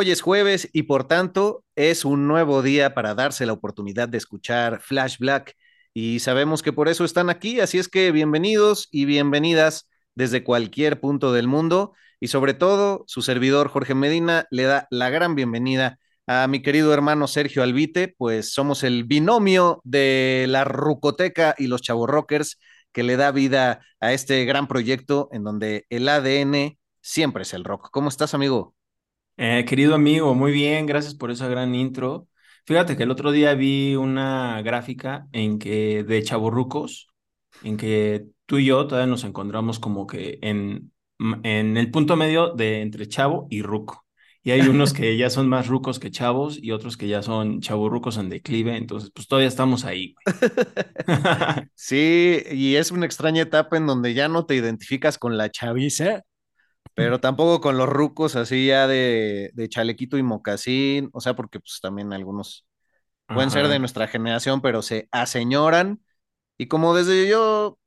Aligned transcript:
Hoy 0.00 0.10
es 0.10 0.22
jueves 0.22 0.66
y 0.72 0.84
por 0.84 1.06
tanto 1.06 1.62
es 1.76 2.06
un 2.06 2.26
nuevo 2.26 2.62
día 2.62 2.94
para 2.94 3.14
darse 3.14 3.44
la 3.44 3.52
oportunidad 3.52 4.08
de 4.08 4.16
escuchar 4.16 4.80
Flash 4.80 5.18
Black 5.18 5.58
y 5.92 6.20
sabemos 6.20 6.62
que 6.62 6.72
por 6.72 6.88
eso 6.88 7.04
están 7.04 7.28
aquí, 7.28 7.60
así 7.60 7.78
es 7.78 7.86
que 7.86 8.10
bienvenidos 8.10 8.88
y 8.90 9.04
bienvenidas 9.04 9.90
desde 10.14 10.42
cualquier 10.42 11.00
punto 11.02 11.34
del 11.34 11.48
mundo 11.48 11.92
y 12.18 12.28
sobre 12.28 12.54
todo 12.54 13.04
su 13.08 13.20
servidor 13.20 13.68
Jorge 13.68 13.94
Medina 13.94 14.46
le 14.50 14.62
da 14.62 14.86
la 14.90 15.10
gran 15.10 15.34
bienvenida 15.34 15.98
a 16.26 16.48
mi 16.48 16.62
querido 16.62 16.94
hermano 16.94 17.26
Sergio 17.26 17.62
Albite, 17.62 18.14
pues 18.16 18.54
somos 18.54 18.84
el 18.84 19.04
binomio 19.04 19.82
de 19.84 20.46
la 20.48 20.64
Rucoteca 20.64 21.54
y 21.58 21.66
los 21.66 21.82
Rockers 21.86 22.58
que 22.92 23.02
le 23.02 23.18
da 23.18 23.32
vida 23.32 23.84
a 24.00 24.14
este 24.14 24.46
gran 24.46 24.66
proyecto 24.66 25.28
en 25.30 25.44
donde 25.44 25.84
el 25.90 26.08
ADN 26.08 26.78
siempre 27.02 27.42
es 27.42 27.52
el 27.52 27.64
rock. 27.64 27.90
¿Cómo 27.90 28.08
estás, 28.08 28.32
amigo? 28.32 28.74
Eh, 29.42 29.64
querido 29.66 29.94
amigo, 29.94 30.34
muy 30.34 30.52
bien, 30.52 30.84
gracias 30.86 31.14
por 31.14 31.30
esa 31.30 31.48
gran 31.48 31.74
intro. 31.74 32.28
Fíjate 32.66 32.94
que 32.96 33.04
el 33.04 33.10
otro 33.10 33.32
día 33.32 33.54
vi 33.54 33.96
una 33.96 34.60
gráfica 34.62 35.26
en 35.32 35.58
que 35.58 36.04
de 36.04 36.22
chavorrucos, 36.22 37.06
en 37.62 37.78
que 37.78 38.26
tú 38.44 38.58
y 38.58 38.66
yo 38.66 38.86
todavía 38.86 39.06
nos 39.10 39.24
encontramos 39.24 39.78
como 39.78 40.06
que 40.06 40.38
en, 40.42 40.92
en 41.42 41.76
el 41.78 41.90
punto 41.90 42.16
medio 42.16 42.52
de 42.54 42.82
entre 42.82 43.08
chavo 43.08 43.46
y 43.50 43.62
ruco. 43.62 44.04
Y 44.42 44.50
hay 44.52 44.60
unos 44.68 44.92
que 44.92 45.16
ya 45.16 45.30
son 45.30 45.48
más 45.48 45.68
rucos 45.68 45.98
que 45.98 46.10
chavos 46.10 46.58
y 46.62 46.72
otros 46.72 46.96
que 46.98 47.08
ya 47.08 47.22
son 47.22 47.60
chavorrucos 47.62 48.18
en 48.18 48.28
declive, 48.28 48.76
entonces 48.76 49.10
pues 49.14 49.26
todavía 49.26 49.48
estamos 49.48 49.84
ahí. 49.86 50.14
Sí, 51.74 52.42
y 52.50 52.76
es 52.76 52.90
una 52.90 53.06
extraña 53.06 53.42
etapa 53.42 53.76
en 53.76 53.86
donde 53.86 54.14
ya 54.14 54.28
no 54.28 54.46
te 54.46 54.54
identificas 54.54 55.18
con 55.18 55.36
la 55.38 55.50
chaviza, 55.50 56.22
pero 56.94 57.20
tampoco 57.20 57.60
con 57.60 57.78
los 57.78 57.88
rucos 57.88 58.36
así 58.36 58.66
ya 58.66 58.86
de, 58.86 59.50
de 59.54 59.68
chalequito 59.68 60.18
y 60.18 60.22
mocasín, 60.22 61.10
o 61.12 61.20
sea, 61.20 61.34
porque 61.34 61.60
pues 61.60 61.80
también 61.82 62.12
algunos 62.12 62.66
pueden 63.32 63.50
ser 63.50 63.68
de 63.68 63.78
nuestra 63.78 64.08
generación, 64.08 64.60
pero 64.60 64.82
se 64.82 65.08
aseñoran. 65.12 66.02
Y 66.58 66.68
como 66.68 66.94
desde 66.94 67.28
yo, 67.28 67.78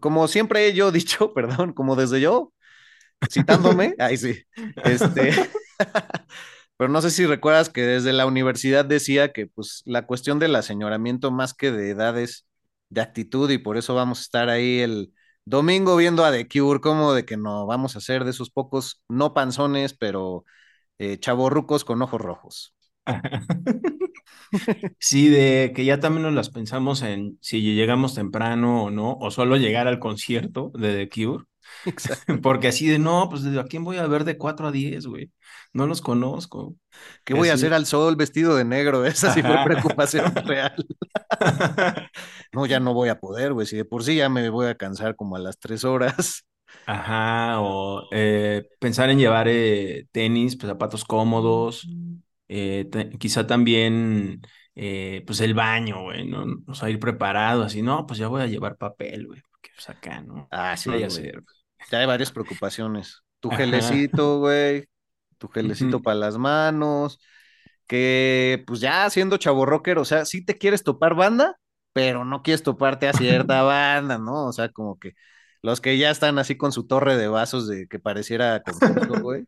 como 0.00 0.28
siempre 0.28 0.66
he 0.68 0.74
yo 0.74 0.92
dicho, 0.92 1.32
perdón, 1.34 1.72
como 1.72 1.96
desde 1.96 2.20
yo, 2.20 2.52
citándome, 3.30 3.94
ahí 4.00 4.16
sí, 4.16 4.42
este, 4.84 5.32
pero 6.76 6.90
no 6.90 7.00
sé 7.02 7.10
si 7.10 7.26
recuerdas 7.26 7.70
que 7.70 7.82
desde 7.82 8.12
la 8.12 8.26
universidad 8.26 8.84
decía 8.84 9.32
que 9.32 9.46
pues 9.46 9.82
la 9.86 10.06
cuestión 10.06 10.38
del 10.38 10.56
aseñoramiento 10.56 11.30
más 11.30 11.54
que 11.54 11.70
de 11.72 11.90
edades, 11.90 12.46
de 12.88 13.00
actitud, 13.00 13.50
y 13.50 13.58
por 13.58 13.76
eso 13.76 13.94
vamos 13.94 14.18
a 14.20 14.22
estar 14.22 14.48
ahí 14.48 14.80
el 14.80 15.12
domingo 15.44 15.96
viendo 15.96 16.24
a 16.24 16.32
The 16.32 16.48
Cure, 16.48 16.80
como 16.80 17.12
de 17.14 17.24
que 17.24 17.36
no 17.36 17.66
vamos 17.66 17.96
a 17.96 18.00
ser 18.00 18.24
de 18.24 18.30
esos 18.30 18.50
pocos, 18.50 19.02
no 19.08 19.34
panzones, 19.34 19.94
pero 19.94 20.44
eh, 20.98 21.18
chavorrucos 21.18 21.84
con 21.84 22.02
ojos 22.02 22.20
rojos. 22.20 22.74
Sí, 24.98 25.28
de 25.28 25.72
que 25.74 25.84
ya 25.84 26.00
también 26.00 26.22
nos 26.24 26.34
las 26.34 26.50
pensamos 26.50 27.02
en 27.02 27.38
si 27.40 27.60
llegamos 27.74 28.14
temprano 28.14 28.84
o 28.84 28.90
no, 28.90 29.14
o 29.20 29.30
solo 29.30 29.56
llegar 29.56 29.86
al 29.88 29.98
concierto 30.00 30.70
de 30.74 31.06
The 31.06 31.08
Cure. 31.10 31.44
Exacto. 31.84 32.40
Porque 32.42 32.68
así 32.68 32.86
de, 32.88 32.98
no, 32.98 33.28
pues 33.28 33.44
¿a 33.44 33.64
quién 33.64 33.84
voy 33.84 33.98
a 33.98 34.06
ver 34.06 34.24
de 34.24 34.38
4 34.38 34.68
a 34.68 34.72
10, 34.72 35.06
güey? 35.06 35.30
No 35.72 35.86
los 35.86 36.00
conozco. 36.00 36.76
¿Qué 37.24 37.34
voy 37.34 37.48
a 37.48 37.54
hacer 37.54 37.74
al 37.74 37.86
sol 37.86 38.16
vestido 38.16 38.56
de 38.56 38.64
negro? 38.64 39.04
Esa 39.04 39.32
sí 39.32 39.42
fue 39.42 39.56
preocupación 39.64 40.34
real. 40.46 40.74
No, 42.52 42.66
ya 42.66 42.80
no 42.80 42.94
voy 42.94 43.08
a 43.08 43.18
poder, 43.18 43.52
güey. 43.52 43.66
Si 43.66 43.76
de 43.76 43.84
por 43.84 44.04
sí 44.04 44.16
ya 44.16 44.28
me 44.28 44.48
voy 44.50 44.66
a 44.66 44.76
cansar 44.76 45.16
como 45.16 45.36
a 45.36 45.38
las 45.38 45.58
tres 45.58 45.84
horas. 45.84 46.44
Ajá, 46.86 47.60
o 47.60 48.08
eh, 48.12 48.68
pensar 48.78 49.08
en 49.10 49.18
llevar 49.18 49.48
eh, 49.48 50.06
tenis, 50.12 50.56
pues, 50.56 50.68
zapatos 50.68 51.04
cómodos, 51.04 51.88
eh, 52.48 52.88
quizá 53.18 53.46
también, 53.46 54.42
pues 54.74 55.40
el 55.40 55.54
baño, 55.54 56.02
güey, 56.02 56.26
¿no? 56.26 56.44
O 56.66 56.74
sea, 56.74 56.90
ir 56.90 56.98
preparado, 56.98 57.62
así, 57.62 57.80
no, 57.80 58.06
pues 58.06 58.18
ya 58.18 58.28
voy 58.28 58.42
a 58.42 58.46
llevar 58.46 58.76
papel, 58.76 59.26
güey, 59.26 59.40
pues 59.74 59.88
acá, 59.90 60.20
¿no? 60.22 60.48
Ah, 60.50 60.76
sí, 60.76 60.90
No 60.90 60.94
vaya 60.94 61.06
a 61.06 61.08
güey. 61.08 61.10
ser. 61.10 61.42
Ya 61.90 61.98
hay 62.00 62.06
varias 62.06 62.32
preocupaciones. 62.32 63.22
Tu 63.40 63.50
Ajá. 63.50 63.58
gelecito, 63.58 64.38
güey. 64.40 64.88
Tu 65.38 65.48
gelecito 65.48 66.02
para 66.02 66.16
las 66.16 66.38
manos. 66.38 67.20
Que 67.86 68.64
pues 68.66 68.80
ya 68.80 69.08
siendo 69.10 69.36
chavo 69.38 69.66
rocker, 69.66 69.98
o 69.98 70.04
sea, 70.04 70.24
sí 70.24 70.44
te 70.44 70.58
quieres 70.58 70.82
topar 70.84 71.14
banda, 71.14 71.58
pero 71.92 72.24
no 72.24 72.42
quieres 72.42 72.62
toparte 72.62 73.08
a 73.08 73.12
cierta 73.14 73.62
banda, 73.64 74.18
¿no? 74.18 74.46
O 74.48 74.52
sea, 74.52 74.70
como 74.70 74.98
que 74.98 75.14
los 75.62 75.80
que 75.80 75.98
ya 75.98 76.10
están 76.10 76.38
así 76.38 76.56
con 76.56 76.72
su 76.72 76.86
torre 76.86 77.16
de 77.16 77.28
vasos 77.28 77.68
de 77.68 77.86
que 77.88 77.98
pareciera 78.00 78.62
concurso, 78.62 79.18
güey. 79.22 79.46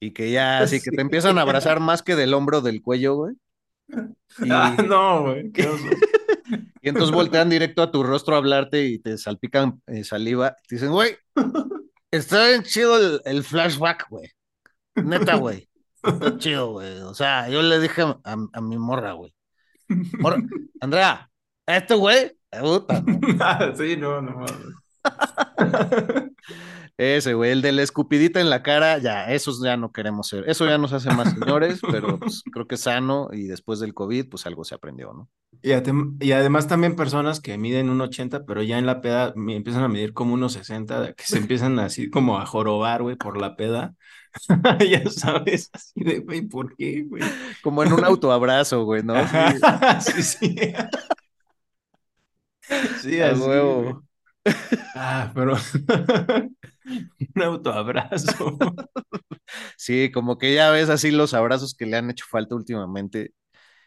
Y 0.00 0.12
que 0.12 0.30
ya 0.32 0.62
así 0.62 0.82
que 0.82 0.92
te 0.92 1.02
empiezan 1.02 1.38
a 1.38 1.42
abrazar 1.42 1.80
más 1.80 2.02
que 2.02 2.16
del 2.16 2.34
hombro 2.34 2.60
del 2.62 2.82
cuello, 2.82 3.16
güey. 3.16 3.34
Y, 4.40 4.50
Ah, 4.50 4.74
no, 4.86 5.22
güey. 5.22 5.50
Y 6.86 6.88
entonces 6.88 7.12
voltean 7.12 7.50
directo 7.50 7.82
a 7.82 7.90
tu 7.90 8.04
rostro 8.04 8.36
a 8.36 8.38
hablarte 8.38 8.84
y 8.84 9.00
te 9.00 9.18
salpican 9.18 9.82
eh, 9.88 10.04
saliva. 10.04 10.54
Te 10.68 10.76
dicen, 10.76 10.92
güey, 10.92 11.16
está 12.12 12.46
bien 12.46 12.62
chido 12.62 13.20
el, 13.24 13.42
flashback, 13.42 14.06
güey. 14.08 14.30
Neta, 14.94 15.34
güey. 15.34 15.68
Está 16.00 16.38
chido, 16.38 16.74
güey. 16.74 17.00
O 17.00 17.12
sea, 17.12 17.48
yo 17.48 17.60
le 17.60 17.80
dije 17.80 18.02
a, 18.22 18.60
mi 18.60 18.78
morra, 18.78 19.14
güey. 19.14 19.34
Morra, 20.20 20.36
Andrea, 20.80 21.28
este 21.66 21.96
güey, 21.96 22.38
¿no? 22.52 22.86
Sí, 23.76 23.96
no, 23.96 24.22
no. 24.22 24.46
Ese, 26.98 27.34
güey, 27.34 27.50
el 27.50 27.62
de 27.62 27.72
la 27.72 27.82
escupidita 27.82 28.40
en 28.40 28.48
la 28.48 28.62
cara, 28.62 28.98
ya, 28.98 29.26
esos 29.32 29.62
ya 29.62 29.76
no 29.76 29.92
queremos 29.92 30.28
ser. 30.28 30.48
Eso 30.48 30.66
ya 30.66 30.78
nos 30.78 30.92
hace 30.92 31.10
más 31.10 31.32
señores, 31.34 31.80
pero 31.90 32.18
pues, 32.18 32.42
creo 32.50 32.66
que 32.66 32.76
es 32.76 32.80
sano 32.82 33.28
y 33.32 33.44
después 33.44 33.80
del 33.80 33.92
COVID, 33.94 34.28
pues 34.30 34.46
algo 34.46 34.64
se 34.64 34.74
aprendió, 34.74 35.12
¿no? 35.12 35.28
Y, 35.62 35.72
y 36.26 36.32
además 36.32 36.68
también 36.68 36.96
personas 36.96 37.40
que 37.40 37.58
miden 37.58 37.90
un 37.90 38.00
80, 38.00 38.44
pero 38.46 38.62
ya 38.62 38.78
en 38.78 38.86
la 38.86 39.00
peda 39.00 39.32
me 39.36 39.56
empiezan 39.56 39.82
a 39.82 39.88
medir 39.88 40.12
como 40.12 40.34
unos 40.34 40.54
60, 40.54 41.00
de 41.00 41.14
que 41.14 41.24
se 41.24 41.38
empiezan 41.38 41.78
así 41.78 42.08
como 42.08 42.38
a 42.38 42.46
jorobar, 42.46 43.02
güey, 43.02 43.16
por 43.16 43.40
la 43.40 43.56
peda. 43.56 43.94
Ya 44.90 45.02
sabes, 45.10 45.70
así 45.72 46.04
de, 46.04 46.18
güey, 46.18 46.42
¿por 46.42 46.76
qué, 46.76 47.04
güey? 47.08 47.22
Como 47.62 47.82
en 47.82 47.92
un 47.92 48.04
autoabrazo, 48.04 48.84
güey, 48.84 49.02
¿no? 49.02 49.14
Sí, 50.00 50.22
sí, 50.22 50.22
sí. 50.22 50.56
Sí, 53.00 53.20
a 53.20 53.30
así, 53.30 53.40
huevo. 53.40 53.82
güey. 53.82 54.05
Ah, 54.94 55.30
pero 55.34 55.54
un 57.36 57.42
autoabrazo. 57.42 58.56
Sí, 59.76 60.10
como 60.12 60.38
que 60.38 60.54
ya 60.54 60.70
ves 60.70 60.88
así 60.88 61.10
los 61.10 61.34
abrazos 61.34 61.74
que 61.74 61.86
le 61.86 61.96
han 61.96 62.10
hecho 62.10 62.24
falta 62.28 62.54
últimamente. 62.54 63.32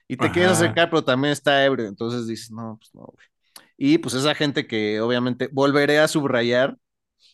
Y 0.08 0.18
te 0.18 0.32
quieres 0.32 0.54
acercar, 0.54 0.90
pero 0.90 1.04
también 1.04 1.32
está 1.34 1.66
ebrio. 1.66 1.88
Entonces 1.88 2.28
dices, 2.28 2.52
no, 2.52 2.78
pues 2.80 2.92
no, 2.94 3.02
güey. 3.06 3.28
Y 3.78 3.98
pues 4.00 4.16
esa 4.16 4.36
gente 4.36 4.68
que 4.68 5.02
obviamente 5.02 5.50
volveré 5.52 6.00
a 6.00 6.08
subrayar, 6.08 6.78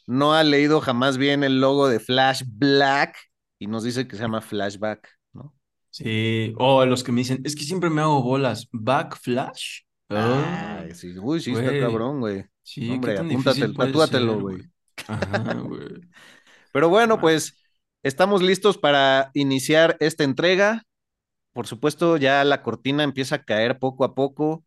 no 0.08 0.34
ha 0.34 0.44
leído 0.44 0.82
jamás 0.82 1.18
bien 1.18 1.44
el 1.44 1.62
logo 1.62 1.88
de 1.90 2.00
Flash 2.00 2.44
Black 2.48 3.18
y 3.60 3.68
nos 3.68 3.84
dice 3.84 4.08
que 4.08 4.16
se 4.18 4.24
llama 4.24 4.42
Flashback, 4.42 5.10
¿no? 5.34 5.56
Sí, 5.92 6.54
o 6.58 6.86
los 6.86 7.04
que 7.04 7.12
me 7.12 7.22
dicen, 7.22 7.42
es 7.46 7.56
que 7.56 7.64
siempre 7.64 7.90
me 7.90 8.02
hago 8.02 8.22
bolas. 8.22 8.68
¿Backflash? 8.72 9.85
Ah, 10.10 10.86
Ay, 10.88 10.94
sí, 10.96 11.18
uy, 11.20 11.42
sí, 11.42 11.52
está 11.54 11.76
cabrón, 11.76 12.20
güey. 12.20 12.46
Sí, 12.64 12.86
Hombre, 12.88 13.14
qué 13.14 13.14
tan 13.14 13.28
apúntate, 13.28 13.70
difícil 13.70 13.74
puede 13.76 13.94
tatúatelo, 13.94 14.40
güey. 14.40 14.70
Ajá, 15.08 15.60
güey. 15.62 16.02
Pero 16.72 16.90
bueno, 16.90 17.20
pues 17.22 17.60
estamos 18.04 18.42
listos 18.44 18.78
para 18.78 19.32
iniciar 19.34 19.98
esta 20.00 20.24
entrega. 20.24 20.84
Por 21.54 21.68
supuesto, 21.68 22.18
ya 22.18 22.44
la 22.44 22.64
cortina 22.64 23.04
empieza 23.04 23.36
a 23.38 23.44
caer 23.44 23.80
poco 23.80 24.06
a 24.06 24.16
poco 24.16 24.66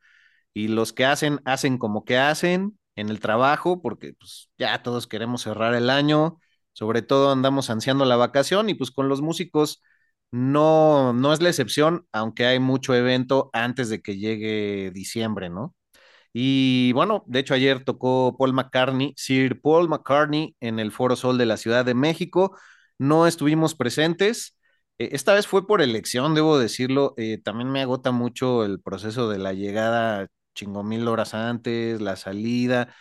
y 0.54 0.68
los 0.68 0.92
que 0.92 1.06
hacen, 1.06 1.40
hacen 1.44 1.78
como 1.78 2.04
que 2.04 2.18
hacen 2.18 2.78
en 2.96 3.08
el 3.10 3.20
trabajo, 3.20 3.82
porque 3.82 4.14
pues 4.18 4.50
ya 4.58 4.82
todos 4.82 5.06
queremos 5.06 5.42
cerrar 5.42 5.74
el 5.74 5.90
año, 5.90 6.40
sobre 6.72 7.02
todo 7.02 7.32
andamos 7.32 7.70
ansiando 7.70 8.04
la 8.04 8.16
vacación 8.16 8.70
y 8.70 8.74
pues 8.74 8.90
con 8.90 9.08
los 9.08 9.22
músicos 9.22 9.82
no, 10.30 11.12
no 11.12 11.32
es 11.32 11.42
la 11.42 11.48
excepción, 11.50 12.06
aunque 12.12 12.46
hay 12.46 12.58
mucho 12.60 12.94
evento 12.94 13.50
antes 13.52 13.88
de 13.88 14.02
que 14.02 14.18
llegue 14.18 14.90
diciembre, 14.92 15.50
¿no? 15.50 15.74
Y 16.32 16.92
bueno, 16.92 17.24
de 17.26 17.40
hecho 17.40 17.54
ayer 17.54 17.84
tocó 17.84 18.36
Paul 18.38 18.52
McCartney, 18.52 19.14
Sir 19.16 19.60
Paul 19.60 19.88
McCartney 19.88 20.56
en 20.60 20.78
el 20.78 20.92
Foro 20.92 21.16
Sol 21.16 21.38
de 21.38 21.46
la 21.46 21.56
Ciudad 21.56 21.84
de 21.84 21.94
México. 21.94 22.56
No 22.98 23.26
estuvimos 23.26 23.74
presentes. 23.74 24.56
Eh, 24.98 25.10
esta 25.12 25.34
vez 25.34 25.46
fue 25.46 25.66
por 25.66 25.82
elección, 25.82 26.34
debo 26.34 26.58
decirlo. 26.58 27.14
Eh, 27.16 27.38
también 27.42 27.70
me 27.70 27.80
agota 27.82 28.10
mucho 28.12 28.64
el 28.64 28.80
proceso 28.80 29.28
de 29.28 29.38
la 29.38 29.52
llegada 29.52 30.28
chingo 30.54 30.82
mil 30.84 31.06
horas 31.08 31.34
antes, 31.34 32.00
la 32.00 32.16
salida. 32.16 32.94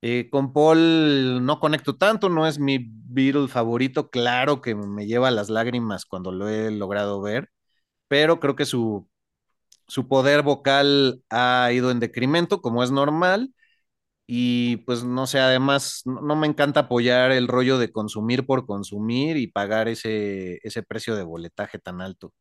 Eh, 0.00 0.28
con 0.30 0.52
Paul 0.52 1.44
no 1.44 1.58
conecto 1.60 1.96
tanto, 1.96 2.28
no 2.28 2.46
es 2.46 2.58
mi 2.60 2.78
Beatle 2.88 3.48
favorito. 3.48 4.10
Claro 4.10 4.60
que 4.60 4.74
me 4.74 5.06
lleva 5.06 5.30
las 5.30 5.50
lágrimas 5.50 6.04
cuando 6.06 6.30
lo 6.32 6.48
he 6.48 6.70
logrado 6.70 7.20
ver, 7.20 7.50
pero 8.08 8.40
creo 8.40 8.56
que 8.56 8.66
su 8.66 9.08
su 9.88 10.08
poder 10.08 10.42
vocal 10.42 11.22
ha 11.30 11.70
ido 11.72 11.90
en 11.92 12.00
decremento, 12.00 12.62
como 12.62 12.82
es 12.84 12.90
normal. 12.92 13.54
Y 14.26 14.78
pues 14.78 15.04
no 15.04 15.26
sé, 15.26 15.40
además 15.40 16.02
no, 16.06 16.36
me 16.36 16.46
encanta 16.48 16.80
apoyar 16.82 17.32
el 17.32 17.48
rollo 17.48 17.78
de 17.78 17.92
consumir 17.92 18.46
por 18.46 18.66
consumir 18.66 19.36
y 19.38 19.48
pagar 19.48 19.88
ese, 19.88 20.60
ese 20.64 20.82
precio 20.84 21.16
de 21.16 21.24
boletaje 21.24 21.78
tan 21.80 22.00
alto. 22.02 22.34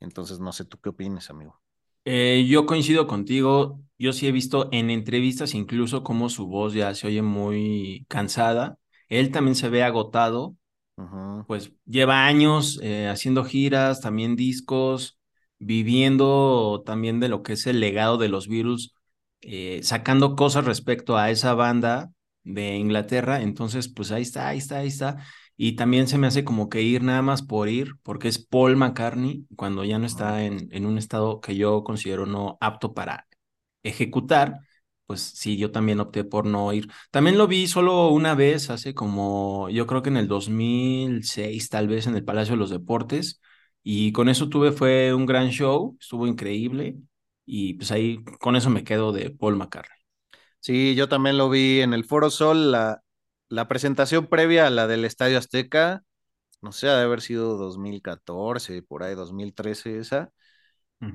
Entonces, 0.00 0.40
no 0.40 0.52
sé, 0.52 0.64
¿tú 0.66 0.78
qué 0.80 0.90
opinas, 0.90 1.30
amigo? 1.30 1.60
Eh, 2.04 2.46
yo 2.48 2.66
coincido 2.66 3.06
contigo. 3.06 3.80
Yo 3.98 4.12
sí 4.12 4.26
he 4.26 4.32
visto 4.32 4.68
en 4.72 4.90
entrevistas 4.90 5.54
incluso 5.54 6.02
cómo 6.02 6.28
su 6.28 6.46
voz 6.46 6.74
ya 6.74 6.94
se 6.94 7.06
oye 7.06 7.22
muy 7.22 8.04
cansada. 8.08 8.78
Él 9.08 9.30
también 9.30 9.54
se 9.54 9.68
ve 9.68 9.82
agotado. 9.82 10.56
Pues 11.46 11.72
lleva 11.86 12.26
años 12.26 12.80
eh, 12.82 13.08
haciendo 13.08 13.44
giras, 13.44 14.00
también 14.00 14.36
discos 14.36 15.18
viviendo 15.58 16.82
también 16.86 17.20
de 17.20 17.28
lo 17.28 17.42
que 17.42 17.54
es 17.54 17.66
el 17.66 17.80
legado 17.80 18.18
de 18.18 18.28
los 18.28 18.48
Beatles, 18.48 18.94
eh, 19.42 19.80
sacando 19.82 20.36
cosas 20.36 20.64
respecto 20.64 21.16
a 21.16 21.30
esa 21.30 21.54
banda 21.54 22.12
de 22.44 22.76
Inglaterra. 22.76 23.42
Entonces, 23.42 23.88
pues 23.88 24.12
ahí 24.12 24.22
está, 24.22 24.48
ahí 24.48 24.58
está, 24.58 24.78
ahí 24.78 24.88
está. 24.88 25.24
Y 25.56 25.76
también 25.76 26.08
se 26.08 26.18
me 26.18 26.26
hace 26.26 26.44
como 26.44 26.68
que 26.68 26.82
ir 26.82 27.02
nada 27.02 27.22
más 27.22 27.42
por 27.42 27.68
ir, 27.68 27.94
porque 28.02 28.28
es 28.28 28.38
Paul 28.44 28.76
McCartney, 28.76 29.46
cuando 29.56 29.84
ya 29.84 29.98
no 29.98 30.06
está 30.06 30.44
en, 30.44 30.68
en 30.72 30.86
un 30.86 30.98
estado 30.98 31.40
que 31.40 31.56
yo 31.56 31.84
considero 31.84 32.26
no 32.26 32.58
apto 32.60 32.92
para 32.94 33.26
ejecutar, 33.82 34.60
pues 35.06 35.20
sí, 35.20 35.56
yo 35.56 35.70
también 35.70 36.00
opté 36.00 36.24
por 36.24 36.46
no 36.46 36.72
ir. 36.72 36.88
También 37.10 37.36
lo 37.38 37.46
vi 37.46 37.66
solo 37.66 38.08
una 38.08 38.34
vez, 38.34 38.70
hace 38.70 38.94
como, 38.94 39.68
yo 39.70 39.86
creo 39.86 40.02
que 40.02 40.08
en 40.10 40.16
el 40.16 40.28
2006, 40.28 41.68
tal 41.68 41.88
vez 41.88 42.06
en 42.06 42.16
el 42.16 42.24
Palacio 42.24 42.54
de 42.54 42.58
los 42.58 42.70
Deportes, 42.70 43.40
y 43.82 44.12
con 44.12 44.28
eso 44.28 44.48
tuve, 44.48 44.72
fue 44.72 45.12
un 45.14 45.26
gran 45.26 45.50
show, 45.50 45.96
estuvo 46.00 46.26
increíble. 46.26 46.96
Y 47.46 47.74
pues 47.74 47.90
ahí 47.92 48.24
con 48.40 48.56
eso 48.56 48.70
me 48.70 48.84
quedo 48.84 49.12
de 49.12 49.28
Paul 49.30 49.56
McCartney. 49.56 49.98
Sí, 50.60 50.94
yo 50.96 51.08
también 51.10 51.38
lo 51.38 51.50
vi 51.50 51.82
en 51.82 51.94
el 51.94 52.04
Foro 52.06 52.30
Sol, 52.30 52.72
la, 52.72 53.03
la 53.48 53.68
presentación 53.68 54.26
previa 54.26 54.66
a 54.66 54.70
la 54.70 54.86
del 54.86 55.04
Estadio 55.04 55.38
Azteca, 55.38 56.02
no 56.62 56.72
sé, 56.72 56.88
ha 56.88 56.96
de 56.96 57.04
haber 57.04 57.20
sido 57.20 57.56
2014, 57.56 58.82
por 58.82 59.02
ahí 59.02 59.14
2013 59.14 59.98
esa. 59.98 60.30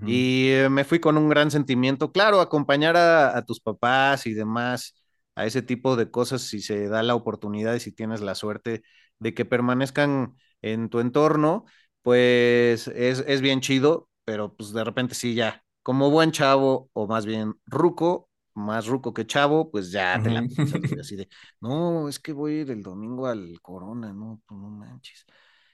Y 0.06 0.50
eh, 0.50 0.70
me 0.70 0.84
fui 0.84 1.00
con 1.00 1.18
un 1.18 1.30
gran 1.30 1.50
sentimiento, 1.50 2.12
claro, 2.12 2.42
acompañar 2.42 2.96
a, 2.96 3.36
a, 3.36 3.44
tus 3.44 3.60
papás 3.60 4.28
y 4.28 4.36
demás 4.36 4.94
a 5.36 5.48
ese 5.48 5.64
tipo 5.64 5.96
de 5.96 6.12
cosas 6.12 6.42
si 6.44 6.62
se 6.62 6.88
da 6.88 7.02
la 7.02 7.16
oportunidad 7.16 7.74
y 7.74 7.80
si 7.80 7.92
tienes 7.92 8.22
la 8.22 8.36
suerte 8.36 8.84
de 9.18 9.34
que 9.34 9.46
permanezcan 9.46 10.36
en 10.62 10.90
tu 10.90 11.00
entorno, 11.00 11.66
pues 12.04 12.88
es, 12.90 13.24
es 13.28 13.42
bien 13.42 13.62
chido, 13.62 14.10
pero 14.26 14.56
pues 14.56 14.74
de 14.74 14.84
repente 14.84 15.16
sí, 15.16 15.34
ya, 15.34 15.64
como 15.84 16.12
buen 16.12 16.32
chavo, 16.32 16.90
o 16.94 17.08
más 17.08 17.26
bien 17.26 17.56
ruco, 17.66 18.29
más 18.54 18.88
ruco 18.88 19.14
que 19.14 19.26
chavo, 19.26 19.72
pues 19.72 19.92
ya 19.92 20.22
te 20.22 20.30
la 20.30 20.42
así 21.02 21.16
de, 21.16 21.30
no, 21.62 22.10
es 22.10 22.20
que 22.20 22.34
voy 22.34 22.54
a 22.54 22.62
ir 22.62 22.72
el 22.72 22.84
domingo 22.84 23.28
al 23.28 23.60
Corona, 23.62 24.14
no, 24.14 24.42
pues 24.46 24.60
no 24.60 24.70
manches. 24.70 25.26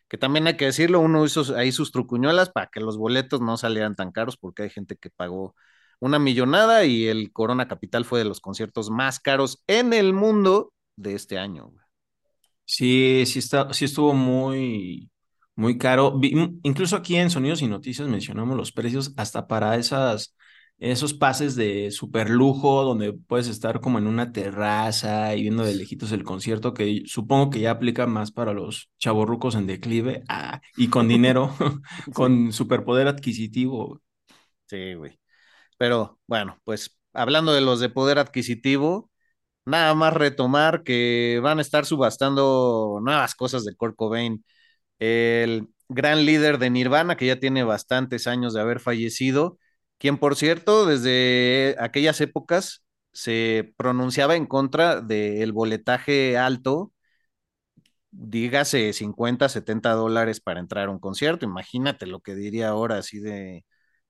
Que 0.08 0.18
también 0.18 0.48
hay 0.48 0.58
que 0.58 0.66
decirlo, 0.66 1.00
uno 1.00 1.26
hizo 1.26 1.56
ahí 1.56 1.72
sus 1.72 1.92
trucuñuelas 1.92 2.50
para 2.50 2.68
que 2.68 2.80
los 2.80 2.98
boletos 2.98 3.42
no 3.42 3.58
salieran 3.58 3.96
tan 3.96 4.12
caros, 4.12 4.38
porque 4.38 4.64
hay 4.64 4.70
gente 4.70 4.96
que 4.98 5.10
pagó 5.10 5.56
una 6.00 6.20
millonada 6.20 6.86
y 6.86 7.08
el 7.08 7.32
Corona 7.32 7.68
Capital 7.68 8.06
fue 8.06 8.20
de 8.20 8.26
los 8.26 8.42
conciertos 8.42 8.90
más 8.90 9.20
caros 9.20 9.64
en 9.68 9.94
el 9.94 10.14
mundo 10.14 10.74
de 10.96 11.16
este 11.16 11.38
año. 11.40 11.74
Sí, 12.66 13.24
sí, 13.26 13.40
está, 13.40 13.72
sí 13.74 13.86
estuvo 13.86 14.14
muy, 14.14 15.10
muy 15.56 15.78
caro. 15.78 16.20
Incluso 16.64 16.96
aquí 16.96 17.16
en 17.16 17.30
Sonidos 17.30 17.62
y 17.62 17.68
Noticias 17.68 18.08
mencionamos 18.08 18.58
los 18.58 18.72
precios 18.72 19.14
hasta 19.18 19.48
para 19.48 19.76
esas, 19.78 20.36
esos 20.78 21.14
pases 21.14 21.56
de 21.56 21.92
super 21.92 22.30
lujo 22.30 22.84
donde 22.84 23.14
puedes 23.14 23.48
estar 23.48 23.80
como 23.80 23.98
en 23.98 24.08
una 24.08 24.32
terraza 24.32 25.36
y 25.36 25.44
viendo 25.44 25.64
de 25.64 25.76
lejitos 25.76 26.12
el 26.12 26.24
concierto 26.24 26.74
que 26.74 27.04
supongo 27.06 27.50
que 27.50 27.62
ya 27.62 27.72
aplica 27.72 28.08
más 28.08 28.32
para 28.32 28.54
los 28.54 28.90
chavorrucos 29.00 29.56
en 29.56 29.68
declive 29.68 30.24
ah, 30.28 30.62
y 30.76 30.90
con 30.90 31.08
dinero, 31.08 31.54
con 32.14 32.52
superpoder 32.52 33.08
adquisitivo. 33.08 34.02
Sí, 34.68 34.96
güey. 34.96 35.20
Pero 35.78 36.20
bueno, 36.28 36.60
pues 36.64 36.98
hablando 37.14 37.54
de 37.54 37.62
los 37.62 37.80
de 37.80 37.90
poder 37.90 38.20
adquisitivo, 38.20 39.12
nada 39.66 39.94
más 39.96 40.14
retomar 40.14 40.84
que 40.84 41.40
van 41.44 41.60
a 41.60 41.62
estar 41.62 41.86
subastando 41.86 43.00
nuevas 43.02 43.36
cosas 43.36 43.66
de 43.66 43.76
Kurt 43.76 43.96
Cobain 43.96 44.44
el 45.00 45.68
gran 45.90 46.26
líder 46.26 46.58
de 46.60 46.70
Nirvana, 46.70 47.18
que 47.18 47.28
ya 47.28 47.40
tiene 47.40 47.64
bastantes 47.64 48.28
años 48.28 48.54
de 48.54 48.62
haber 48.62 48.80
fallecido, 48.80 49.60
quien 49.98 50.18
por 50.18 50.36
cierto, 50.36 50.86
desde 50.86 51.76
aquellas 51.80 52.22
épocas 52.22 52.84
se 53.14 53.74
pronunciaba 53.78 54.36
en 54.36 54.46
contra 54.46 55.02
del 55.02 55.54
boletaje 55.54 56.38
alto, 56.38 56.92
dígase 58.12 58.94
50, 58.94 59.50
70 59.50 59.92
dólares 59.94 60.40
para 60.42 60.60
entrar 60.60 60.88
a 60.88 60.92
un 60.92 61.00
concierto. 61.00 61.46
Imagínate 61.46 62.06
lo 62.08 62.22
que 62.22 62.36
diría 62.36 62.70
ahora, 62.70 62.98
así 62.98 63.20
de, 63.20 63.66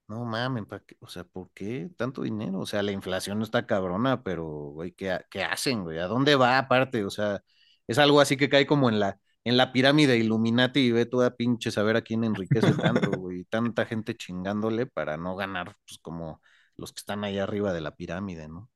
no 0.08 0.26
mames, 0.26 0.66
o 1.00 1.08
sea, 1.10 1.24
¿por 1.26 1.52
qué 1.54 1.90
tanto 1.98 2.24
dinero? 2.24 2.60
O 2.60 2.66
sea, 2.66 2.84
la 2.84 2.92
inflación 2.92 3.40
no 3.40 3.46
está 3.46 3.66
cabrona, 3.68 4.24
pero, 4.24 4.46
güey, 4.46 4.94
¿qué, 4.94 5.20
¿qué 5.32 5.44
hacen, 5.44 5.84
güey? 5.84 6.00
¿A 6.00 6.08
dónde 6.08 6.36
va 6.36 6.58
aparte? 6.60 7.06
O 7.06 7.10
sea, 7.12 7.44
es 7.88 7.98
algo 8.00 8.22
así 8.22 8.38
que 8.38 8.50
cae 8.50 8.66
como 8.68 8.90
en 8.90 9.00
la 9.00 9.20
en 9.46 9.58
la 9.58 9.72
pirámide 9.72 10.18
Illuminati 10.18 10.80
y 10.82 10.92
ve 10.92 11.06
toda 11.06 11.36
pinche 11.36 11.72
saber 11.72 11.96
a 11.96 12.02
quién 12.02 12.24
enriquece 12.24 12.74
tanto, 12.74 13.12
güey, 13.20 13.46
tanta 13.46 13.86
gente 13.86 14.18
chingándole 14.18 14.88
para 14.88 15.18
no 15.18 15.36
ganar, 15.36 15.76
pues 15.88 16.00
como 16.02 16.42
los 16.76 16.92
que 16.92 17.00
están 17.00 17.24
ahí 17.24 17.38
arriba 17.38 17.72
de 17.72 17.82
la 17.82 17.96
pirámide, 17.96 18.50
¿no? 18.50 18.70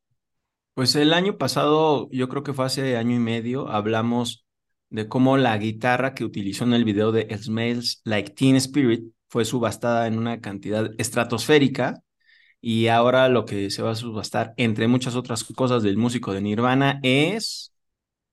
Pues 0.75 0.95
el 0.95 1.13
año 1.13 1.38
pasado, 1.38 2.07
yo 2.11 2.29
creo 2.29 2.43
que 2.43 2.53
fue 2.53 2.65
hace 2.65 2.95
año 2.95 3.15
y 3.15 3.19
medio, 3.19 3.67
hablamos 3.67 4.45
de 4.89 5.07
cómo 5.09 5.38
la 5.38 5.57
guitarra 5.57 6.13
que 6.13 6.23
utilizó 6.23 6.63
en 6.63 6.73
el 6.73 6.85
video 6.85 7.11
de 7.11 7.27
Smells 7.38 8.01
Like 8.05 8.31
Teen 8.31 8.55
Spirit 8.55 9.11
fue 9.27 9.45
subastada 9.45 10.07
en 10.07 10.17
una 10.17 10.39
cantidad 10.39 10.91
estratosférica 10.97 12.01
y 12.61 12.88
ahora 12.88 13.27
lo 13.27 13.45
que 13.45 13.71
se 13.71 13.81
va 13.81 13.91
a 13.91 13.95
subastar, 13.95 14.53
entre 14.57 14.88
muchas 14.88 15.15
otras 15.15 15.43
cosas 15.43 15.83
del 15.83 15.97
músico 15.97 16.33
de 16.33 16.41
Nirvana, 16.41 16.99
es 17.03 17.73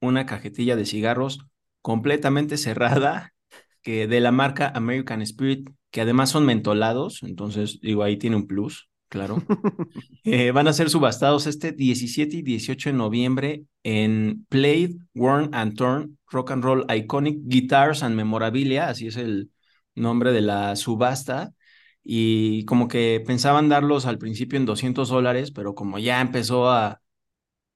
una 0.00 0.26
cajetilla 0.26 0.76
de 0.76 0.86
cigarros 0.86 1.40
completamente 1.86 2.56
cerrada, 2.56 3.32
que 3.80 4.08
de 4.08 4.18
la 4.18 4.32
marca 4.32 4.72
American 4.74 5.22
Spirit, 5.22 5.70
que 5.92 6.00
además 6.00 6.30
son 6.30 6.44
mentolados, 6.44 7.22
entonces 7.22 7.78
digo, 7.80 8.02
ahí 8.02 8.16
tiene 8.16 8.34
un 8.34 8.48
plus, 8.48 8.90
claro. 9.08 9.40
Eh, 10.24 10.50
van 10.50 10.66
a 10.66 10.72
ser 10.72 10.90
subastados 10.90 11.46
este 11.46 11.70
17 11.70 12.38
y 12.38 12.42
18 12.42 12.90
de 12.90 12.96
noviembre 12.96 13.62
en 13.84 14.44
Played, 14.48 14.96
Worn 15.14 15.54
and 15.54 15.76
Torn 15.76 16.18
Rock 16.28 16.50
and 16.50 16.64
Roll 16.64 16.84
Iconic 16.92 17.38
Guitars 17.44 18.02
and 18.02 18.16
Memorabilia, 18.16 18.88
así 18.88 19.06
es 19.06 19.16
el 19.16 19.52
nombre 19.94 20.32
de 20.32 20.40
la 20.40 20.74
subasta. 20.74 21.52
Y 22.02 22.64
como 22.64 22.88
que 22.88 23.22
pensaban 23.24 23.68
darlos 23.68 24.06
al 24.06 24.18
principio 24.18 24.58
en 24.58 24.66
200 24.66 25.08
dólares, 25.08 25.52
pero 25.52 25.76
como 25.76 26.00
ya 26.00 26.20
empezó 26.20 26.68
a, 26.68 27.00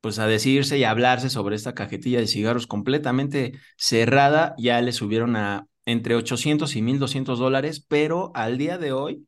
pues 0.01 0.19
a 0.19 0.27
decirse 0.27 0.79
y 0.79 0.85
a 0.85 0.91
hablarse 0.91 1.31
sobre 1.31 1.57
esta 1.57 1.75
cajetilla 1.75 2.21
de 2.21 2.27
cigarros 2.27 2.67
completamente 2.67 3.53
cerrada, 3.77 4.55
ya 4.59 4.81
le 4.81 4.93
subieron 4.93 5.37
a 5.37 5.67
entre 5.87 6.15
800 6.15 6.77
y 6.77 6.83
1200 6.83 7.39
dólares, 7.39 7.85
pero 7.89 8.33
al 8.35 8.59
día 8.59 8.79
de 8.79 8.93
hoy, 8.93 9.27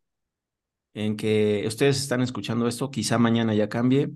en 0.95 1.17
que 1.17 1.65
ustedes 1.67 2.01
están 2.01 2.21
escuchando 2.23 2.69
esto, 2.69 2.91
quizá 2.91 3.19
mañana 3.19 3.55
ya 3.55 3.69
cambie, 3.69 4.11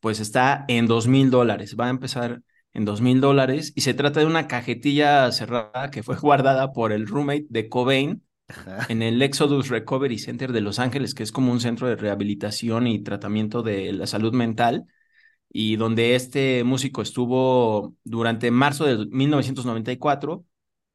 pues 0.00 0.20
está 0.20 0.64
en 0.68 0.86
2000 0.86 1.30
dólares. 1.30 1.76
Va 1.78 1.86
a 1.86 1.90
empezar 1.90 2.42
en 2.74 2.84
dos 2.84 3.00
mil 3.00 3.20
dólares 3.20 3.72
y 3.76 3.82
se 3.82 3.94
trata 3.94 4.20
de 4.20 4.26
una 4.26 4.48
cajetilla 4.48 5.30
cerrada 5.32 5.90
que 5.90 6.02
fue 6.02 6.16
guardada 6.20 6.72
por 6.72 6.92
el 6.92 7.06
roommate 7.06 7.46
de 7.48 7.68
Cobain 7.68 8.22
en 8.88 9.02
el 9.02 9.22
Exodus 9.22 9.68
Recovery 9.68 10.18
Center 10.18 10.52
de 10.52 10.60
Los 10.60 10.78
Ángeles, 10.78 11.14
que 11.14 11.22
es 11.22 11.32
como 11.32 11.50
un 11.52 11.60
centro 11.60 11.88
de 11.88 11.96
rehabilitación 11.96 12.86
y 12.86 13.02
tratamiento 13.02 13.62
de 13.62 13.92
la 13.92 14.06
salud 14.06 14.34
mental, 14.34 14.84
y 15.56 15.76
donde 15.76 16.16
este 16.16 16.64
músico 16.64 17.00
estuvo 17.00 17.94
durante 18.02 18.50
marzo 18.50 18.86
de 18.86 19.06
1994 19.06 20.44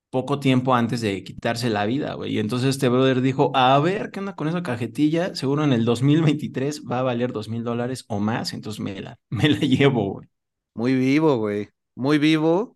poco 0.09 0.41
tiempo 0.41 0.75
antes 0.75 0.99
de 0.99 1.23
quitarse 1.23 1.69
la 1.69 1.85
vida, 1.85 2.15
güey. 2.15 2.33
Y 2.33 2.39
entonces 2.39 2.71
este 2.71 2.89
brother 2.89 3.21
dijo, 3.21 3.51
a 3.55 3.79
ver, 3.79 4.11
¿qué 4.11 4.19
onda 4.19 4.35
con 4.35 4.49
esa 4.49 4.61
cajetilla? 4.61 5.33
Seguro 5.33 5.63
en 5.63 5.71
el 5.71 5.85
2023 5.85 6.83
va 6.91 6.99
a 6.99 7.03
valer 7.03 7.31
dos 7.31 7.47
mil 7.47 7.63
dólares 7.63 8.03
o 8.09 8.19
más, 8.19 8.51
entonces 8.51 8.81
me 8.81 8.99
la, 8.99 9.17
me 9.29 9.47
la 9.47 9.59
llevo, 9.59 10.13
güey. 10.15 10.27
Muy 10.73 10.93
vivo, 10.93 11.37
güey. 11.37 11.69
Muy 11.95 12.17
vivo. 12.17 12.75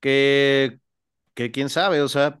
Que, 0.00 0.78
que 1.34 1.50
quién 1.50 1.68
sabe, 1.68 2.00
o 2.00 2.08
sea, 2.08 2.40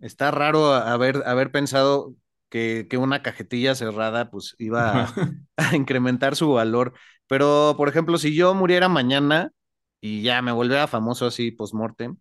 está 0.00 0.30
raro 0.30 0.74
haber, 0.74 1.22
haber 1.26 1.50
pensado 1.50 2.14
que, 2.50 2.86
que 2.88 2.98
una 2.98 3.22
cajetilla 3.22 3.74
cerrada 3.74 4.30
pues 4.30 4.54
iba 4.58 5.04
a, 5.04 5.14
a 5.56 5.76
incrementar 5.76 6.36
su 6.36 6.52
valor. 6.52 6.94
Pero, 7.28 7.74
por 7.76 7.88
ejemplo, 7.88 8.18
si 8.18 8.34
yo 8.34 8.54
muriera 8.54 8.88
mañana 8.88 9.52
y 10.00 10.22
ya 10.22 10.42
me 10.42 10.52
volviera 10.52 10.86
famoso 10.88 11.26
así 11.26 11.50
post-mortem, 11.52 12.16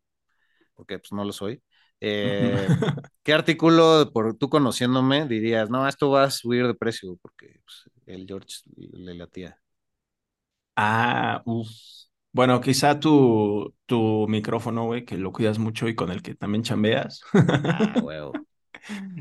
porque 0.76 1.00
pues 1.00 1.12
no 1.14 1.24
lo 1.26 1.34
soy. 1.34 1.62
Eh, 2.02 2.72
¿Qué 3.24 3.34
artículo, 3.34 4.12
por 4.14 4.36
tú 4.38 4.50
conociéndome, 4.50 5.28
dirías, 5.28 5.70
no, 5.70 5.88
esto 5.88 6.10
va 6.12 6.24
a 6.26 6.32
subir 6.32 6.68
de 6.68 6.76
precio 6.76 7.18
porque 7.22 7.60
pues, 7.66 7.90
el 8.08 8.26
George 8.28 8.48
le 8.76 9.16
latía? 9.16 9.60
Ah, 10.76 11.42
uff. 11.46 11.70
Bueno, 12.32 12.62
quizá 12.62 13.00
tu, 13.00 13.74
tu 13.88 14.28
micrófono, 14.28 14.86
güey, 14.86 15.06
que 15.06 15.18
lo 15.18 15.32
cuidas 15.32 15.58
mucho 15.58 15.88
y 15.88 15.96
con 15.96 16.12
el 16.12 16.22
que 16.22 16.36
también 16.36 16.64
chambeas. 16.64 17.22
Ah, 17.64 18.00
huevo. 18.04 18.44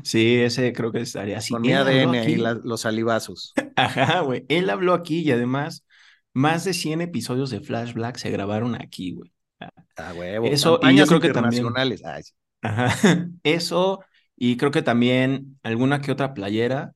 Sí, 0.03 0.37
ese 0.37 0.73
creo 0.73 0.91
que 0.91 1.01
estaría 1.01 1.37
así. 1.37 1.53
Con 1.53 1.61
mi 1.61 1.73
ADN 1.73 2.37
la- 2.37 2.53
los 2.53 2.81
salivazos. 2.81 3.53
Ajá, 3.75 4.21
güey. 4.21 4.45
Él 4.49 4.69
habló 4.69 4.93
aquí 4.93 5.19
y 5.21 5.31
además 5.31 5.85
más 6.33 6.65
de 6.65 6.73
100 6.73 7.01
episodios 7.01 7.49
de 7.49 7.61
Flash 7.61 7.93
Black 7.93 8.17
se 8.17 8.29
grabaron 8.29 8.75
aquí, 8.75 9.13
güey. 9.13 9.31
Ah, 9.97 10.13
huevo. 10.15 10.45
Eso, 10.47 10.79
y 10.83 10.95
yo 10.95 11.05
creo 11.07 11.19
que 11.19 11.29
también. 11.31 11.65
Ay. 12.05 12.23
Ajá. 12.61 12.87
Eso, 13.43 14.03
y 14.35 14.57
creo 14.57 14.71
que 14.71 14.81
también 14.83 15.59
alguna 15.63 16.01
que 16.01 16.11
otra 16.11 16.33
playera 16.33 16.93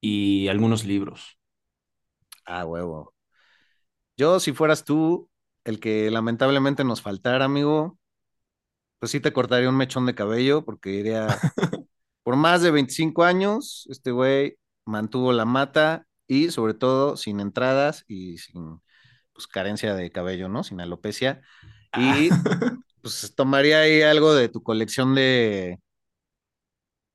y 0.00 0.48
algunos 0.48 0.84
libros. 0.84 1.38
Ah, 2.44 2.64
huevo. 2.64 3.14
Yo, 4.16 4.40
si 4.40 4.52
fueras 4.52 4.84
tú, 4.84 5.28
el 5.64 5.80
que 5.80 6.10
lamentablemente 6.10 6.84
nos 6.84 7.02
faltara, 7.02 7.44
amigo, 7.44 7.98
pues 8.98 9.12
sí 9.12 9.20
te 9.20 9.32
cortaría 9.32 9.68
un 9.68 9.76
mechón 9.76 10.06
de 10.06 10.14
cabello 10.14 10.64
porque 10.64 10.90
diría, 10.90 11.26
por 12.26 12.34
más 12.34 12.60
de 12.60 12.72
25 12.72 13.22
años, 13.22 13.86
este 13.88 14.10
güey 14.10 14.58
mantuvo 14.84 15.32
la 15.32 15.44
mata 15.44 16.08
y 16.26 16.50
sobre 16.50 16.74
todo 16.74 17.16
sin 17.16 17.38
entradas 17.38 18.04
y 18.08 18.38
sin 18.38 18.80
pues 19.32 19.46
carencia 19.46 19.94
de 19.94 20.10
cabello, 20.10 20.48
¿no? 20.48 20.64
Sin 20.64 20.80
alopecia. 20.80 21.40
Y 21.96 22.30
pues 23.00 23.32
tomaría 23.36 23.78
ahí 23.78 24.02
algo 24.02 24.34
de 24.34 24.48
tu 24.48 24.60
colección 24.64 25.14
de, 25.14 25.78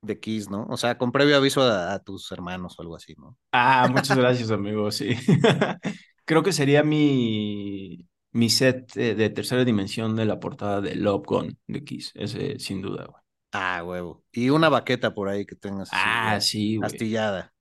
de 0.00 0.18
Kiss, 0.18 0.48
¿no? 0.48 0.64
O 0.70 0.78
sea, 0.78 0.96
con 0.96 1.12
previo 1.12 1.36
aviso 1.36 1.60
a, 1.60 1.92
a 1.92 1.98
tus 1.98 2.32
hermanos 2.32 2.78
o 2.78 2.80
algo 2.82 2.96
así, 2.96 3.14
¿no? 3.18 3.36
Ah, 3.52 3.88
muchas 3.90 4.16
gracias, 4.16 4.50
amigo, 4.50 4.90
sí. 4.90 5.10
Creo 6.24 6.42
que 6.42 6.52
sería 6.52 6.82
mi, 6.84 8.08
mi 8.30 8.48
set 8.48 8.96
eh, 8.96 9.14
de 9.14 9.28
tercera 9.28 9.62
dimensión 9.66 10.16
de 10.16 10.24
la 10.24 10.40
portada 10.40 10.80
de 10.80 10.94
Love 10.94 11.26
Gone 11.26 11.56
de 11.66 11.84
Kiss, 11.84 12.12
ese 12.14 12.58
sin 12.58 12.80
duda, 12.80 13.04
güey. 13.04 13.21
Ah, 13.52 13.82
huevo. 13.84 14.24
Y 14.32 14.50
una 14.50 14.68
baqueta 14.68 15.14
por 15.14 15.28
ahí 15.28 15.44
que 15.46 15.56
tengas 15.56 15.90
Ah, 15.92 16.38
sí, 16.40 16.76
güey. 16.76 16.86
astillada. 16.86 17.52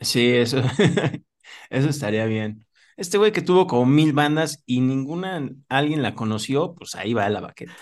Sí, 0.00 0.28
eso, 0.34 0.58
eso 1.70 1.88
estaría 1.88 2.24
bien. 2.26 2.66
Este 2.96 3.18
güey 3.18 3.32
que 3.32 3.42
tuvo 3.42 3.66
como 3.66 3.86
mil 3.86 4.12
bandas 4.12 4.62
y 4.66 4.80
ninguna 4.80 5.48
alguien 5.68 6.02
la 6.02 6.14
conoció, 6.14 6.74
pues 6.74 6.94
ahí 6.94 7.14
va 7.14 7.28
la 7.30 7.40
baqueta. 7.40 7.72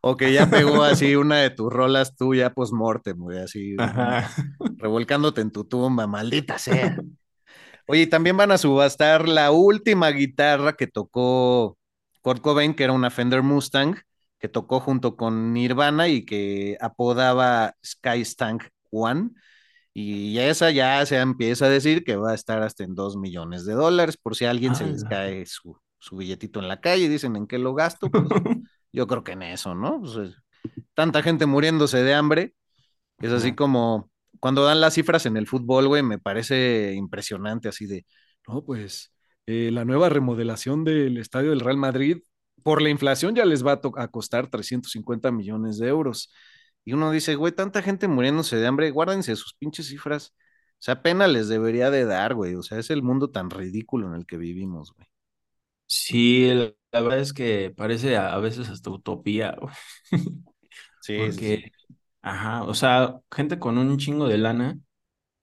O 0.00 0.16
que 0.16 0.32
ya 0.32 0.50
pegó 0.50 0.82
así 0.82 1.16
una 1.16 1.38
de 1.38 1.50
tus 1.50 1.72
rolas 1.72 2.16
tú 2.16 2.34
ya 2.34 2.52
post-mortem, 2.52 3.16
güey, 3.18 3.38
así 3.38 3.76
Ajá. 3.78 4.30
revolcándote 4.76 5.40
en 5.40 5.50
tu 5.50 5.64
tumba, 5.64 6.06
maldita 6.06 6.58
sea. 6.58 6.96
Oye, 7.86 8.06
también 8.06 8.36
van 8.36 8.50
a 8.50 8.58
subastar 8.58 9.28
la 9.28 9.50
última 9.50 10.10
guitarra 10.10 10.74
que 10.74 10.86
tocó 10.86 11.78
Kurt 12.22 12.40
Cobain, 12.40 12.74
que 12.74 12.84
era 12.84 12.92
una 12.92 13.10
Fender 13.10 13.42
Mustang, 13.42 13.96
que 14.44 14.50
tocó 14.50 14.78
junto 14.78 15.16
con 15.16 15.54
Nirvana 15.54 16.08
y 16.08 16.26
que 16.26 16.76
apodaba 16.78 17.76
Sky 17.82 18.20
Stank 18.20 18.64
One. 18.90 19.30
Y 19.94 20.36
esa 20.38 20.70
ya 20.70 21.06
se 21.06 21.16
empieza 21.18 21.64
a 21.64 21.70
decir 21.70 22.04
que 22.04 22.16
va 22.16 22.32
a 22.32 22.34
estar 22.34 22.62
hasta 22.62 22.84
en 22.84 22.94
dos 22.94 23.16
millones 23.16 23.64
de 23.64 23.72
dólares, 23.72 24.18
por 24.18 24.36
si 24.36 24.44
a 24.44 24.50
alguien 24.50 24.74
se 24.74 24.84
les 24.86 25.02
Ah. 25.06 25.08
cae 25.08 25.46
su, 25.46 25.78
su 25.98 26.18
billetito 26.18 26.60
en 26.60 26.68
la 26.68 26.78
calle 26.78 27.04
y 27.04 27.08
dicen 27.08 27.36
en 27.36 27.46
qué 27.46 27.56
lo 27.58 27.72
gasto, 27.72 28.10
pues 28.10 28.22
yo 28.92 29.06
creo 29.06 29.24
que 29.24 29.32
en 29.32 29.44
eso, 29.44 29.74
¿no? 29.74 30.02
Pues, 30.02 30.36
tanta 30.92 31.22
gente 31.22 31.46
muriéndose 31.46 32.02
de 32.02 32.12
hambre, 32.12 32.52
es 33.20 33.32
así 33.32 33.54
como 33.54 34.10
cuando 34.40 34.62
dan 34.62 34.82
las 34.82 34.92
cifras 34.92 35.24
en 35.24 35.38
el 35.38 35.46
fútbol, 35.46 35.88
güey, 35.88 36.02
me 36.02 36.18
parece 36.18 36.92
impresionante, 36.92 37.70
así 37.70 37.86
de, 37.86 38.04
no, 38.46 38.62
pues 38.62 39.10
eh, 39.46 39.70
la 39.72 39.86
nueva 39.86 40.10
remodelación 40.10 40.84
del 40.84 41.16
estadio 41.16 41.48
del 41.48 41.60
Real 41.60 41.78
Madrid, 41.78 42.18
por 42.64 42.82
la 42.82 42.90
inflación 42.90 43.36
ya 43.36 43.46
les 43.46 43.66
va 43.66 43.80
a, 43.96 44.08
costar 44.08 44.48
350 44.48 45.30
millones 45.32 45.78
de 45.78 45.88
euros. 45.88 46.32
Y 46.84 46.94
uno 46.94 47.12
dice, 47.12 47.36
güey, 47.36 47.52
tanta 47.52 47.82
gente 47.82 48.08
muriéndose 48.08 48.56
de 48.56 48.66
hambre, 48.66 48.90
guárdense 48.90 49.36
sus 49.36 49.54
pinches 49.54 49.88
cifras. 49.88 50.34
O 50.74 50.82
sea, 50.84 51.02
pena 51.02 51.28
les 51.28 51.48
debería 51.48 51.90
de 51.90 52.06
dar, 52.06 52.34
güey. 52.34 52.56
O 52.56 52.62
sea, 52.64 52.78
es 52.80 52.90
el 52.90 53.02
mundo 53.02 53.30
tan 53.30 53.50
ridículo 53.50 54.08
en 54.08 54.14
el 54.14 54.26
que 54.26 54.38
vivimos, 54.38 54.92
güey. 54.94 55.06
Sí, 55.86 56.48
la 56.54 56.74
la 56.92 57.00
verdad 57.00 57.18
es 57.20 57.32
que 57.32 57.72
parece 57.76 58.16
a, 58.16 58.32
a 58.34 58.38
veces 58.38 58.68
hasta 58.68 58.90
utopía, 58.90 59.56
güey. 59.60 59.74
Sí, 61.00 61.32
sí, 61.32 61.42
Porque, 61.42 61.64
sí. 61.88 61.96
ajá, 62.22 62.64
o 62.64 62.74
sea, 62.74 63.20
gente 63.30 63.58
con 63.58 63.78
un 63.78 63.98
chingo 63.98 64.26
de 64.28 64.38
lana 64.38 64.78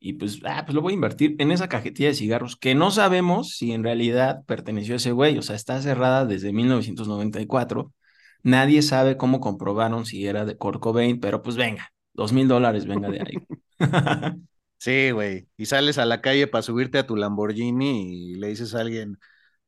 y 0.04 0.14
pues, 0.14 0.40
ah, 0.46 0.64
pues 0.66 0.74
lo 0.74 0.82
voy 0.82 0.94
a 0.94 0.96
invertir 0.96 1.36
en 1.38 1.52
esa 1.52 1.70
cajetilla 1.70 2.10
de 2.10 2.16
cigarros 2.16 2.58
que 2.58 2.74
no 2.74 2.90
sabemos 2.90 3.56
si 3.56 3.72
en 3.72 3.84
realidad 3.84 4.44
perteneció 4.48 4.96
a 4.96 4.98
ese 4.98 5.12
güey, 5.12 5.38
o 5.38 5.44
sea, 5.44 5.56
está 5.56 5.80
cerrada 5.80 6.26
desde 6.26 6.52
1994. 6.52 7.94
Nadie 8.42 8.82
sabe 8.82 9.16
cómo 9.16 9.40
comprobaron 9.40 10.08
si 10.08 10.26
era 10.26 10.44
de 10.44 10.58
Kurt 10.58 10.82
Cobain, 10.82 11.20
pero 11.20 11.44
pues 11.44 11.56
venga, 11.56 11.94
dos 12.14 12.34
mil 12.34 12.48
dólares, 12.48 12.88
venga 12.88 13.10
de 13.10 13.22
ahí. 13.22 13.38
Sí, 14.82 15.12
güey. 15.12 15.48
Y 15.58 15.68
sales 15.68 16.00
a 16.00 16.06
la 16.06 16.22
calle 16.22 16.48
para 16.48 16.64
subirte 16.64 16.98
a 16.98 17.06
tu 17.06 17.16
Lamborghini 17.16 18.32
y 18.32 18.34
le 18.34 18.48
dices 18.48 18.74
a 18.74 18.82
alguien, 18.82 19.20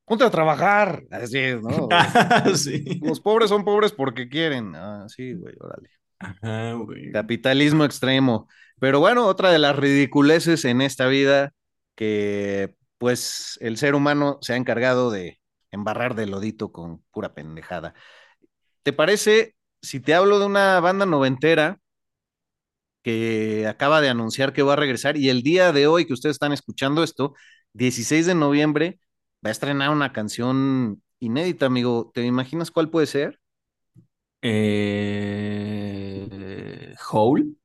ponte 0.05 0.23
a 0.23 0.31
trabajar. 0.31 1.03
Así 1.11 1.37
es, 1.37 1.61
¿no? 1.61 1.87
Sí. 2.55 2.99
Los 3.03 3.19
pobres 3.19 3.49
son 3.49 3.63
pobres 3.63 3.91
porque 3.91 4.27
quieren. 4.27 4.73
Ah, 4.75 5.05
sí, 5.07 5.33
güey, 5.33 5.53
órale. 5.59 5.89
Ajá, 6.17 6.73
güey. 6.73 7.11
Capitalismo 7.11 7.85
extremo. 7.85 8.47
Pero 8.83 8.99
bueno, 8.99 9.27
otra 9.27 9.49
de 9.49 9.59
las 9.59 9.77
ridiculeces 9.77 10.65
en 10.65 10.81
esta 10.81 11.07
vida 11.07 11.53
que 11.95 12.75
pues 12.97 13.57
el 13.61 13.77
ser 13.77 13.95
humano 13.95 14.39
se 14.41 14.51
ha 14.51 14.57
encargado 14.57 15.09
de 15.09 15.39
embarrar 15.71 16.15
de 16.15 16.25
lodito 16.27 16.73
con 16.73 17.01
pura 17.11 17.33
pendejada. 17.33 17.93
¿Te 18.83 18.91
parece 18.91 19.55
si 19.81 20.01
te 20.01 20.13
hablo 20.13 20.37
de 20.37 20.47
una 20.47 20.81
banda 20.81 21.05
noventera 21.05 21.79
que 23.03 23.67
acaba 23.69 24.01
de 24.01 24.09
anunciar 24.09 24.51
que 24.51 24.63
va 24.63 24.73
a 24.73 24.75
regresar 24.75 25.15
y 25.15 25.29
el 25.29 25.43
día 25.43 25.71
de 25.71 25.87
hoy 25.87 26.05
que 26.05 26.11
ustedes 26.11 26.35
están 26.35 26.51
escuchando 26.51 27.03
esto, 27.03 27.35
16 27.71 28.25
de 28.25 28.35
noviembre, 28.35 28.99
va 29.45 29.49
a 29.49 29.51
estrenar 29.51 29.91
una 29.91 30.11
canción 30.11 31.01
inédita, 31.19 31.67
amigo? 31.67 32.11
¿Te 32.13 32.25
imaginas 32.25 32.69
cuál 32.69 32.89
puede 32.89 33.07
ser? 33.07 33.39
Eh, 34.41 36.27
Hole 37.09 37.62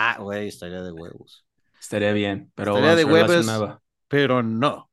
Ah, 0.00 0.16
güey, 0.20 0.46
estaría 0.46 0.80
de 0.80 0.92
huevos. 0.92 1.44
estaría 1.80 2.12
bien, 2.12 2.52
pero 2.54 2.76
Estaría 2.76 2.94
de 2.94 3.04
huevos, 3.04 3.78
pero 4.06 4.44
no. 4.44 4.88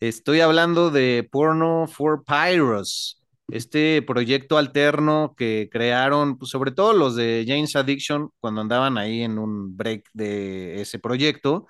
Estoy 0.00 0.40
hablando 0.40 0.90
de 0.90 1.26
Porno 1.32 1.86
for 1.86 2.24
Pyros, 2.24 3.22
este 3.48 4.02
proyecto 4.02 4.58
alterno 4.58 5.34
que 5.34 5.70
crearon, 5.72 6.36
pues, 6.36 6.50
sobre 6.50 6.72
todo 6.72 6.92
los 6.92 7.16
de 7.16 7.46
James 7.48 7.74
Addiction, 7.74 8.28
cuando 8.38 8.60
andaban 8.60 8.98
ahí 8.98 9.22
en 9.22 9.38
un 9.38 9.78
break 9.78 10.10
de 10.12 10.82
ese 10.82 10.98
proyecto, 10.98 11.66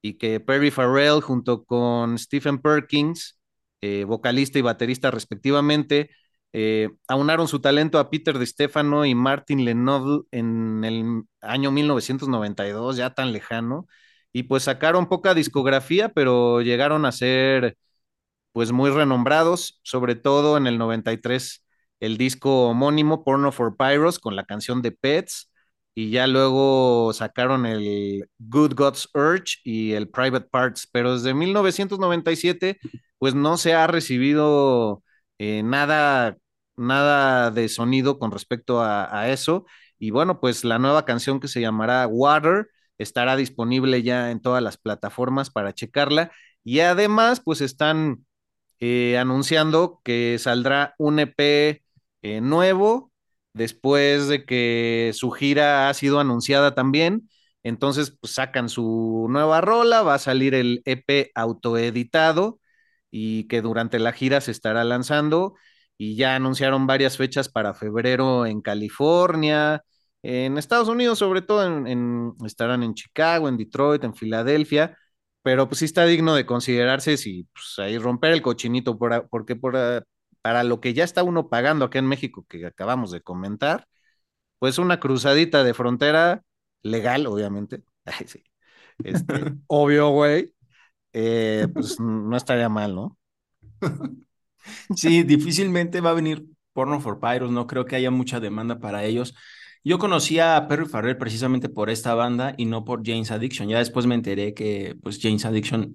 y 0.00 0.14
que 0.14 0.40
Perry 0.40 0.70
Farrell 0.70 1.20
junto 1.20 1.64
con 1.64 2.16
Stephen 2.16 2.58
Perkins, 2.58 3.38
eh, 3.82 4.04
vocalista 4.04 4.58
y 4.58 4.62
baterista 4.62 5.10
respectivamente, 5.10 6.08
eh, 6.52 6.90
aunaron 7.08 7.48
su 7.48 7.60
talento 7.60 7.98
a 7.98 8.10
Peter 8.10 8.38
De 8.38 8.46
Stefano 8.46 9.04
y 9.04 9.14
Martin 9.14 9.64
Lenoble 9.64 10.22
en 10.30 10.84
el 10.84 11.22
año 11.40 11.70
1992, 11.70 12.96
ya 12.96 13.14
tan 13.14 13.32
lejano, 13.32 13.86
y 14.32 14.44
pues 14.44 14.64
sacaron 14.64 15.08
poca 15.08 15.34
discografía, 15.34 16.10
pero 16.10 16.62
llegaron 16.62 17.04
a 17.04 17.12
ser 17.12 17.76
pues 18.52 18.72
muy 18.72 18.90
renombrados, 18.90 19.80
sobre 19.84 20.16
todo 20.16 20.56
en 20.56 20.66
el 20.66 20.78
93 20.78 21.64
el 22.00 22.16
disco 22.18 22.68
homónimo 22.68 23.24
Porno 23.24 23.52
for 23.52 23.76
Pyros 23.76 24.18
con 24.18 24.36
la 24.36 24.44
canción 24.44 24.82
de 24.82 24.92
Pets 24.92 25.50
y 25.94 26.10
ya 26.10 26.26
luego 26.26 27.12
sacaron 27.12 27.66
el 27.66 28.28
Good 28.38 28.74
God's 28.74 29.08
Urge 29.14 29.56
y 29.64 29.92
el 29.92 30.08
Private 30.08 30.46
Parts, 30.50 30.88
pero 30.92 31.14
desde 31.14 31.34
1997 31.34 32.78
pues 33.18 33.34
no 33.34 33.56
se 33.56 33.74
ha 33.74 33.86
recibido 33.88 35.02
eh, 35.38 35.62
nada, 35.62 36.36
nada 36.76 37.50
de 37.50 37.68
sonido 37.68 38.18
con 38.18 38.30
respecto 38.32 38.82
a, 38.82 39.28
eso. 39.30 39.66
Y 39.98 40.10
bueno 40.10 40.40
pues 40.40 40.64
la 40.64 40.78
nueva 40.78 41.04
canción 41.04 41.40
que 41.40 41.48
se 41.48 41.60
llamará 41.60 42.06
Water 42.06 42.68
estará 42.98 43.36
disponible 43.36 44.02
ya 44.02 44.30
en 44.30 44.40
todas 44.40 44.62
las 44.62 44.78
plataformas 44.78 45.50
para 45.50 45.72
checarla. 45.74 46.32
Y 46.64 46.80
además 46.80 47.40
pues 47.44 47.60
están 47.60 48.26
eh, 48.80 49.18
anunciando 49.18 50.00
que 50.04 50.38
saldrá 50.38 50.94
un 50.98 51.18
EP 51.20 51.82
eh, 52.22 52.40
nuevo 52.40 53.12
después 53.52 54.28
de 54.28 54.44
que 54.44 55.12
su 55.14 55.30
gira 55.30 55.88
ha 55.88 55.94
sido 55.94 56.20
anunciada 56.20 56.74
también. 56.74 57.28
Entonces, 57.62 58.16
pues, 58.20 58.34
sacan 58.34 58.68
su 58.68 59.26
nueva 59.30 59.60
rola, 59.60 60.02
va 60.02 60.14
a 60.14 60.18
salir 60.18 60.54
el 60.54 60.82
EP 60.84 61.30
autoeditado 61.34 62.60
y 63.10 63.48
que 63.48 63.62
durante 63.62 63.98
la 63.98 64.12
gira 64.12 64.40
se 64.40 64.50
estará 64.50 64.84
lanzando. 64.84 65.54
Y 65.96 66.16
ya 66.16 66.36
anunciaron 66.36 66.86
varias 66.86 67.16
fechas 67.16 67.48
para 67.48 67.74
febrero 67.74 68.46
en 68.46 68.60
California, 68.62 69.82
en 70.22 70.58
Estados 70.58 70.88
Unidos, 70.88 71.18
sobre 71.18 71.42
todo 71.42 71.66
en, 71.86 72.34
estarán 72.44 72.82
en 72.82 72.94
Chicago, 72.94 73.48
en 73.48 73.56
Detroit, 73.56 74.04
en 74.04 74.14
Filadelfia 74.14 74.96
pero 75.42 75.68
pues 75.68 75.78
sí 75.78 75.84
está 75.86 76.04
digno 76.04 76.34
de 76.34 76.46
considerarse 76.46 77.16
si 77.16 77.44
pues, 77.54 77.78
ahí 77.78 77.98
romper 77.98 78.32
el 78.32 78.42
cochinito, 78.42 78.98
por, 78.98 79.28
porque 79.30 79.56
por, 79.56 80.04
para 80.42 80.64
lo 80.64 80.80
que 80.80 80.94
ya 80.94 81.04
está 81.04 81.22
uno 81.22 81.48
pagando 81.48 81.84
acá 81.86 81.98
en 81.98 82.06
México, 82.06 82.44
que 82.48 82.66
acabamos 82.66 83.10
de 83.12 83.22
comentar, 83.22 83.86
pues 84.58 84.78
una 84.78 85.00
cruzadita 85.00 85.64
de 85.64 85.74
frontera 85.74 86.42
legal, 86.82 87.26
obviamente. 87.26 87.82
Este, 89.04 89.32
obvio, 89.68 90.10
güey. 90.10 90.52
Eh, 91.12 91.68
pues 91.72 91.98
no 92.00 92.36
estaría 92.36 92.68
mal, 92.68 92.94
¿no? 92.94 93.18
Sí, 94.94 95.22
difícilmente 95.22 96.00
va 96.00 96.10
a 96.10 96.14
venir 96.14 96.46
Porno 96.72 97.00
for 97.00 97.20
Pyros, 97.20 97.50
no 97.50 97.66
creo 97.66 97.84
que 97.86 97.96
haya 97.96 98.10
mucha 98.10 98.40
demanda 98.40 98.78
para 98.80 99.04
ellos. 99.04 99.34
Yo 99.84 99.98
conocí 99.98 100.38
a 100.38 100.66
Perry 100.68 100.86
Farrell 100.86 101.16
precisamente 101.18 101.68
por 101.68 101.90
esta 101.90 102.14
banda 102.14 102.54
y 102.58 102.66
no 102.66 102.84
por 102.84 103.02
James 103.06 103.30
Addiction. 103.30 103.68
Ya 103.68 103.78
después 103.78 104.06
me 104.06 104.14
enteré 104.14 104.54
que 104.54 104.96
pues 105.02 105.18
James 105.22 105.44
Addiction 105.44 105.94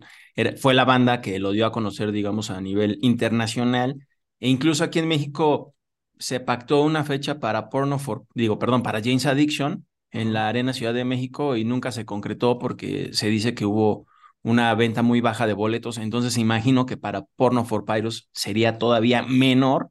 fue 0.60 0.74
la 0.74 0.86
banda 0.86 1.22
que 1.22 1.40
lo 1.40 1.52
dio 1.52 1.66
a 1.66 1.72
conocer, 1.72 2.12
digamos, 2.12 2.50
a 2.50 2.62
nivel 2.62 2.98
internacional. 3.02 4.08
E 4.40 4.50
incluso 4.50 4.84
aquí 4.84 5.00
en 5.00 5.08
México 5.08 5.76
se 6.20 6.40
pactó 6.40 6.82
una 6.84 7.04
fecha 7.04 7.40
para 7.40 7.70
Porno 7.70 8.00
for, 8.00 8.26
digo, 8.34 8.60
perdón, 8.60 8.84
para 8.84 9.02
James 9.02 9.26
Addiction 9.26 9.86
en 10.12 10.34
la 10.34 10.48
Arena 10.48 10.74
Ciudad 10.74 10.94
de 10.94 11.06
México 11.06 11.56
y 11.58 11.64
nunca 11.66 11.92
se 11.92 12.06
concretó 12.06 12.60
porque 12.60 13.10
se 13.14 13.28
dice 13.30 13.54
que 13.56 13.66
hubo 13.66 14.08
una 14.44 14.74
venta 14.76 15.02
muy 15.02 15.22
baja 15.22 15.48
de 15.48 15.54
boletos. 15.54 15.98
Entonces 15.98 16.38
imagino 16.38 16.86
que 16.86 16.98
para 16.98 17.24
Porno 17.36 17.66
for 17.66 17.86
Pyros 17.86 18.30
sería 18.34 18.78
todavía 18.78 19.24
menor 19.24 19.90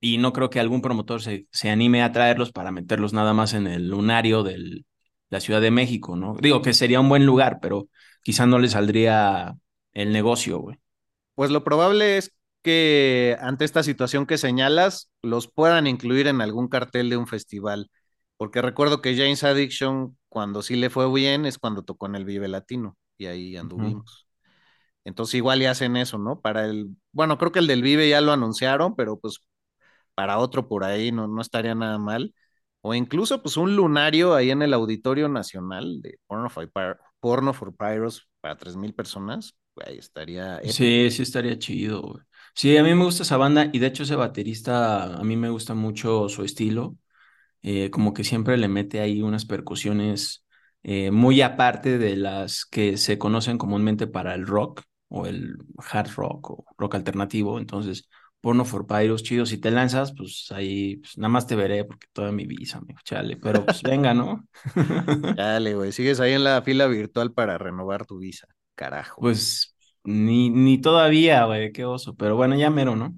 y 0.00 0.18
no 0.18 0.32
creo 0.32 0.50
que 0.50 0.60
algún 0.60 0.82
promotor 0.82 1.22
se, 1.22 1.46
se 1.52 1.70
anime 1.70 2.02
a 2.02 2.12
traerlos 2.12 2.52
para 2.52 2.72
meterlos 2.72 3.12
nada 3.12 3.32
más 3.32 3.54
en 3.54 3.66
el 3.66 3.88
lunario 3.88 4.42
de 4.42 4.84
la 5.30 5.40
Ciudad 5.40 5.60
de 5.60 5.70
México, 5.70 6.16
¿no? 6.16 6.36
Digo 6.40 6.62
que 6.62 6.72
sería 6.72 7.00
un 7.00 7.08
buen 7.08 7.26
lugar, 7.26 7.58
pero 7.60 7.88
quizá 8.22 8.46
no 8.46 8.58
le 8.58 8.68
saldría 8.68 9.54
el 9.92 10.12
negocio, 10.12 10.58
güey. 10.58 10.78
Pues 11.34 11.50
lo 11.50 11.64
probable 11.64 12.16
es 12.18 12.34
que 12.62 13.36
ante 13.40 13.64
esta 13.64 13.82
situación 13.82 14.26
que 14.26 14.38
señalas, 14.38 15.10
los 15.22 15.48
puedan 15.48 15.86
incluir 15.86 16.26
en 16.28 16.40
algún 16.40 16.68
cartel 16.68 17.10
de 17.10 17.16
un 17.16 17.26
festival, 17.26 17.90
porque 18.36 18.62
recuerdo 18.62 19.02
que 19.02 19.16
James 19.16 19.44
Addiction, 19.44 20.16
cuando 20.28 20.62
sí 20.62 20.76
le 20.76 20.90
fue 20.90 21.12
bien, 21.12 21.44
es 21.44 21.58
cuando 21.58 21.82
tocó 21.82 22.06
en 22.06 22.14
el 22.14 22.24
Vive 22.24 22.48
Latino, 22.48 22.96
y 23.18 23.26
ahí 23.26 23.56
anduvimos. 23.56 24.26
Entonces 25.04 25.34
igual 25.36 25.62
y 25.62 25.66
hacen 25.66 25.96
eso, 25.96 26.18
¿no? 26.18 26.40
Para 26.40 26.66
el, 26.66 26.96
bueno, 27.12 27.38
creo 27.38 27.52
que 27.52 27.58
el 27.60 27.66
del 27.66 27.82
Vive 27.82 28.08
ya 28.08 28.20
lo 28.20 28.32
anunciaron, 28.32 28.96
pero 28.96 29.18
pues 29.18 29.40
para 30.14 30.38
otro 30.38 30.68
por 30.68 30.84
ahí 30.84 31.12
no, 31.12 31.28
no 31.28 31.42
estaría 31.42 31.74
nada 31.74 31.98
mal. 31.98 32.34
O 32.82 32.94
incluso 32.94 33.42
pues 33.42 33.56
un 33.56 33.76
lunario 33.76 34.34
ahí 34.34 34.50
en 34.50 34.62
el 34.62 34.74
Auditorio 34.74 35.28
Nacional 35.28 36.02
de 36.02 36.18
Porno 36.26 36.50
for, 36.50 36.70
Porno 37.20 37.52
for 37.54 37.74
Pyros 37.74 38.28
para 38.40 38.56
3.000 38.56 38.94
personas, 38.94 39.56
ahí 39.86 39.98
estaría... 39.98 40.60
Sí, 40.62 41.10
sí 41.10 41.22
estaría 41.22 41.58
chido, 41.58 42.02
güey. 42.02 42.24
Sí, 42.54 42.76
a 42.76 42.82
mí 42.82 42.94
me 42.94 43.04
gusta 43.04 43.22
esa 43.24 43.36
banda 43.36 43.68
y 43.72 43.78
de 43.78 43.86
hecho 43.88 44.04
ese 44.04 44.14
baterista, 44.16 45.16
a 45.18 45.24
mí 45.24 45.36
me 45.36 45.50
gusta 45.50 45.74
mucho 45.74 46.28
su 46.28 46.44
estilo, 46.44 46.96
eh, 47.62 47.90
como 47.90 48.14
que 48.14 48.24
siempre 48.24 48.56
le 48.58 48.68
mete 48.68 49.00
ahí 49.00 49.22
unas 49.22 49.46
percusiones 49.46 50.43
eh, 50.84 51.10
muy 51.10 51.42
aparte 51.42 51.98
de 51.98 52.16
las 52.16 52.64
que 52.64 52.96
se 52.96 53.18
conocen 53.18 53.58
comúnmente 53.58 54.06
para 54.06 54.34
el 54.34 54.46
rock 54.46 54.82
o 55.08 55.26
el 55.26 55.56
hard 55.78 56.10
rock 56.14 56.50
o 56.50 56.64
rock 56.78 56.94
alternativo, 56.94 57.58
entonces 57.58 58.08
Porno 58.44 58.66
for 58.66 58.86
Pyros, 58.86 59.22
chido. 59.22 59.46
Si 59.46 59.56
te 59.56 59.70
lanzas, 59.70 60.12
pues 60.14 60.52
ahí 60.52 60.96
pues, 60.96 61.16
nada 61.16 61.30
más 61.30 61.46
te 61.46 61.56
veré 61.56 61.86
porque 61.86 62.08
toda 62.12 62.30
mi 62.30 62.44
visa, 62.44 62.76
amigo, 62.76 63.00
chale. 63.02 63.38
Pero 63.38 63.64
pues 63.64 63.80
venga, 63.82 64.12
¿no? 64.12 64.46
Dale, 65.34 65.74
güey. 65.74 65.92
Sigues 65.92 66.20
ahí 66.20 66.34
en 66.34 66.44
la 66.44 66.60
fila 66.60 66.86
virtual 66.86 67.32
para 67.32 67.56
renovar 67.56 68.04
tu 68.04 68.18
visa. 68.18 68.46
Carajo. 68.74 69.22
Pues 69.22 69.74
ni, 70.04 70.50
ni 70.50 70.78
todavía, 70.78 71.46
güey, 71.46 71.72
qué 71.72 71.86
oso. 71.86 72.16
Pero 72.16 72.36
bueno, 72.36 72.54
ya 72.54 72.68
mero, 72.68 72.94
¿no? 72.96 73.14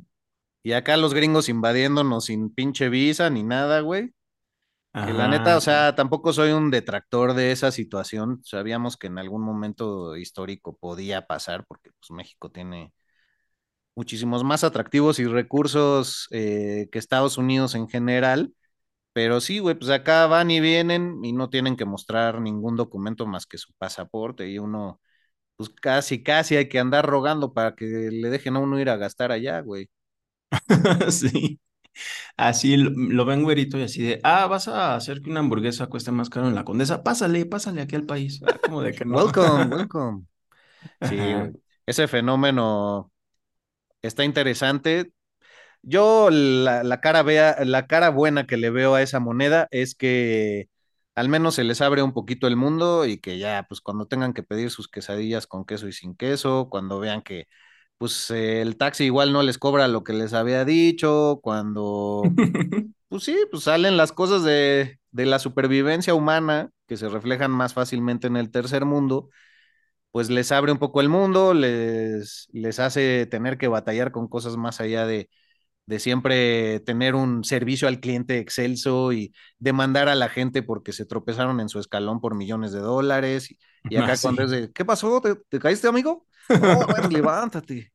Y 0.63 0.73
acá 0.73 0.97
los 0.97 1.13
gringos 1.13 1.49
invadiéndonos 1.49 2.27
sin 2.27 2.51
pinche 2.51 2.89
visa 2.89 3.29
ni 3.29 3.43
nada, 3.43 3.81
güey. 3.81 4.13
Que 5.05 5.13
la 5.13 5.29
neta, 5.29 5.57
o 5.57 5.61
sea, 5.61 5.95
tampoco 5.95 6.33
soy 6.33 6.51
un 6.51 6.71
detractor 6.71 7.35
de 7.35 7.53
esa 7.53 7.71
situación. 7.71 8.41
Sabíamos 8.45 8.97
que 8.97 9.07
en 9.07 9.19
algún 9.19 9.43
momento 9.43 10.17
histórico 10.17 10.77
podía 10.77 11.27
pasar, 11.27 11.65
porque 11.67 11.91
pues 12.01 12.11
México 12.11 12.51
tiene 12.51 12.93
muchísimos 13.95 14.45
más 14.45 14.65
atractivos 14.65 15.19
y 15.19 15.25
recursos 15.27 16.29
eh, 16.31 16.89
que 16.93 16.99
Estados 16.99 17.39
Unidos 17.39 17.75
en 17.75 17.89
general. 17.89 18.53
Pero 19.13 19.41
sí, 19.41 19.61
güey, 19.61 19.77
pues 19.77 19.91
acá 19.91 20.27
van 20.27 20.51
y 20.51 20.61
vienen 20.61 21.25
y 21.25 21.33
no 21.33 21.51
tienen 21.51 21.77
que 21.77 21.85
mostrar 21.87 22.41
ningún 22.41 22.77
documento 22.77 23.27
más 23.27 23.47
que 23.47 23.59
su 23.59 23.73
pasaporte 23.75 24.49
y 24.51 24.59
uno, 24.59 25.01
pues 25.57 25.71
casi, 25.71 26.23
casi 26.23 26.57
hay 26.57 26.69
que 26.69 26.79
andar 26.81 27.07
rogando 27.07 27.55
para 27.55 27.75
que 27.77 27.87
le 27.87 28.31
dejen 28.31 28.57
a 28.57 28.61
uno 28.61 28.81
ir 28.81 28.91
a 28.91 28.97
gastar 28.97 29.33
allá, 29.33 29.61
güey. 29.61 29.91
sí. 31.11 31.61
Así 32.37 32.77
lo, 32.77 33.25
ven 33.25 33.43
güerito 33.43 33.79
y 33.79 33.83
así 33.83 34.03
de, 34.03 34.21
ah, 34.23 34.47
vas 34.47 34.69
a 34.69 34.95
hacer 34.95 35.21
que 35.23 35.31
una 35.31 35.41
hamburguesa 35.41 35.87
cueste 35.87 36.13
más 36.13 36.31
caro 36.31 36.49
en 36.49 36.55
la 36.55 36.65
Condesa, 36.65 37.03
pásale, 37.03 37.47
pásale 37.47 37.83
aquí 37.83 37.97
al 37.97 38.05
país. 38.05 38.41
Ah, 38.47 38.59
como 38.63 38.83
de 38.83 38.93
que 38.93 39.05
no. 39.05 39.17
Welcome, 39.17 39.65
welcome. 39.77 40.25
Sí, 41.03 41.19
ese 41.87 42.09
fenómeno 42.09 43.11
está 44.03 44.25
interesante. 44.25 45.13
Yo 45.83 46.31
la, 46.31 47.01
cara 47.01 47.23
vea, 47.23 47.65
la 47.65 47.87
cara 47.87 48.11
buena 48.11 48.47
que 48.47 48.57
le 48.57 48.71
veo 48.71 48.95
a 48.95 49.03
esa 49.03 49.21
moneda 49.21 49.69
es 49.71 49.95
que 49.95 50.69
al 51.15 51.29
menos 51.29 51.55
se 51.55 51.65
les 51.65 51.81
abre 51.81 52.03
un 52.03 52.13
poquito 52.13 52.47
el 52.47 52.57
mundo 52.57 53.07
y 53.07 53.19
que 53.19 53.39
ya, 53.39 53.65
pues 53.69 53.81
cuando 53.81 54.07
tengan 54.07 54.35
que 54.35 54.43
pedir 54.43 54.71
sus 54.71 54.89
quesadillas 54.89 55.47
con 55.47 55.65
queso 55.65 55.89
y 55.89 55.93
sin 55.93 56.17
queso, 56.17 56.69
cuando 56.71 56.99
vean 56.99 57.23
que 57.23 57.47
pues 57.99 58.31
el 58.31 58.77
taxi 58.77 59.05
igual 59.05 59.33
no 59.33 59.43
les 59.43 59.59
cobra 59.59 59.89
lo 59.89 60.05
que 60.05 60.13
les 60.13 60.33
había 60.35 60.65
dicho, 60.65 61.41
cuando 61.43 62.23
pues 63.09 63.25
sí, 63.25 63.37
pues 63.51 63.65
salen 63.65 63.97
las 63.97 64.13
cosas 64.13 64.45
de, 64.45 64.99
de 65.13 65.27
la 65.27 65.39
supervivencia 65.39 66.15
humana 66.15 66.71
que 66.87 66.97
se 66.97 67.09
reflejan 67.09 67.51
más 67.51 67.75
fácilmente 67.75 68.27
en 68.29 68.37
el 68.37 68.51
tercer 68.51 68.85
mundo 68.85 69.31
pues 70.11 70.31
les 70.31 70.53
abre 70.53 70.73
un 70.73 70.79
poco 70.79 71.01
el 71.01 71.09
mundo, 71.09 71.55
les, 71.55 72.49
les 72.53 72.79
hace 72.81 73.27
tener 73.27 73.59
que 73.59 73.69
batallar 73.69 74.13
con 74.13 74.29
cosas 74.29 74.57
más 74.57 74.81
allá 74.81 75.07
de, 75.07 75.29
de 75.87 76.01
siempre 76.01 76.81
tener 76.81 77.15
un 77.15 77.45
servicio 77.45 77.87
al 77.87 78.01
cliente 78.01 78.39
excelso 78.39 79.13
y 79.13 79.33
demandar 79.59 80.09
a 80.09 80.17
la 80.17 80.29
gente 80.29 80.63
porque 80.63 80.93
se 80.93 81.07
tropezaron 81.07 81.61
en 81.61 81.69
su 81.69 81.79
escalón 81.79 82.21
por 82.21 82.35
millones 82.35 82.73
de 82.73 82.81
dólares. 82.81 83.55
Y, 83.89 83.97
acá 83.97 84.15
ah, 84.15 84.17
cuando 84.21 84.43
es 84.43 84.51
de, 84.51 84.73
¿qué 84.73 84.85
pasó? 84.85 85.21
¿Te, 85.21 85.59
caíste, 85.59 85.89
amigo? 85.89 86.27
Oh, 86.49 86.87
bueno, 86.87 87.09
levántate. 87.09 87.93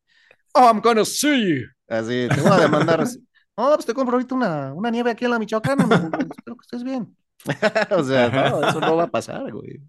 Oh, 0.54 0.66
I'm 0.66 0.82
gonna 0.82 1.06
see 1.06 1.48
you. 1.48 1.68
Así, 1.88 2.28
te 2.28 2.42
voy 2.42 2.52
a 2.52 2.60
demandar. 2.60 3.06
Oh, 3.56 3.74
pues 3.76 3.86
te 3.86 3.94
compro 3.94 4.16
ahorita 4.16 4.34
una, 4.34 4.74
una 4.74 4.90
nieve 4.90 5.12
aquí 5.12 5.26
en 5.26 5.32
la 5.32 5.38
Michoacana. 5.38 5.84
espero 5.84 6.56
que 6.56 6.64
estés 6.64 6.84
bien. 6.84 7.16
o 7.92 8.04
sea, 8.04 8.30
no, 8.30 8.68
eso 8.68 8.80
no 8.80 8.96
va 8.96 9.04
a 9.04 9.12
pasar, 9.12 9.52
güey. 9.52 9.80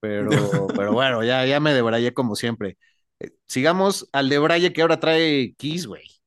Pero, 0.00 0.30
pero 0.74 0.92
bueno, 0.92 1.22
ya, 1.22 1.44
ya 1.44 1.60
me 1.60 1.74
debrayé 1.74 2.14
como 2.14 2.34
siempre. 2.34 2.78
Eh, 3.20 3.30
sigamos 3.46 4.08
al 4.12 4.28
debraye 4.28 4.72
que 4.72 4.82
ahora 4.82 4.98
trae 4.98 5.54
Kiss, 5.56 5.86
güey. 5.86 6.17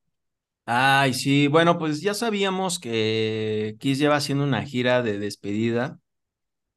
Ay, 0.65 1.13
sí, 1.13 1.47
bueno, 1.47 1.77
pues 1.77 2.01
ya 2.01 2.13
sabíamos 2.13 2.79
que 2.79 3.75
Kiss 3.79 3.97
lleva 3.99 4.15
haciendo 4.17 4.43
una 4.43 4.63
gira 4.63 5.01
de 5.01 5.17
despedida 5.19 5.99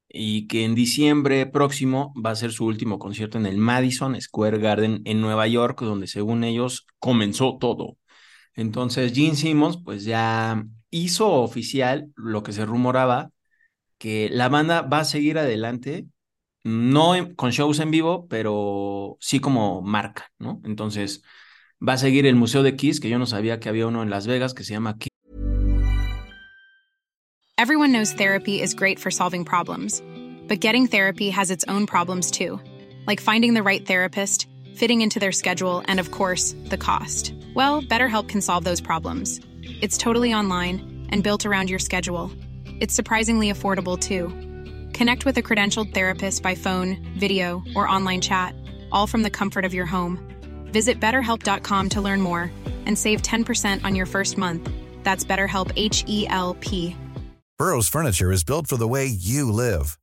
y 0.08 0.48
que 0.48 0.64
en 0.64 0.74
diciembre 0.74 1.46
próximo 1.46 2.14
va 2.24 2.30
a 2.30 2.36
ser 2.36 2.52
su 2.52 2.66
último 2.66 2.98
concierto 2.98 3.38
en 3.38 3.46
el 3.46 3.58
Madison 3.58 4.20
Square 4.20 4.58
Garden 4.58 5.02
en 5.06 5.20
Nueva 5.20 5.48
York, 5.48 5.80
donde 5.82 6.06
según 6.08 6.44
ellos 6.44 6.86
comenzó 7.00 7.58
todo. 7.58 7.98
Entonces 8.54 9.14
Gene 9.14 9.36
Simmons 9.36 9.78
pues 9.84 10.04
ya 10.04 10.64
hizo 10.90 11.30
oficial 11.32 12.12
lo 12.16 12.42
que 12.42 12.52
se 12.52 12.66
rumoraba, 12.66 13.30
que 13.98 14.28
la 14.30 14.48
banda 14.48 14.82
va 14.82 15.00
a 15.00 15.04
seguir 15.04 15.38
adelante, 15.38 16.06
no 16.64 17.14
con 17.36 17.50
shows 17.50 17.80
en 17.80 17.90
vivo, 17.90 18.26
pero 18.28 19.16
sí 19.20 19.40
como 19.40 19.82
marca, 19.82 20.30
¿no? 20.38 20.60
Entonces 20.64 21.22
va 21.80 21.94
a 21.94 21.98
seguir 21.98 22.26
el 22.26 22.34
Museo 22.34 22.62
de 22.62 22.76
Kiss, 22.76 23.00
que 23.00 23.08
yo 23.08 23.18
no 23.18 23.26
sabía 23.26 23.60
que 23.60 23.68
había 23.68 23.86
uno 23.86 24.02
en 24.02 24.10
Las 24.10 24.26
Vegas 24.26 24.54
que 24.54 24.64
se 24.64 24.72
llama 24.74 24.98
Kiss. 24.98 25.08
Everyone 27.56 27.92
knows 27.92 28.12
therapy 28.12 28.60
is 28.60 28.74
great 28.74 28.98
for 28.98 29.10
solving 29.10 29.44
problems, 29.44 30.02
but 30.48 30.60
getting 30.60 30.86
therapy 30.86 31.30
has 31.30 31.50
its 31.50 31.64
own 31.68 31.86
problems 31.86 32.30
too, 32.30 32.60
like 33.06 33.20
finding 33.20 33.54
the 33.54 33.62
right 33.62 33.86
therapist, 33.86 34.48
fitting 34.74 35.00
into 35.00 35.18
their 35.18 35.32
schedule, 35.32 35.82
and 35.86 36.00
of 36.00 36.10
course, 36.10 36.54
the 36.66 36.76
cost. 36.76 37.32
Well, 37.54 37.80
BetterHelp 37.80 38.28
can 38.28 38.40
solve 38.40 38.64
those 38.64 38.80
problems. 38.80 39.40
It's 39.80 39.96
totally 39.96 40.34
online 40.34 41.06
and 41.10 41.22
built 41.22 41.46
around 41.46 41.70
your 41.70 41.78
schedule. 41.78 42.30
It's 42.80 42.94
surprisingly 42.94 43.50
affordable 43.50 43.98
too. 43.98 44.28
Connect 44.92 45.24
with 45.24 45.38
a 45.38 45.42
credentialed 45.42 45.94
therapist 45.94 46.42
by 46.42 46.54
phone, 46.54 46.96
video, 47.16 47.62
or 47.74 47.88
online 47.88 48.20
chat, 48.20 48.54
all 48.90 49.06
from 49.06 49.22
the 49.22 49.30
comfort 49.30 49.64
of 49.64 49.72
your 49.72 49.86
home. 49.86 50.33
Visit 50.74 50.98
betterhelp.com 50.98 51.88
to 51.90 52.00
learn 52.00 52.20
more 52.20 52.50
and 52.86 52.98
save 52.98 53.22
10% 53.22 53.84
on 53.84 53.94
your 53.94 54.06
first 54.06 54.36
month. 54.36 54.68
That's 55.04 55.24
BetterHelp 55.24 55.70
H 55.76 56.04
E 56.08 56.26
L 56.28 56.56
P. 56.60 56.96
Burrow's 57.58 57.88
furniture 57.88 58.32
is 58.32 58.42
built 58.42 58.66
for 58.66 58.76
the 58.76 58.88
way 58.88 59.06
you 59.06 59.52
live. 59.52 59.96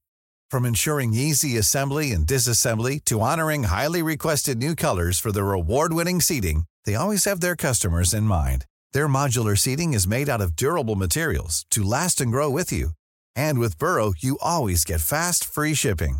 From 0.50 0.66
ensuring 0.66 1.14
easy 1.14 1.58
assembly 1.58 2.14
and 2.14 2.26
disassembly 2.26 3.04
to 3.06 3.20
honoring 3.20 3.64
highly 3.64 4.02
requested 4.02 4.58
new 4.58 4.74
colors 4.74 5.20
for 5.20 5.34
their 5.34 5.52
award-winning 5.52 6.22
seating, 6.22 6.64
they 6.86 6.96
always 6.96 7.26
have 7.26 7.42
their 7.42 7.58
customers 7.58 8.14
in 8.14 8.24
mind. 8.24 8.66
Their 8.94 9.10
modular 9.10 9.58
seating 9.58 9.94
is 9.94 10.08
made 10.08 10.30
out 10.30 10.42
of 10.42 10.56
durable 10.56 10.96
materials 10.96 11.66
to 11.72 11.84
last 11.84 12.22
and 12.22 12.32
grow 12.32 12.50
with 12.50 12.72
you. 12.72 12.92
And 13.36 13.60
with 13.60 13.78
Burrow, 13.78 14.14
you 14.18 14.38
always 14.42 14.86
get 14.86 15.02
fast, 15.02 15.44
free 15.44 15.74
shipping. 15.74 16.20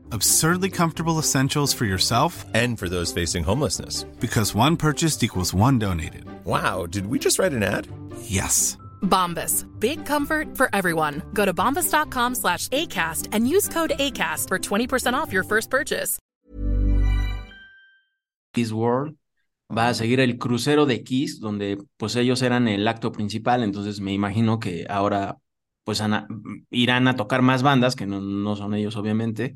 Absurdly 0.11 0.69
comfortable 0.69 1.19
essentials 1.19 1.73
for 1.73 1.85
yourself 1.85 2.45
And 2.53 2.77
for 2.77 2.89
those 2.89 3.11
facing 3.13 3.43
homelessness. 3.43 4.03
because 4.19 4.53
one 4.55 4.75
purchased 4.77 5.23
equals 5.23 5.53
one 5.53 5.79
donated. 5.79 6.25
Wow, 6.45 6.85
did 6.85 7.07
we 7.07 7.17
just 7.19 7.39
write 7.39 7.53
an 7.53 7.63
ad? 7.63 7.87
Yes. 8.23 8.77
Bombas. 9.01 9.65
Big 9.79 10.05
comfort 10.05 10.55
for 10.57 10.69
everyone. 10.73 11.21
Go 11.33 11.45
to 11.45 11.53
bombas.com 11.53 12.35
slash 12.35 12.67
ACAST 12.69 13.27
and 13.31 13.47
use 13.47 13.67
code 13.69 13.93
ACAST 13.99 14.47
for 14.47 14.59
20% 14.59 15.13
off 15.13 15.31
your 15.33 15.43
first 15.43 15.69
purchase. 15.69 16.17
Kiss 18.53 18.71
World. 18.73 19.15
Va 19.75 19.87
a 19.87 19.93
seguir 19.93 20.19
el 20.19 20.37
crucero 20.37 20.85
de 20.85 21.01
Kiss, 21.03 21.39
donde 21.39 21.77
pues 21.97 22.17
ellos 22.17 22.41
eran 22.41 22.67
el 22.67 22.85
acto 22.89 23.13
principal, 23.13 23.63
entonces 23.63 24.01
me 24.01 24.11
imagino 24.11 24.59
que 24.59 24.85
ahora 24.89 25.37
pues 25.85 26.01
ana- 26.01 26.27
irán 26.69 27.07
a 27.07 27.15
tocar 27.15 27.41
más 27.41 27.63
bandas, 27.63 27.95
que 27.95 28.05
no, 28.05 28.19
no 28.19 28.55
son 28.57 28.73
ellos 28.73 28.97
obviamente. 28.97 29.55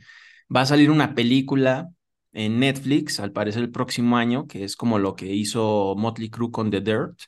Va 0.53 0.62
a 0.62 0.65
salir 0.65 0.91
una 0.91 1.15
película 1.15 1.89
en 2.34 2.60
Netflix, 2.60 3.19
al 3.19 3.31
parecer 3.31 3.63
el 3.63 3.71
próximo 3.71 4.17
año, 4.17 4.47
que 4.47 4.63
es 4.63 4.75
como 4.75 4.99
lo 4.99 5.15
que 5.15 5.34
hizo 5.34 5.95
Motley 5.97 6.29
Crue 6.29 6.51
con 6.51 6.69
The 6.69 6.81
Dirt. 6.81 7.19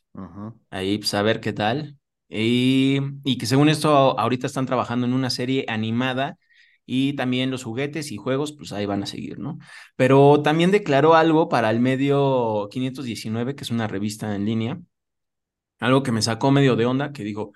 Ahí, 0.69 0.97
pues 0.97 1.13
a 1.13 1.21
ver 1.21 1.39
qué 1.39 1.53
tal. 1.53 1.97
Y, 2.29 2.99
y 3.23 3.37
que 3.37 3.45
según 3.45 3.69
esto, 3.69 4.19
ahorita 4.19 4.47
están 4.47 4.65
trabajando 4.65 5.07
en 5.07 5.13
una 5.13 5.29
serie 5.29 5.65
animada 5.69 6.37
y 6.85 7.13
también 7.13 7.51
los 7.51 7.63
juguetes 7.63 8.11
y 8.11 8.17
juegos, 8.17 8.53
pues 8.53 8.71
ahí 8.73 8.85
van 8.85 9.03
a 9.03 9.05
seguir, 9.05 9.39
¿no? 9.39 9.59
Pero 9.95 10.41
también 10.41 10.71
declaró 10.71 11.15
algo 11.15 11.49
para 11.49 11.69
el 11.69 11.79
medio 11.79 12.67
519, 12.71 13.55
que 13.55 13.63
es 13.63 13.71
una 13.71 13.87
revista 13.87 14.35
en 14.35 14.45
línea, 14.45 14.79
algo 15.79 16.03
que 16.03 16.11
me 16.11 16.21
sacó 16.21 16.51
medio 16.51 16.75
de 16.75 16.85
onda, 16.85 17.11
que 17.13 17.23
dijo, 17.23 17.53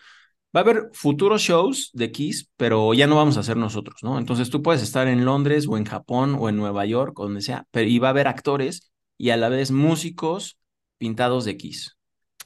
va 0.56 0.62
a 0.62 0.64
haber 0.64 0.90
futuros 0.94 1.42
shows 1.42 1.90
de 1.94 2.12
Kiss, 2.12 2.50
pero 2.58 2.94
ya 2.94 3.08
no 3.08 3.16
vamos 3.16 3.38
a 3.38 3.42
hacer 3.42 3.58
nosotros, 3.58 3.98
¿no? 4.04 4.20
Entonces 4.20 4.50
tú 4.50 4.62
puedes 4.62 4.82
estar 4.82 5.08
en 5.08 5.26
Londres 5.26 5.68
o 5.68 5.78
en 5.78 5.86
Japón 5.86 6.36
o 6.40 6.50
en 6.50 6.58
Nueva 6.58 6.86
York 6.86 7.18
o 7.20 7.24
donde 7.24 7.42
sea, 7.42 7.66
pero 7.72 7.88
y 7.90 8.00
va 8.00 8.10
a 8.10 8.12
haber 8.12 8.28
actores 8.28 8.92
y 9.18 9.30
a 9.30 9.38
la 9.38 9.50
vez 9.50 9.72
músicos 9.72 10.58
pintados 10.98 11.46
de 11.46 11.58
Kiss. 11.58 11.98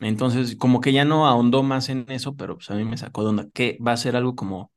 Entonces, 0.01 0.55
como 0.57 0.81
que 0.81 0.91
ya 0.91 1.05
no 1.05 1.27
ahondó 1.27 1.63
más 1.63 1.89
en 1.89 2.05
eso, 2.09 2.35
pero 2.35 2.57
pues 2.57 2.69
a 2.69 2.75
mí 2.75 2.83
me 2.83 2.97
sacó 2.97 3.23
de 3.23 3.29
onda. 3.29 3.47
¿Qué 3.53 3.77
va 3.85 3.93
a 3.93 3.97
ser 3.97 4.15
algo 4.15 4.35
como 4.35 4.71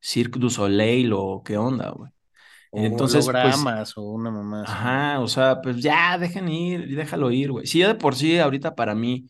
Cirque 0.00 0.38
du 0.38 0.50
Soleil 0.50 1.12
o 1.12 1.42
qué 1.44 1.56
onda, 1.56 1.90
güey? 1.90 2.10
O 2.72 2.80
Entonces, 2.80 3.26
pues, 3.26 3.96
o 3.96 4.02
una 4.02 4.30
mamá. 4.30 4.64
Ajá, 4.66 5.20
o 5.20 5.28
sea, 5.28 5.60
pues 5.62 5.80
ya 5.80 6.18
dejen 6.18 6.48
ir, 6.48 6.96
déjalo 6.96 7.30
ir, 7.30 7.52
güey. 7.52 7.66
Si 7.66 7.78
ya 7.78 7.88
de 7.88 7.94
por 7.94 8.16
sí 8.16 8.38
ahorita 8.38 8.74
para 8.74 8.94
mí, 8.94 9.26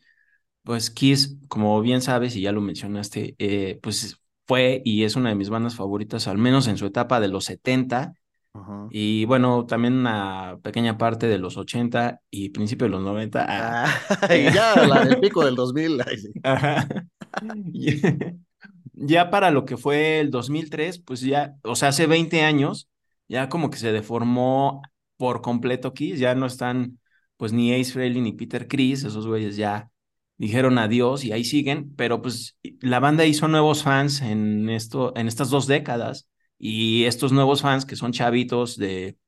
pues 0.66 0.90
Kiss, 0.90 1.38
como 1.48 1.80
bien 1.82 2.02
sabes 2.02 2.36
y 2.36 2.42
ya 2.42 2.52
lo 2.52 2.62
mencionaste, 2.62 3.36
eh, 3.38 3.80
pues 3.82 4.18
fue 4.48 4.82
y 4.84 5.04
es 5.04 5.16
una 5.16 5.30
de 5.30 5.36
mis 5.36 5.50
bandas 5.50 5.76
favoritas, 5.76 6.28
al 6.28 6.38
menos 6.38 6.68
en 6.68 6.78
su 6.78 6.86
etapa 6.86 7.20
de 7.20 7.28
los 7.28 7.46
70 7.46 8.14
Ujú. 8.54 8.90
y 8.90 9.24
bueno, 9.26 9.66
también 9.66 9.94
una 9.94 10.58
pequeña 10.62 10.98
parte 10.98 11.28
de 11.28 11.38
los 11.38 11.56
80 11.58 12.20
y 12.30 12.50
principio 12.50 12.86
de 12.86 12.92
los 12.92 13.02
90. 13.02 13.46
ah, 13.48 13.86
Ah, 13.86 13.86
y 14.34 14.52
ya 14.52 14.86
la 14.86 15.04
del 15.04 15.18
pico 15.20 15.44
del 15.44 15.56
2000. 15.56 16.00
ay, 16.06 16.18
sí. 16.18 16.32
Ajá. 16.42 16.86
Ya 18.94 19.30
para 19.30 19.50
lo 19.50 19.64
que 19.66 19.76
fue 19.76 20.20
el 20.20 20.30
2003, 20.30 20.98
pues 21.00 21.20
ya, 21.20 21.56
o 21.64 21.76
sea, 21.76 21.90
hace 21.90 22.06
20 22.06 22.42
años, 22.42 22.88
ya 23.28 23.48
como 23.48 23.70
que 23.70 23.78
se 23.78 23.92
deformó 23.92 24.82
por 25.18 25.42
completo 25.42 25.94
Kiss, 25.94 26.18
ya 26.18 26.34
no 26.34 26.46
están, 26.46 26.98
pues 27.36 27.52
ni 27.52 27.74
Ace 27.74 27.92
Frehley 27.92 28.22
ni 28.22 28.32
Peter 28.32 28.68
Criss, 28.68 29.04
esos 29.04 29.26
güeyes 29.26 29.56
ya 29.56 29.90
dijeron 30.38 30.78
adiós 30.78 31.24
y 31.24 31.32
ahí 31.32 31.44
siguen, 31.44 31.94
pero 31.96 32.22
pues 32.22 32.58
la 32.80 33.00
banda 33.00 33.24
hizo 33.24 33.48
nuevos 33.48 33.82
fans 33.82 34.20
en 34.22 34.68
esto, 34.68 35.12
en 35.16 35.28
estas 35.28 35.50
dos 35.50 35.66
décadas, 35.66 36.28
y 36.58 37.04
estos 37.04 37.32
nuevos 37.32 37.62
fans 37.62 37.84
que 37.84 37.96
son 37.96 38.12
chavitos 38.12 38.76
de 38.76 39.18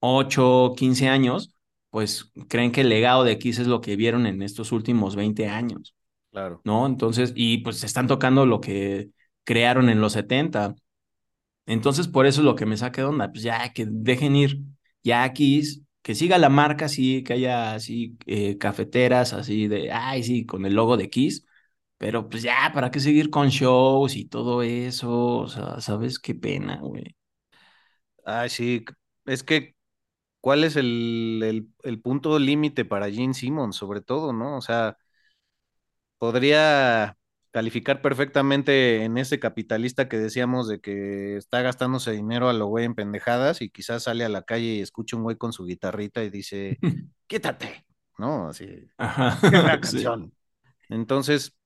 8, 0.00 0.74
15 0.76 1.08
años, 1.08 1.54
pues 1.90 2.32
creen 2.48 2.72
que 2.72 2.82
el 2.82 2.88
legado 2.88 3.24
de 3.24 3.38
Kiss 3.38 3.58
es 3.58 3.66
lo 3.66 3.80
que 3.80 3.96
vieron 3.96 4.26
en 4.26 4.42
estos 4.42 4.72
últimos 4.72 5.16
20 5.16 5.48
años. 5.48 5.94
Claro. 6.30 6.60
¿no? 6.64 6.86
Entonces, 6.86 7.32
y 7.36 7.58
pues 7.58 7.84
están 7.84 8.06
tocando 8.06 8.46
lo 8.46 8.60
que 8.60 9.10
crearon 9.44 9.90
en 9.90 10.00
los 10.00 10.14
70. 10.14 10.74
Entonces, 11.66 12.08
por 12.08 12.26
eso 12.26 12.40
es 12.40 12.44
lo 12.44 12.54
que 12.54 12.66
me 12.66 12.76
saca 12.76 13.02
de 13.02 13.08
onda, 13.08 13.30
pues 13.30 13.42
ya 13.42 13.72
que 13.72 13.86
dejen 13.86 14.34
ir, 14.36 14.60
ya 15.04 15.24
aquí, 15.24 15.62
que 16.02 16.14
siga 16.14 16.38
la 16.38 16.48
marca 16.48 16.86
así, 16.86 17.22
que 17.24 17.34
haya 17.34 17.74
así 17.74 18.16
eh, 18.26 18.58
cafeteras 18.58 19.32
así 19.32 19.68
de, 19.68 19.92
ay, 19.92 20.22
sí, 20.24 20.46
con 20.46 20.66
el 20.66 20.74
logo 20.74 20.96
de 20.96 21.10
Kiss, 21.10 21.46
pero 21.98 22.28
pues 22.28 22.42
ya, 22.42 22.72
¿para 22.74 22.90
qué 22.90 23.00
seguir 23.00 23.30
con 23.30 23.48
shows 23.48 24.16
y 24.16 24.26
todo 24.26 24.62
eso? 24.62 25.10
O 25.38 25.48
sea, 25.48 25.80
¿sabes 25.80 26.18
qué 26.18 26.34
pena, 26.34 26.78
güey? 26.80 27.16
Ay, 28.24 28.48
sí. 28.50 28.84
Es 29.24 29.42
que, 29.42 29.74
¿cuál 30.40 30.64
es 30.64 30.76
el, 30.76 31.42
el, 31.44 31.68
el 31.84 32.00
punto 32.02 32.38
límite 32.38 32.84
para 32.84 33.10
Gene 33.10 33.34
Simmons, 33.34 33.76
sobre 33.76 34.00
todo, 34.02 34.32
¿no? 34.32 34.58
O 34.58 34.62
sea, 34.62 34.98
podría 36.18 37.16
calificar 37.52 38.02
perfectamente 38.02 39.04
en 39.04 39.18
ese 39.18 39.40
capitalista 39.40 40.08
que 40.08 40.18
decíamos 40.18 40.68
de 40.68 40.80
que 40.80 41.36
está 41.38 41.62
gastándose 41.62 42.12
dinero 42.12 42.48
a 42.50 42.54
lo 42.54 42.66
güey 42.66 42.86
en 42.86 42.94
pendejadas 42.96 43.62
y 43.62 43.70
quizás 43.70 44.04
sale 44.04 44.24
a 44.24 44.30
la 44.30 44.42
calle 44.42 44.64
y 44.76 44.80
escucha 44.82 45.16
un 45.16 45.24
güey 45.24 45.36
con 45.36 45.52
su 45.54 45.64
guitarrita 45.66 46.24
y 46.24 46.30
dice, 46.30 46.82
quítate, 47.26 47.86
¿no? 48.18 48.48
Así, 48.48 48.88
Ajá. 48.96 49.38
la 49.62 49.80
Sí. 49.82 49.98
canción. 50.02 50.34
Entonces, 50.88 51.56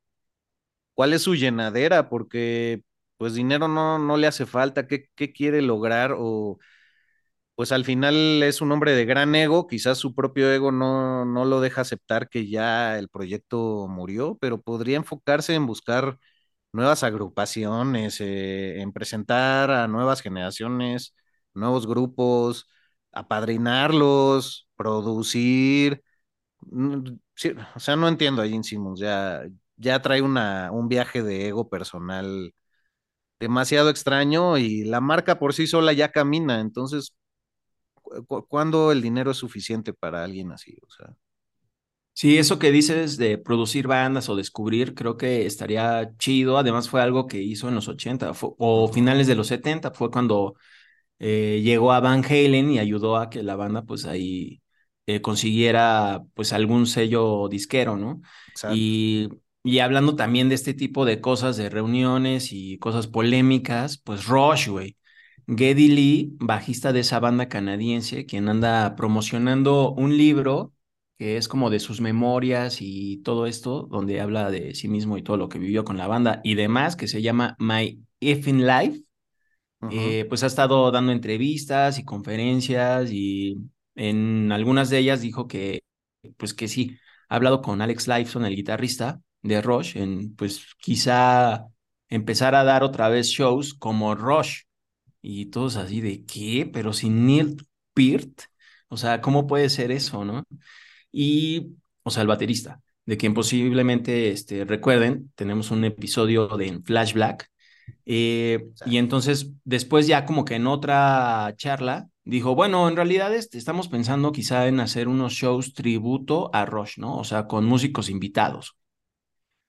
¿cuál 0.94 1.12
es 1.12 1.22
su 1.22 1.34
llenadera? 1.34 2.08
Porque 2.08 2.82
pues 3.16 3.34
dinero 3.34 3.68
no, 3.68 3.98
no 3.98 4.16
le 4.16 4.26
hace 4.26 4.46
falta, 4.46 4.86
¿qué, 4.86 5.08
qué 5.14 5.32
quiere 5.32 5.62
lograr? 5.62 6.14
O 6.18 6.58
pues 7.56 7.72
al 7.72 7.84
final 7.86 8.42
es 8.44 8.60
un 8.62 8.72
hombre 8.72 8.92
de 8.94 9.06
gran 9.06 9.34
ego, 9.34 9.66
quizás 9.68 9.98
su 9.98 10.14
propio 10.14 10.52
ego 10.52 10.72
no, 10.72 11.24
no 11.26 11.44
lo 11.46 11.60
deja 11.62 11.82
aceptar 11.82 12.28
que 12.30 12.48
ya 12.48 12.98
el 12.98 13.08
proyecto 13.10 13.88
murió, 13.88 14.38
pero 14.40 14.62
podría 14.62 14.96
enfocarse 14.98 15.54
en 15.54 15.66
buscar 15.66 16.18
nuevas 16.72 17.04
agrupaciones, 17.04 18.20
eh, 18.20 18.80
en 18.80 18.92
presentar 18.92 19.70
a 19.70 19.88
nuevas 19.88 20.22
generaciones, 20.22 21.14
nuevos 21.54 21.86
grupos, 21.86 22.68
apadrinarlos, 23.12 24.68
producir. 24.76 26.02
Mm, 26.62 27.08
o 27.76 27.80
sea, 27.80 27.96
no 27.96 28.08
entiendo 28.08 28.42
a 28.42 28.46
Gene 28.48 28.64
Simmons, 28.64 29.00
ya, 29.00 29.44
ya 29.76 30.02
trae 30.02 30.22
una, 30.22 30.70
un 30.72 30.88
viaje 30.88 31.22
de 31.22 31.48
ego 31.48 31.68
personal 31.70 32.54
demasiado 33.40 33.90
extraño 33.90 34.58
y 34.58 34.84
la 34.84 35.00
marca 35.00 35.38
por 35.38 35.54
sí 35.54 35.66
sola 35.66 35.92
ya 35.92 36.10
camina, 36.12 36.60
entonces 36.60 37.14
cu- 38.26 38.46
¿cuándo 38.48 38.92
el 38.92 39.02
dinero 39.02 39.30
es 39.32 39.36
suficiente 39.38 39.92
para 39.94 40.24
alguien 40.24 40.52
así? 40.52 40.76
O 40.86 40.90
sea, 40.90 41.14
Sí, 42.14 42.38
eso 42.38 42.58
que 42.58 42.72
dices 42.72 43.18
de 43.18 43.36
producir 43.36 43.86
bandas 43.86 44.30
o 44.30 44.36
descubrir, 44.36 44.94
creo 44.94 45.18
que 45.18 45.44
estaría 45.44 46.16
chido. 46.16 46.56
Además, 46.56 46.88
fue 46.88 47.02
algo 47.02 47.26
que 47.26 47.42
hizo 47.42 47.68
en 47.68 47.74
los 47.74 47.88
80 47.88 48.32
fu- 48.32 48.56
o 48.58 48.88
finales 48.88 49.26
de 49.26 49.34
los 49.34 49.48
70. 49.48 49.90
Fue 49.90 50.10
cuando 50.10 50.54
eh, 51.20 51.60
llegó 51.64 51.92
a 51.92 52.00
Van 52.00 52.24
Halen 52.24 52.70
y 52.72 52.78
ayudó 52.80 53.16
a 53.18 53.30
que 53.30 53.42
la 53.42 53.56
banda, 53.56 53.82
pues 53.84 54.06
ahí 54.06 54.62
eh, 55.06 55.22
consiguiera, 55.22 56.22
pues 56.34 56.52
algún 56.54 56.86
sello 56.86 57.48
disquero, 57.48 57.96
¿no? 57.96 58.22
exacto. 58.48 58.94
Y, 58.94 59.28
y 59.64 59.80
hablando 59.80 60.16
también 60.16 60.48
de 60.50 60.56
este 60.56 60.74
tipo 60.74 61.04
de 61.06 61.20
cosas, 61.20 61.56
de 61.58 61.70
reuniones 61.70 62.52
y 62.52 62.78
cosas 62.78 63.06
polémicas, 63.08 63.98
pues 63.98 64.26
Rush, 64.26 64.68
güey. 64.68 64.96
Geddy 65.48 65.88
Lee, 65.88 66.36
bajista 66.40 66.92
de 66.92 67.00
esa 67.00 67.20
banda 67.20 67.48
canadiense, 67.48 68.26
quien 68.26 68.48
anda 68.48 68.96
promocionando 68.96 69.92
un 69.92 70.16
libro 70.16 70.72
que 71.18 71.36
es 71.38 71.48
como 71.48 71.70
de 71.70 71.80
sus 71.80 72.00
memorias 72.00 72.78
y 72.80 73.18
todo 73.22 73.46
esto, 73.46 73.88
donde 73.90 74.20
habla 74.20 74.50
de 74.50 74.74
sí 74.74 74.88
mismo 74.88 75.16
y 75.16 75.22
todo 75.22 75.36
lo 75.36 75.48
que 75.48 75.58
vivió 75.58 75.84
con 75.84 75.96
la 75.96 76.06
banda 76.06 76.40
y 76.44 76.56
demás, 76.56 76.94
que 76.94 77.08
se 77.08 77.22
llama 77.22 77.56
My 77.58 78.02
Effing 78.20 78.66
Life. 78.66 79.02
Eh, 79.90 80.24
pues 80.28 80.42
ha 80.42 80.46
estado 80.46 80.90
dando 80.90 81.12
entrevistas 81.12 81.98
y 81.98 82.04
conferencias 82.04 83.10
y 83.12 83.56
en 83.94 84.50
algunas 84.50 84.90
de 84.90 84.98
ellas 84.98 85.20
dijo 85.20 85.46
que, 85.46 85.82
pues 86.36 86.54
que 86.54 86.66
sí, 86.66 86.98
ha 87.28 87.36
hablado 87.36 87.62
con 87.62 87.80
Alex 87.80 88.08
Lifeson, 88.08 88.44
el 88.44 88.56
guitarrista 88.56 89.20
de 89.42 89.62
Rush, 89.62 89.96
en 89.96 90.34
pues 90.34 90.66
quizá 90.78 91.66
empezar 92.08 92.54
a 92.54 92.64
dar 92.64 92.82
otra 92.82 93.08
vez 93.08 93.28
shows 93.28 93.74
como 93.74 94.14
Rush 94.14 94.65
y 95.28 95.46
todos 95.46 95.76
así 95.76 96.00
de 96.00 96.24
qué, 96.24 96.70
pero 96.72 96.92
sin 96.92 97.26
Neil 97.26 97.56
Peart, 97.94 98.42
o 98.88 98.96
sea, 98.96 99.20
¿cómo 99.20 99.48
puede 99.48 99.68
ser 99.70 99.90
eso, 99.90 100.24
no? 100.24 100.44
Y, 101.10 101.72
o 102.04 102.10
sea, 102.10 102.22
el 102.22 102.28
baterista, 102.28 102.80
de 103.06 103.16
quien 103.16 103.34
posiblemente 103.34 104.30
este, 104.30 104.64
recuerden, 104.64 105.32
tenemos 105.34 105.72
un 105.72 105.84
episodio 105.84 106.46
de 106.56 106.68
en 106.68 106.84
Flash 106.84 107.14
Black. 107.14 107.50
eh, 108.04 108.68
y 108.86 108.98
entonces, 108.98 109.50
después 109.64 110.06
ya 110.06 110.24
como 110.26 110.44
que 110.44 110.54
en 110.54 110.68
otra 110.68 111.52
charla, 111.56 112.08
dijo, 112.24 112.54
bueno, 112.54 112.88
en 112.88 112.94
realidad 112.94 113.34
este, 113.34 113.58
estamos 113.58 113.88
pensando 113.88 114.30
quizá 114.30 114.68
en 114.68 114.78
hacer 114.78 115.08
unos 115.08 115.32
shows 115.32 115.74
tributo 115.74 116.50
a 116.52 116.66
Rush, 116.66 116.98
¿no? 116.98 117.16
O 117.18 117.24
sea, 117.24 117.48
con 117.48 117.64
músicos 117.64 118.10
invitados. 118.10 118.76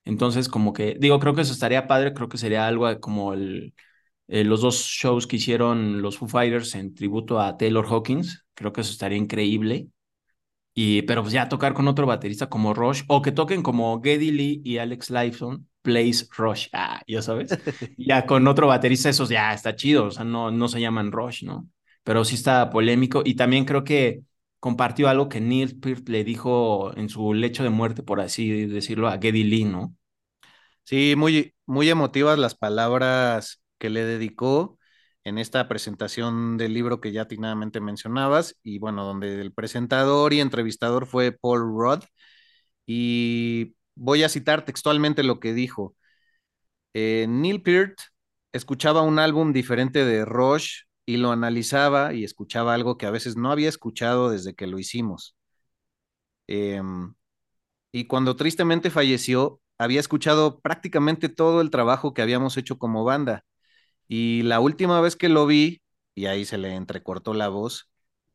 Entonces, 0.06 0.50
como 0.50 0.72
que, 0.72 0.96
digo, 1.00 1.20
creo 1.20 1.34
que 1.34 1.42
eso 1.42 1.54
estaría 1.54 1.88
padre, 1.88 2.14
creo 2.14 2.30
que 2.30 2.38
sería 2.38 2.68
algo 2.68 3.00
como 3.00 3.34
el, 3.34 3.74
eh, 4.28 4.44
los 4.44 4.62
dos 4.62 4.78
shows 4.84 5.28
que 5.28 5.38
hicieron 5.38 6.02
los 6.02 6.18
Foo 6.18 6.28
Fighters 6.28 6.76
en 6.76 6.94
tributo 6.96 7.40
a 7.40 7.58
Taylor 7.58 7.86
Hawkins, 7.88 8.46
creo 8.54 8.74
que 8.74 8.82
eso 8.82 8.92
estaría 8.92 9.18
increíble. 9.18 9.90
Y, 10.74 11.02
pero 11.04 11.24
pues 11.24 11.34
ya 11.34 11.50
tocar 11.50 11.74
con 11.74 11.88
otro 11.88 12.06
baterista 12.06 12.50
como 12.50 12.74
Rush, 12.74 13.04
o 13.08 13.22
que 13.22 13.32
toquen 13.32 13.64
como 13.64 14.00
Geddy 14.02 14.32
Lee 14.32 14.62
y 14.64 14.78
Alex 14.78 15.10
Lifeson, 15.10 15.68
plays 15.82 16.30
Rush, 16.38 16.68
ah, 16.74 17.02
ya 17.08 17.22
sabes. 17.22 17.50
Ya 17.98 18.26
con 18.28 18.48
otro 18.48 18.68
baterista, 18.68 19.10
esos 19.10 19.30
ya 19.30 19.54
está 19.54 19.76
chido, 19.76 20.06
o 20.06 20.12
sea, 20.12 20.24
no, 20.24 20.52
no 20.52 20.68
se 20.68 20.80
llaman 20.80 21.12
Rush, 21.12 21.44
¿no? 21.44 21.68
Pero 22.04 22.24
sí 22.26 22.36
está 22.36 22.70
polémico 22.70 23.24
y 23.26 23.36
también 23.36 23.66
creo 23.66 23.84
que 23.84 24.22
compartió 24.60 25.10
algo 25.10 25.30
que 25.30 25.42
Neil 25.42 25.80
Peart 25.80 26.08
le 26.10 26.24
dijo 26.24 26.96
en 26.96 27.10
su 27.10 27.34
lecho 27.34 27.64
de 27.64 27.70
muerte, 27.70 28.04
por 28.04 28.22
así 28.22 28.68
decirlo, 28.68 29.08
a 29.08 29.18
Geddy 29.18 29.44
Lee, 29.44 29.66
¿no? 29.66 29.96
Sí, 30.84 31.16
muy, 31.18 31.56
muy 31.66 31.90
emotivas 31.90 32.40
las 32.40 32.56
palabras 32.56 33.62
que 33.78 33.90
le 33.90 34.06
dedicó 34.06 34.80
en 35.24 35.38
esta 35.38 35.68
presentación 35.68 36.58
del 36.58 36.74
libro 36.74 37.02
que 37.02 37.12
ya 37.12 37.24
atinadamente 37.24 37.82
mencionabas, 37.82 38.56
y 38.64 38.80
bueno, 38.80 39.06
donde 39.06 39.42
el 39.42 39.54
presentador 39.54 40.34
y 40.34 40.40
entrevistador 40.42 41.06
fue 41.08 41.32
Paul 41.32 41.62
Rudd, 41.62 42.04
y 42.86 43.76
voy 43.96 44.24
a 44.24 44.30
citar 44.30 44.66
textualmente 44.66 45.24
lo 45.24 45.40
que 45.40 45.54
dijo. 45.54 45.96
Eh, 46.94 47.28
Neil 47.30 47.62
Peart 47.62 47.98
escuchaba 48.54 49.02
un 49.02 49.20
álbum 49.20 49.54
diferente 49.54 50.06
de 50.06 50.26
Rush 50.26 50.84
y 51.06 51.18
lo 51.18 51.32
analizaba 51.32 52.14
y 52.14 52.24
escuchaba 52.24 52.74
algo 52.74 52.98
que 52.98 53.06
a 53.06 53.12
veces 53.12 53.38
no 53.38 53.52
había 53.52 53.70
escuchado 53.70 54.30
desde 54.32 54.56
que 54.56 54.68
lo 54.68 54.80
hicimos. 54.80 55.36
Em, 56.48 57.14
y 57.92 58.06
cuando 58.08 58.36
tristemente 58.36 58.90
falleció, 58.92 59.62
había 59.78 60.00
escuchado 60.00 60.60
prácticamente 60.62 61.30
todo 61.30 61.62
el 61.62 61.72
trabajo 61.72 62.14
que 62.14 62.22
habíamos 62.22 62.58
hecho 62.58 62.78
como 62.80 63.04
banda. 63.04 63.46
Y 64.08 64.44
la 64.44 64.60
última 64.60 65.02
vez 65.02 65.16
que 65.16 65.30
lo 65.30 65.46
vi, 65.46 65.82
y 66.16 66.28
ahí 66.28 66.46
se 66.46 66.58
le 66.58 66.76
entrecortó 66.76 67.34
la 67.34 67.50
voz, 67.50 67.90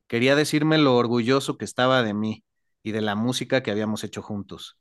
quería 0.09 0.37
decirme 0.37 0.79
lo 0.79 0.97
orgulloso 0.97 1.57
que 1.59 1.65
estaba 1.65 2.03
de 2.03 2.15
mí 2.15 2.45
y 2.83 2.93
de 2.93 3.01
la 3.03 3.15
música 3.15 3.63
que 3.63 3.71
habíamos 3.71 4.05
hecho 4.05 4.23
juntos. 4.23 4.79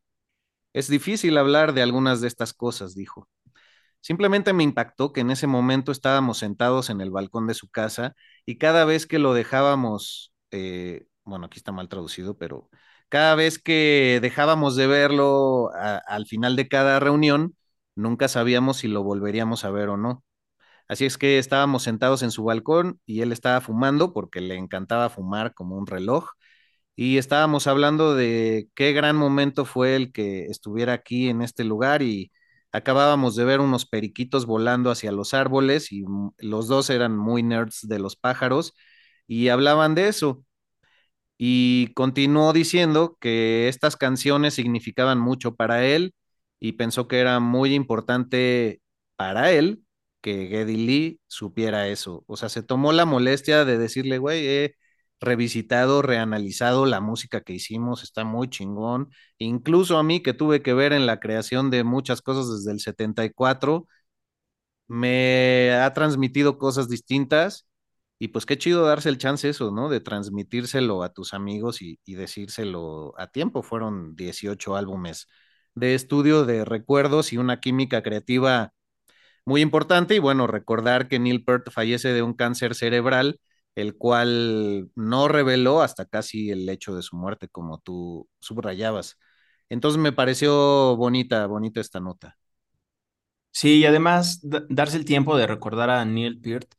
Es 0.74 0.88
difícil 0.90 1.38
hablar 1.38 1.74
de 1.74 1.82
algunas 1.82 2.22
de 2.22 2.28
estas 2.28 2.54
cosas, 2.54 2.96
dijo. 2.96 3.28
Simplemente 4.02 4.54
me 4.54 4.64
impactó 4.64 5.14
que 5.14 5.22
en 5.22 5.32
ese 5.32 5.48
momento 5.48 5.92
estábamos 5.92 6.40
sentados 6.40 6.90
en 6.90 7.02
el 7.02 7.12
balcón 7.12 7.48
de 7.48 7.54
su 7.54 7.70
casa 7.70 8.16
y 8.46 8.58
cada 8.58 8.86
vez 8.86 9.06
que 9.08 9.20
lo 9.20 9.34
dejábamos, 9.34 10.34
eh, 10.52 11.06
bueno, 11.24 11.46
aquí 11.48 11.58
está 11.60 11.72
mal 11.72 11.90
traducido, 11.90 12.38
pero 12.38 12.70
cada 13.10 13.36
vez 13.36 13.60
que 13.60 14.20
dejábamos 14.22 14.76
de 14.76 14.88
verlo 14.88 15.72
al 15.74 16.26
final 16.28 16.56
de 16.56 16.68
cada 16.68 17.00
reunión, 17.00 17.56
nunca 17.96 18.28
sabíamos 18.28 18.78
si 18.78 18.88
lo 18.88 19.04
volveríamos 19.04 19.66
a 19.66 19.72
ver 19.72 19.90
o 19.90 19.98
no. 19.98 20.24
Así 20.88 21.06
es 21.06 21.18
que 21.18 21.38
estábamos 21.40 21.84
sentados 21.84 22.24
en 22.24 22.32
su 22.32 22.44
balcón 22.44 23.00
y 23.06 23.22
él 23.22 23.32
estaba 23.32 23.62
fumando 23.62 24.14
porque 24.14 24.42
le 24.42 24.56
encantaba 24.58 25.10
fumar 25.10 25.54
como 25.54 25.78
un 25.78 25.88
reloj 25.88 26.30
y 26.96 27.18
estábamos 27.18 27.68
hablando 27.68 28.16
de 28.16 28.70
qué 28.76 28.94
gran 28.94 29.16
momento 29.16 29.66
fue 29.66 29.96
el 29.96 30.12
que 30.12 30.46
estuviera 30.48 30.94
aquí 30.94 31.30
en 31.30 31.42
este 31.42 31.64
lugar 31.64 32.02
y 32.02 32.32
acabábamos 32.72 33.36
de 33.36 33.46
ver 33.46 33.60
unos 33.62 33.86
periquitos 33.88 34.46
volando 34.46 34.92
hacia 34.92 35.12
los 35.12 35.34
árboles 35.34 35.92
y 35.92 36.04
mm, 36.06 36.32
los 36.40 36.68
dos 36.68 36.90
eran 36.90 37.18
muy 37.18 37.44
nerds 37.44 37.88
de 37.88 38.00
los 38.00 38.16
pájaros 38.16 38.74
y 39.28 39.50
hablaban 39.50 39.96
de 39.96 40.08
eso. 40.10 40.46
Y 41.38 41.94
continuó 41.96 42.54
diciendo 42.54 43.18
que 43.20 43.68
estas 43.68 43.96
canciones 43.98 44.54
significaban 44.54 45.20
mucho 45.20 45.56
para 45.56 45.86
él 45.86 46.14
y 46.60 46.74
pensó 46.74 47.08
que 47.08 47.20
era 47.20 47.40
muy 47.40 47.74
importante 47.74 48.82
para 49.16 49.52
él 49.52 49.84
que 50.22 50.48
Geddy 50.48 50.78
Lee 50.78 51.22
supiera 51.28 51.88
eso. 51.88 52.24
O 52.28 52.38
sea, 52.38 52.50
se 52.50 52.64
tomó 52.64 52.94
la 52.94 53.06
molestia 53.06 53.66
de 53.66 53.78
decirle, 53.78 54.18
güey, 54.20 54.46
he 54.48 54.76
revisitado, 55.20 56.02
reanalizado 56.02 56.86
la 56.86 57.00
música 57.02 57.42
que 57.42 57.54
hicimos, 57.54 58.04
está 58.04 58.24
muy 58.24 58.50
chingón. 58.50 59.10
Incluso 59.38 59.98
a 59.98 60.04
mí 60.04 60.22
que 60.24 60.34
tuve 60.34 60.62
que 60.64 60.74
ver 60.74 60.94
en 60.94 61.06
la 61.06 61.20
creación 61.20 61.70
de 61.72 61.84
muchas 61.84 62.22
cosas 62.22 62.50
desde 62.52 62.72
el 62.72 62.80
74, 62.80 63.88
me 64.88 65.72
ha 65.74 65.94
transmitido 65.94 66.58
cosas 66.58 66.90
distintas 66.90 67.68
y 68.20 68.30
pues 68.30 68.46
qué 68.46 68.58
chido 68.58 68.86
darse 68.86 69.10
el 69.10 69.18
chance 69.18 69.50
eso, 69.50 69.72
¿no? 69.72 69.90
De 69.90 70.00
transmitírselo 70.02 71.04
a 71.04 71.14
tus 71.14 71.34
amigos 71.34 71.82
y, 71.82 72.00
y 72.06 72.16
decírselo 72.16 73.14
a 73.18 73.28
tiempo. 73.28 73.64
Fueron 73.64 74.16
18 74.16 74.76
álbumes 74.76 75.28
de 75.76 75.96
estudio 75.96 76.46
de 76.46 76.66
recuerdos 76.66 77.34
y 77.34 77.38
una 77.38 77.60
química 77.60 78.04
creativa 78.04 78.74
muy 79.46 79.62
importante. 79.62 80.16
Y 80.16 80.20
bueno, 80.20 80.48
recordar 80.48 81.08
que 81.08 81.20
Neil 81.20 81.44
Peart 81.44 81.70
fallece 81.72 82.10
de 82.14 82.22
un 82.24 82.34
cáncer 82.34 82.76
cerebral, 82.76 83.40
el 83.76 83.98
cual 83.98 84.90
no 84.96 85.28
reveló 85.28 85.82
hasta 85.82 86.06
casi 86.06 86.52
el 86.52 86.68
hecho 86.70 86.96
de 86.96 87.02
su 87.04 87.16
muerte, 87.16 87.48
como 87.50 87.80
tú 87.80 88.30
subrayabas. 88.40 89.18
Entonces 89.70 90.02
me 90.02 90.12
pareció 90.12 90.96
bonita, 90.98 91.46
bonita 91.48 91.80
esta 91.82 92.00
nota. 92.00 92.38
Sí, 93.54 93.80
y 93.80 93.86
además 93.86 94.40
darse 94.70 94.98
el 94.98 95.06
tiempo 95.06 95.38
de 95.38 95.46
recordar 95.48 95.90
a 95.90 96.06
Neil 96.06 96.40
Peart, 96.40 96.72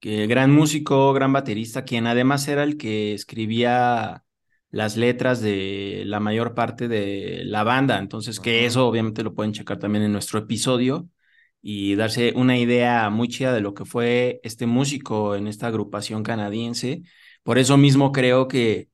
que 0.00 0.26
gran 0.26 0.52
músico, 0.52 1.12
gran 1.12 1.32
baterista, 1.32 1.84
quien 1.84 2.06
además 2.06 2.48
era 2.48 2.64
el 2.64 2.76
que 2.78 3.14
escribía 3.14 4.24
las 4.70 4.96
letras 4.96 5.40
de 5.40 6.04
la 6.06 6.20
mayor 6.20 6.54
parte 6.54 6.88
de 6.88 7.42
la 7.44 7.64
banda. 7.64 7.98
Entonces, 7.98 8.40
que 8.40 8.66
eso 8.66 8.86
obviamente 8.88 9.22
lo 9.22 9.34
pueden 9.34 9.52
checar 9.52 9.78
también 9.78 10.04
en 10.04 10.12
nuestro 10.12 10.38
episodio 10.40 11.08
y 11.62 11.96
darse 11.96 12.32
una 12.36 12.58
idea 12.58 13.10
muy 13.10 13.28
chida 13.28 13.52
de 13.52 13.60
lo 13.60 13.74
que 13.74 13.84
fue 13.84 14.40
este 14.44 14.66
músico 14.66 15.34
en 15.36 15.48
esta 15.48 15.66
agrupación 15.68 16.22
canadiense. 16.22 17.02
Por 17.42 17.58
eso 17.58 17.76
mismo 17.76 18.12
creo 18.12 18.48
que 18.48 18.88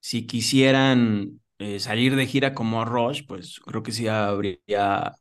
si 0.00 0.26
quisieran 0.26 1.40
eh, 1.58 1.80
salir 1.80 2.16
de 2.16 2.26
gira 2.26 2.54
como 2.54 2.84
Rush, 2.84 3.24
pues 3.26 3.60
creo 3.60 3.82
que 3.82 3.92
sí 3.92 4.08
habría 4.08 5.12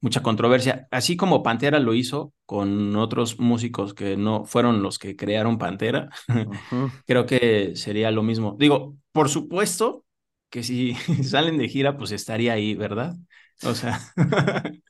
mucha 0.00 0.22
controversia, 0.22 0.88
así 0.90 1.16
como 1.16 1.42
Pantera 1.42 1.78
lo 1.78 1.92
hizo 1.94 2.32
con 2.46 2.96
otros 2.96 3.38
músicos 3.38 3.92
que 3.94 4.16
no 4.16 4.44
fueron 4.46 4.82
los 4.82 4.98
que 4.98 5.14
crearon 5.16 5.58
Pantera, 5.58 6.08
creo 7.06 7.26
que 7.26 7.76
sería 7.76 8.10
lo 8.10 8.22
mismo. 8.22 8.56
Digo, 8.58 8.96
por 9.12 9.28
supuesto 9.28 10.04
que 10.48 10.62
si 10.62 10.94
salen 11.24 11.58
de 11.58 11.68
gira, 11.68 11.96
pues 11.98 12.12
estaría 12.12 12.54
ahí, 12.54 12.74
¿verdad? 12.74 13.14
O 13.62 13.74
sea, 13.74 14.00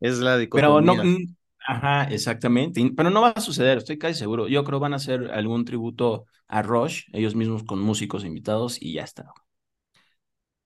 es 0.00 0.18
la 0.18 0.36
dicotomía. 0.36 1.02
Pero 1.02 1.10
no, 1.10 1.18
ajá, 1.66 2.04
exactamente, 2.04 2.92
pero 2.96 3.10
no 3.10 3.22
va 3.22 3.30
a 3.30 3.40
suceder, 3.40 3.78
estoy 3.78 3.98
casi 3.98 4.18
seguro. 4.18 4.48
Yo 4.48 4.64
creo 4.64 4.80
van 4.80 4.92
a 4.92 4.96
hacer 4.96 5.30
algún 5.30 5.64
tributo 5.64 6.26
a 6.46 6.62
Rush, 6.62 7.04
ellos 7.12 7.34
mismos 7.34 7.64
con 7.64 7.80
músicos 7.80 8.24
invitados 8.24 8.80
y 8.80 8.94
ya 8.94 9.04
está. 9.04 9.32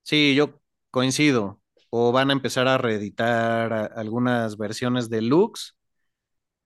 Sí, 0.02 0.34
yo 0.34 0.60
coincido 0.90 1.60
o 1.90 2.12
van 2.12 2.30
a 2.30 2.32
empezar 2.32 2.68
a 2.68 2.78
reeditar 2.78 3.92
algunas 3.94 4.56
versiones 4.56 5.10
de 5.10 5.22
Lux 5.22 5.76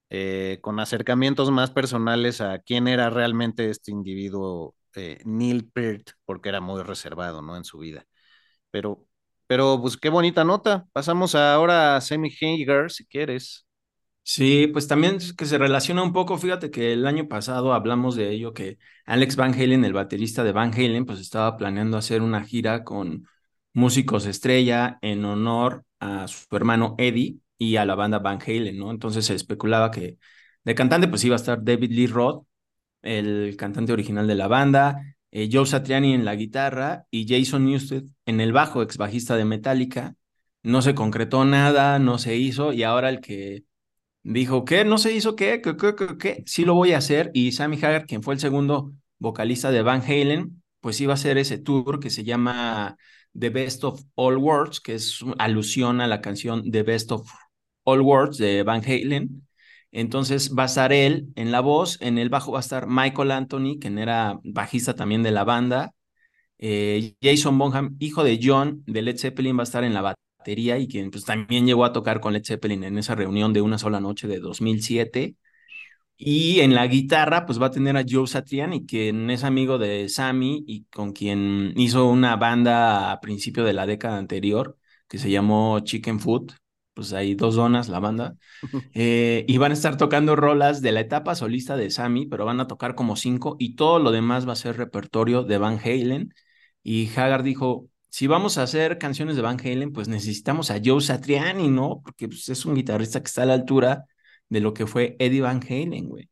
eh, 0.09 0.59
con 0.63 0.79
acercamientos 0.79 1.51
más 1.51 1.71
personales 1.71 2.41
a 2.41 2.61
quién 2.61 2.87
era 2.89 3.11
realmente 3.11 3.71
este 3.71 3.91
individuo 3.91 4.75
eh, 4.95 5.19
Neil 5.25 5.69
Peart, 5.71 6.11
porque 6.25 6.49
era 6.49 6.61
muy 6.61 6.83
reservado, 6.83 7.43
¿no? 7.43 7.57
En 7.57 7.65
su 7.65 7.79
vida. 7.79 8.07
Pero, 8.71 9.07
pero, 9.47 9.81
pues 9.81 9.97
qué 9.97 10.09
bonita 10.09 10.45
nota. 10.45 10.87
Pasamos 10.93 11.35
ahora 11.35 11.97
a 11.97 12.01
Sammy 12.01 12.31
Hagar, 12.41 12.91
si 12.91 13.07
quieres. 13.07 13.67
Sí, 14.29 14.67
pues 14.73 14.89
también 14.89 15.19
que 15.37 15.47
se 15.47 15.57
relaciona 15.57 16.03
un 16.03 16.13
poco, 16.13 16.37
fíjate 16.37 16.71
que 16.73 16.93
el 16.93 17.07
año 17.07 17.29
pasado 17.29 17.73
hablamos 17.73 18.17
de 18.17 18.31
ello, 18.33 18.53
que 18.53 18.77
Alex 19.05 19.37
Van 19.37 19.55
Halen, 19.55 19.85
el 19.85 19.93
baterista 19.93 20.43
de 20.43 20.51
Van 20.51 20.75
Halen, 20.75 21.07
pues 21.07 21.21
estaba 21.21 21.57
planeando 21.57 21.97
hacer 21.97 22.23
una 22.23 22.43
gira 22.43 22.83
con 22.83 23.29
músicos 23.73 24.27
estrella 24.27 24.99
en 25.01 25.25
honor 25.25 25.85
a 26.01 26.27
su 26.27 26.45
hermano 26.57 26.97
Eddie 26.99 27.39
y 27.57 27.77
a 27.77 27.85
la 27.85 27.95
banda 27.95 28.19
Van 28.19 28.41
Halen, 28.45 28.77
¿no? 28.79 28.91
Entonces 28.91 29.27
se 29.27 29.35
especulaba 29.35 29.93
que 29.93 30.19
de 30.65 30.75
cantante 30.75 31.07
pues 31.07 31.23
iba 31.25 31.37
a 31.37 31.39
estar 31.39 31.63
David 31.63 31.93
Lee 31.93 32.07
Roth, 32.09 32.47
el 33.03 33.57
cantante 33.57 33.93
original 33.93 34.27
de 34.27 34.35
la 34.35 34.49
banda, 34.49 35.16
eh, 35.31 35.49
Joe 35.51 35.67
Satriani 35.67 36.15
en 36.15 36.25
la 36.25 36.35
guitarra 36.35 37.07
y 37.11 37.27
Jason 37.29 37.67
Newsted 37.67 38.05
en 38.27 38.41
el 38.41 38.53
bajo, 38.53 38.83
ex 38.83 38.97
bajista 38.97 39.37
de 39.37 39.45
Metallica. 39.45 40.15
No 40.63 40.83
se 40.83 40.95
concretó 40.95 41.45
nada, 41.45 41.99
no 41.99 42.19
se 42.19 42.37
hizo 42.37 42.73
y 42.73 42.83
ahora 42.83 43.09
el 43.09 43.21
que 43.21 43.65
dijo 44.23 44.65
que 44.65 44.85
no 44.85 44.99
se 44.99 45.13
hizo, 45.13 45.37
¿qué? 45.37 45.61
¿Qué, 45.63 45.77
qué, 45.77 45.95
qué, 45.95 46.19
qué? 46.19 46.43
Sí 46.47 46.65
lo 46.65 46.75
voy 46.75 46.93
a 46.93 46.99
hacer 46.99 47.31
y 47.35 47.53
Sammy 47.53 47.77
Hagar, 47.77 48.07
quien 48.07 48.23
fue 48.23 48.35
el 48.35 48.41
segundo 48.41 48.93
vocalista 49.19 49.71
de 49.71 49.83
Van 49.83 50.03
Halen, 50.03 50.63
pues 50.81 51.01
iba 51.01 51.13
a 51.13 51.15
hacer 51.15 51.39
ese 51.39 51.59
tour 51.59 52.01
que 52.01 52.11
se 52.11 52.25
llama 52.25 52.97
The 53.39 53.51
Best 53.51 53.85
of 53.85 54.03
All 54.15 54.39
Worlds, 54.39 54.81
que 54.81 54.95
es 54.95 55.21
alusión 55.39 56.01
a 56.01 56.07
la 56.07 56.21
canción 56.21 56.71
The 56.71 56.83
Best 56.83 57.13
of 57.13 57.31
All 57.85 58.01
Worlds 58.01 58.39
de 58.39 58.63
Van 58.63 58.83
Halen. 58.85 59.46
Entonces 59.97 60.55
va 60.55 60.65
a 60.65 60.67
estar 60.67 60.93
él 60.93 61.29
en 61.37 61.51
la 61.53 61.61
voz, 61.61 61.97
en 62.03 62.19
el 62.19 62.29
bajo 62.29 62.53
va 62.53 62.59
a 62.59 62.61
estar 62.61 62.87
Michael 62.87 63.31
Anthony, 63.31 63.79
quien 63.81 63.99
era 63.99 64.39
bajista 64.45 64.95
también 64.95 65.23
de 65.23 65.31
la 65.31 65.43
banda. 65.45 65.95
Eh, 66.59 67.15
Jason 67.23 67.57
Bonham, 67.59 67.97
hijo 67.99 68.23
de 68.23 68.39
John 68.43 68.83
de 68.87 69.01
Led 69.01 69.17
Zeppelin, 69.19 69.57
va 69.57 69.63
a 69.63 69.65
estar 69.65 69.85
en 69.85 69.95
la 69.95 70.03
batería 70.03 70.79
y 70.79 70.87
quien 70.87 71.11
pues, 71.11 71.25
también 71.25 71.67
llegó 71.67 71.87
a 71.87 71.95
tocar 71.95 72.21
con 72.21 72.35
Led 72.35 72.45
Zeppelin 72.45 72.85
en 72.85 72.99
esa 72.99 73.15
reunión 73.15 73.55
de 73.55 73.63
una 73.63 73.79
sola 73.79 73.99
noche 73.99 74.29
de 74.29 74.39
2007. 74.39 75.37
Y 76.19 76.61
en 76.61 76.75
la 76.75 76.87
guitarra, 76.87 77.47
pues 77.47 77.61
va 77.61 77.67
a 77.69 77.71
tener 77.71 77.97
a 77.97 78.05
Joe 78.07 78.27
Satriani, 78.27 78.85
quien 78.87 79.31
es 79.31 79.45
amigo 79.45 79.79
de 79.79 80.11
Sammy 80.11 80.63
y 80.67 80.85
con 80.87 81.13
quien 81.13 81.73
hizo 81.77 82.07
una 82.07 82.37
banda 82.37 83.13
a 83.13 83.21
principio 83.21 83.65
de 83.65 83.73
la 83.73 83.87
década 83.87 84.19
anterior 84.19 84.79
que 85.09 85.19
se 85.19 85.31
llamó 85.31 85.81
Chicken 85.81 86.21
Food. 86.21 86.53
Pues 86.97 87.13
hay 87.13 87.35
dos 87.35 87.57
donas 87.57 87.89
la 87.89 88.01
banda. 88.01 88.37
Eh, 88.95 89.45
y 89.47 89.59
van 89.59 89.73
a 89.73 89.75
estar 89.75 89.99
tocando 89.99 90.37
rolas 90.37 90.81
de 90.81 90.91
la 90.91 91.01
etapa 91.01 91.35
solista 91.35 91.77
de 91.77 91.91
Sammy, 91.91 92.27
pero 92.27 92.47
van 92.47 92.61
a 92.61 92.67
tocar 92.67 92.95
como 92.95 93.15
cinco 93.15 93.57
y 93.59 93.77
todo 93.77 93.99
lo 93.99 94.11
demás 94.11 94.49
va 94.49 94.55
a 94.55 94.57
ser 94.57 94.79
repertorio 94.79 95.43
de 95.43 95.59
Van 95.59 95.79
Halen. 95.79 96.33
Y 96.83 97.09
Hagar 97.11 97.43
dijo, 97.43 97.91
si 98.09 98.27
vamos 98.27 98.57
a 98.57 98.63
hacer 98.63 98.97
canciones 98.97 99.37
de 99.37 99.43
Van 99.43 99.61
Halen, 99.61 99.93
pues 99.93 100.09
necesitamos 100.09 100.71
a 100.71 100.81
Joe 100.83 101.03
Satriani, 101.03 101.69
¿no? 101.69 102.01
Porque 102.03 102.29
pues, 102.29 102.49
es 102.49 102.65
un 102.65 102.75
guitarrista 102.75 103.21
que 103.21 103.27
está 103.27 103.43
a 103.43 103.47
la 103.47 103.55
altura 103.55 104.07
de 104.49 104.61
lo 104.61 104.73
que 104.73 104.87
fue 104.87 105.17
Eddie 105.19 105.43
Van 105.43 105.61
Halen, 105.63 106.09
güey. 106.09 106.31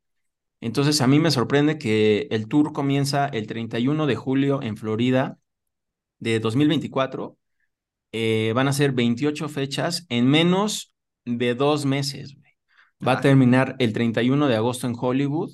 Entonces 0.63 1.03
a 1.03 1.07
mí 1.07 1.19
me 1.19 1.31
sorprende 1.31 1.77
que 1.79 2.29
el 2.31 2.49
tour 2.49 2.73
comienza 2.73 3.27
el 3.27 3.47
31 3.47 4.07
de 4.07 4.17
julio 4.17 4.63
en 4.63 4.79
Florida 4.79 5.39
de 6.19 6.41
2024. 6.41 7.37
Eh, 8.17 8.53
van 8.55 8.69
a 8.69 8.73
ser 8.73 8.93
28 8.93 9.49
fechas 9.49 10.07
en 10.09 10.29
menos 10.29 10.95
de 11.25 11.57
dos 11.57 11.85
meses. 11.85 12.37
Güey. 12.37 12.53
Va 13.05 13.15
a 13.15 13.21
terminar 13.21 13.75
el 13.81 13.93
31 13.93 14.47
de 14.47 14.55
agosto 14.55 14.87
en 14.87 14.95
Hollywood 14.97 15.51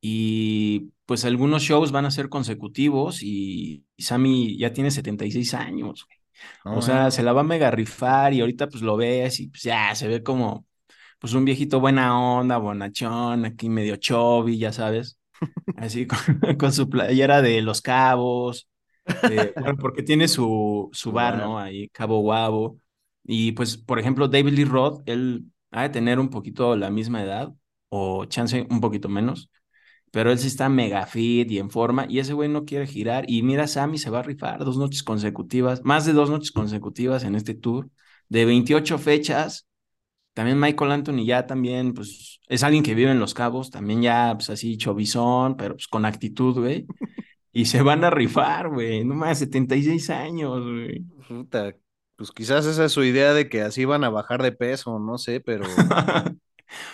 y 0.00 0.92
pues 1.04 1.26
algunos 1.26 1.62
shows 1.62 1.92
van 1.92 2.06
a 2.06 2.10
ser 2.10 2.30
consecutivos 2.30 3.22
y, 3.22 3.84
Sammy 3.98 4.56
ya 4.56 4.72
tiene 4.72 4.90
76 4.90 5.52
años. 5.52 6.06
Güey. 6.06 6.76
o 6.78 6.80
sea, 6.80 7.10
se 7.10 7.22
la 7.22 7.34
va 7.34 7.42
a 7.42 7.44
mega 7.44 7.70
rifar 7.70 8.32
y 8.32 8.40
ahorita 8.40 8.70
pues 8.70 8.82
lo 8.82 8.96
ves 8.96 9.38
y 9.40 9.48
pues 9.48 9.62
ya 9.62 9.94
se 9.94 10.08
ve 10.08 10.22
como 10.22 10.64
pues 11.18 11.34
un 11.34 11.44
viejito 11.44 11.80
buena 11.80 12.18
onda, 12.18 12.56
bonachón, 12.56 13.44
aquí 13.44 13.68
medio 13.68 13.96
chubby, 13.96 14.56
ya 14.56 14.72
sabes, 14.72 15.18
así 15.76 16.06
con, 16.58 16.72
su 16.72 16.88
playera 16.88 17.42
de 17.42 17.60
Los 17.60 17.82
Cabos, 17.82 18.70
porque 19.80 20.02
tiene 20.02 20.28
su, 20.28 20.88
su 20.92 21.12
bar, 21.12 21.38
¿no? 21.38 21.58
Ahí, 21.58 21.88
Cabo 21.88 22.20
Guabo. 22.20 22.78
Y 23.24 23.52
pues, 23.52 23.76
por 23.76 23.98
ejemplo, 23.98 24.28
David 24.28 24.52
Lee 24.52 24.64
Roth, 24.64 25.02
él 25.06 25.44
ha 25.70 25.82
de 25.82 25.90
tener 25.90 26.18
un 26.18 26.30
poquito 26.30 26.76
la 26.76 26.90
misma 26.90 27.22
edad, 27.22 27.52
o 27.88 28.24
chance 28.24 28.66
un 28.70 28.80
poquito 28.80 29.08
menos, 29.08 29.50
pero 30.10 30.32
él 30.32 30.38
sí 30.38 30.48
está 30.48 30.68
mega 30.68 31.06
fit 31.06 31.50
y 31.50 31.58
en 31.58 31.70
forma, 31.70 32.06
y 32.08 32.18
ese 32.18 32.32
güey 32.34 32.48
no 32.48 32.64
quiere 32.64 32.86
girar. 32.86 33.24
Y 33.28 33.42
mira, 33.42 33.66
Sammy 33.66 33.98
se 33.98 34.10
va 34.10 34.20
a 34.20 34.22
rifar 34.22 34.64
dos 34.64 34.76
noches 34.78 35.02
consecutivas, 35.02 35.82
más 35.84 36.06
de 36.06 36.12
dos 36.12 36.30
noches 36.30 36.52
consecutivas 36.52 37.24
en 37.24 37.34
este 37.34 37.54
tour, 37.54 37.90
de 38.28 38.44
28 38.44 38.98
fechas, 38.98 39.66
también 40.34 40.58
Michael 40.60 40.92
Anthony 40.92 41.24
ya 41.26 41.46
también, 41.46 41.94
pues, 41.94 42.40
es 42.48 42.62
alguien 42.62 42.82
que 42.82 42.94
vive 42.94 43.10
en 43.10 43.20
Los 43.20 43.34
Cabos, 43.34 43.70
también 43.70 44.02
ya, 44.02 44.34
pues, 44.36 44.50
así, 44.50 44.76
chovizón, 44.76 45.56
pero 45.56 45.74
pues 45.74 45.88
con 45.88 46.04
actitud, 46.04 46.58
güey. 46.58 46.86
Y 47.52 47.66
se 47.66 47.82
van 47.82 48.04
a 48.04 48.10
rifar, 48.10 48.68
güey. 48.68 49.04
No 49.04 49.14
más, 49.14 49.38
76 49.40 50.10
años, 50.10 50.62
güey. 50.62 51.00
Puta, 51.28 51.74
pues 52.16 52.30
quizás 52.30 52.66
esa 52.66 52.84
es 52.84 52.92
su 52.92 53.02
idea 53.02 53.34
de 53.34 53.48
que 53.48 53.62
así 53.62 53.84
van 53.84 54.04
a 54.04 54.10
bajar 54.10 54.42
de 54.42 54.52
peso, 54.52 54.98
no 54.98 55.18
sé, 55.18 55.40
pero... 55.40 55.64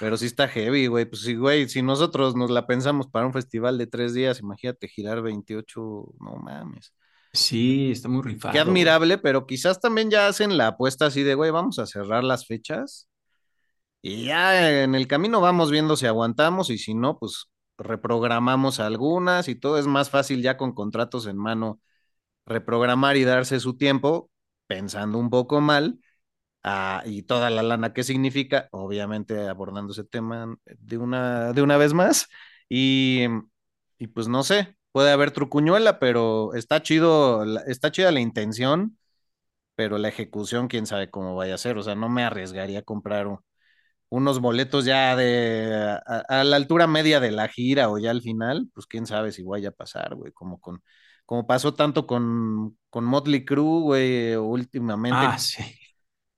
pero 0.00 0.16
sí 0.16 0.26
está 0.26 0.48
heavy, 0.48 0.86
güey. 0.86 1.04
Pues 1.04 1.22
sí, 1.22 1.34
güey, 1.34 1.68
si 1.68 1.82
nosotros 1.82 2.36
nos 2.36 2.50
la 2.50 2.66
pensamos 2.66 3.08
para 3.08 3.26
un 3.26 3.32
festival 3.32 3.76
de 3.78 3.86
tres 3.86 4.14
días, 4.14 4.40
imagínate 4.40 4.88
girar 4.88 5.22
28, 5.22 5.80
no 6.20 6.36
mames. 6.36 6.92
Sí, 7.32 7.90
está 7.90 8.08
muy 8.08 8.22
rifado. 8.22 8.52
Qué 8.52 8.58
admirable, 8.58 9.18
pero 9.18 9.46
quizás 9.46 9.80
también 9.80 10.10
ya 10.10 10.26
hacen 10.26 10.56
la 10.56 10.68
apuesta 10.68 11.06
así 11.06 11.22
de, 11.22 11.34
güey, 11.34 11.50
vamos 11.50 11.78
a 11.78 11.86
cerrar 11.86 12.24
las 12.24 12.46
fechas 12.46 13.08
y 14.00 14.26
ya 14.26 14.84
en 14.84 14.94
el 14.94 15.08
camino 15.08 15.40
vamos 15.40 15.70
viendo 15.70 15.96
si 15.96 16.06
aguantamos 16.06 16.70
y 16.70 16.78
si 16.78 16.94
no, 16.94 17.18
pues 17.18 17.46
reprogramamos 17.78 18.80
algunas 18.80 19.48
y 19.48 19.54
todo 19.54 19.78
es 19.78 19.86
más 19.86 20.10
fácil 20.10 20.42
ya 20.42 20.56
con 20.56 20.72
contratos 20.74 21.26
en 21.26 21.36
mano 21.36 21.80
reprogramar 22.46 23.16
y 23.16 23.24
darse 23.24 23.60
su 23.60 23.76
tiempo 23.76 24.30
pensando 24.66 25.18
un 25.18 25.30
poco 25.30 25.60
mal 25.60 26.00
ah, 26.62 27.02
y 27.06 27.22
toda 27.22 27.50
la 27.50 27.62
lana 27.62 27.92
que 27.92 28.04
significa, 28.04 28.68
obviamente 28.72 29.48
abordando 29.48 29.92
ese 29.92 30.04
tema 30.04 30.56
de 30.66 30.98
una, 30.98 31.52
de 31.52 31.62
una 31.62 31.76
vez 31.78 31.94
más 31.94 32.28
y, 32.68 33.24
y 33.98 34.08
pues 34.08 34.28
no 34.28 34.42
sé, 34.44 34.76
puede 34.92 35.10
haber 35.12 35.30
trucuñuela, 35.30 35.98
pero 35.98 36.54
está 36.54 36.82
chido, 36.82 37.44
está 37.66 37.90
chida 37.92 38.10
la 38.12 38.20
intención, 38.20 38.98
pero 39.74 39.98
la 39.98 40.08
ejecución 40.08 40.68
quién 40.68 40.86
sabe 40.86 41.10
cómo 41.10 41.36
vaya 41.36 41.54
a 41.54 41.58
ser, 41.58 41.78
o 41.78 41.82
sea, 41.82 41.94
no 41.94 42.08
me 42.08 42.24
arriesgaría 42.24 42.80
a 42.80 42.82
comprar 42.82 43.26
un 43.26 43.40
unos 44.08 44.40
boletos 44.40 44.84
ya 44.84 45.16
de 45.16 45.98
a, 46.06 46.44
la 46.44 46.56
altura 46.56 46.86
media 46.86 47.20
de 47.20 47.30
la 47.32 47.48
gira 47.48 47.90
o 47.90 47.98
ya 47.98 48.10
al 48.10 48.22
final, 48.22 48.68
pues 48.74 48.86
quién 48.86 49.06
sabe 49.06 49.32
si 49.32 49.42
vaya 49.42 49.70
a 49.70 49.72
pasar, 49.72 50.14
güey, 50.14 50.32
como 50.32 50.60
con 50.60 50.82
como 51.26 51.46
pasó 51.46 51.74
tanto 51.74 52.06
con, 52.06 52.78
con 52.88 53.04
Motley 53.04 53.44
Crue, 53.44 53.82
güey, 53.82 54.36
últimamente. 54.36 55.18
Ah, 55.20 55.38
sí. 55.38 55.64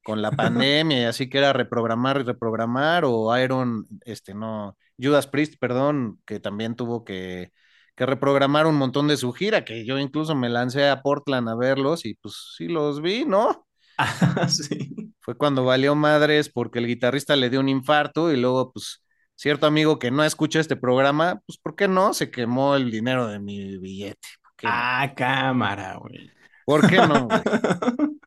con 0.02 0.22
la 0.22 0.30
pandemia 0.82 1.02
y 1.02 1.04
así 1.04 1.28
que 1.28 1.38
era 1.38 1.52
reprogramar 1.52 2.20
y 2.20 2.24
reprogramar, 2.24 3.04
o 3.04 3.38
Iron, 3.38 3.86
este, 4.06 4.34
no, 4.34 4.76
Judas 4.98 5.26
Priest, 5.26 5.56
perdón, 5.60 6.20
que 6.26 6.40
también 6.40 6.74
tuvo 6.74 7.04
que, 7.04 7.52
que 7.94 8.06
reprogramar 8.06 8.66
un 8.66 8.76
montón 8.76 9.08
de 9.08 9.18
su 9.18 9.32
gira, 9.32 9.64
que 9.64 9.84
yo 9.84 9.98
incluso 9.98 10.34
me 10.34 10.48
lancé 10.48 10.88
a 10.88 11.02
Portland 11.02 11.48
a 11.50 11.54
verlos 11.54 12.06
y 12.06 12.14
pues 12.14 12.54
sí 12.56 12.66
los 12.66 13.02
vi, 13.02 13.26
¿no? 13.26 13.66
sí. 14.48 15.07
Fue 15.28 15.36
cuando 15.36 15.62
valió 15.62 15.94
madres 15.94 16.48
porque 16.48 16.78
el 16.78 16.86
guitarrista 16.86 17.36
le 17.36 17.50
dio 17.50 17.60
un 17.60 17.68
infarto 17.68 18.32
y 18.32 18.38
luego, 18.38 18.72
pues, 18.72 19.02
cierto 19.34 19.66
amigo 19.66 19.98
que 19.98 20.10
no 20.10 20.24
escucha 20.24 20.58
este 20.58 20.74
programa, 20.74 21.42
pues, 21.44 21.58
¿por 21.58 21.76
qué 21.76 21.86
no? 21.86 22.14
Se 22.14 22.30
quemó 22.30 22.76
el 22.76 22.90
dinero 22.90 23.26
de 23.26 23.38
mi 23.38 23.76
billete. 23.76 24.26
Ah, 24.64 25.12
cámara, 25.14 25.98
güey. 25.98 26.30
¿Por 26.64 26.88
qué 26.88 26.96
no, 26.96 27.26
güey? 27.28 27.42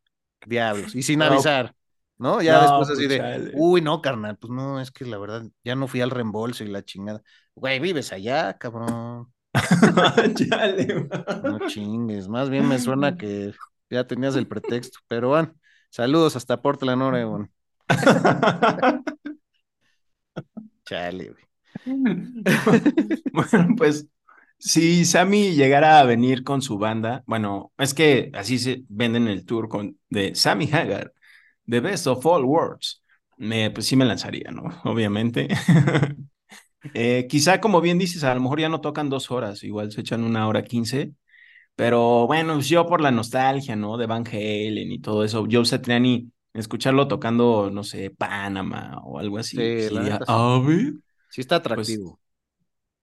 Diablos. 0.45 0.93
Y 0.93 1.02
sin 1.02 1.24
avisar, 1.24 1.74
¿no? 2.20 2.39
Ya 2.39 2.54
No, 2.54 2.62
después 2.62 2.89
así 2.91 3.08
pues, 3.08 3.45
de, 3.45 3.52
uy, 3.56 3.82
no, 3.82 3.99
carnal, 3.99 4.38
pues 4.38 4.54
no, 4.54 4.80
es 4.80 4.91
que 4.91 5.04
la 5.06 5.18
verdad, 5.18 5.43
ya 5.64 5.76
no 5.76 5.88
fui 5.88 6.02
al 6.02 6.12
reembolso 6.12 6.64
y 6.64 6.68
la 6.68 6.86
chingada. 6.86 7.24
Güey, 7.56 7.80
vives 7.80 8.14
allá, 8.14 8.60
cabrón. 8.60 9.34
Chale. 10.36 11.10
No 11.45 11.68
chingues. 11.68 12.28
Más 12.28 12.52
bien 12.52 12.68
me 12.68 12.78
suena 12.78 13.18
que 13.18 13.56
ya 13.89 14.06
tenías 14.06 14.36
el 14.36 14.47
pretexto. 14.47 14.99
Pero 15.08 15.30
bueno, 15.30 15.52
saludos 15.92 16.36
hasta 16.36 16.62
Portland, 16.62 17.04
Oregon. 17.04 17.52
Chale, 20.86 21.30
güey. 21.30 21.44
Bueno, 23.34 23.76
pues 23.78 24.08
si 24.60 25.06
Sammy 25.06 25.56
llegara 25.56 26.00
a 26.00 26.04
venir 26.04 26.44
con 26.44 26.62
su 26.62 26.78
banda, 26.78 27.24
bueno, 27.26 27.72
es 27.78 27.94
que 27.94 28.30
así 28.34 28.60
se 28.60 28.84
venden 28.89 29.28
el 29.28 29.46
tour 29.46 29.70
con, 29.70 29.98
de 30.10 30.36
Sammy 30.36 30.70
Hagar, 30.72 31.14
The 31.68 31.80
Best 31.80 32.08
of 32.08 32.26
All 32.26 32.46
Worlds, 32.46 33.04
me, 33.38 33.72
pues 33.72 33.88
sí 33.88 33.96
me 33.96 34.06
lanzaría, 34.06 34.52
¿no? 34.52 34.64
Obviamente. 34.84 35.48
Eh, 36.94 37.28
quizá, 37.30 37.62
como 37.62 37.80
bien 37.82 37.98
dices, 38.00 38.24
a 38.24 38.34
lo 38.34 38.42
mejor 38.42 38.60
ya 38.60 38.70
no 38.70 38.82
tocan 38.82 39.10
dos 39.10 39.30
horas, 39.32 39.64
igual 39.64 39.92
se 39.92 40.02
echan 40.02 40.24
una 40.24 40.48
hora 40.48 40.64
quince, 40.64 41.14
pero 41.76 42.28
bueno, 42.28 42.55
pues 42.55 42.67
yo 42.69 42.86
por 42.88 43.01
la 43.01 43.11
nostalgia, 43.11 43.76
¿no? 43.76 43.97
De 43.97 44.05
Van 44.07 44.26
Halen 44.28 44.91
y 44.91 44.99
todo 44.99 45.24
eso, 45.24 45.45
Joe 45.51 45.65
Satriani, 45.65 46.32
escucharlo 46.53 47.07
tocando, 47.07 47.69
no 47.72 47.84
sé, 47.84 48.11
Panamá 48.11 48.99
o 49.03 49.19
algo 49.19 49.38
así. 49.39 49.74
Sí, 49.76 49.89
sí, 49.89 49.99
la. 49.99 50.24
"A 50.28 50.59
ver". 50.65 50.93
Sí 51.30 51.41
está 51.41 51.55
Pues, 51.74 52.01
atractivo. 52.01 52.19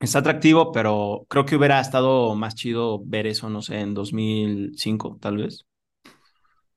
Está 0.01 0.21
atractivo, 0.21 0.73
pero 0.73 1.27
creo 1.29 1.45
que 1.47 1.57
hubiera 1.57 1.81
estado 1.81 2.35
más 2.37 2.55
chido 2.57 3.01
ver 3.05 3.27
eso, 3.27 3.49
no 3.51 3.63
sé, 3.63 3.81
en 3.81 3.95
2005, 3.95 5.19
tal 5.21 5.39
vez. 5.39 5.67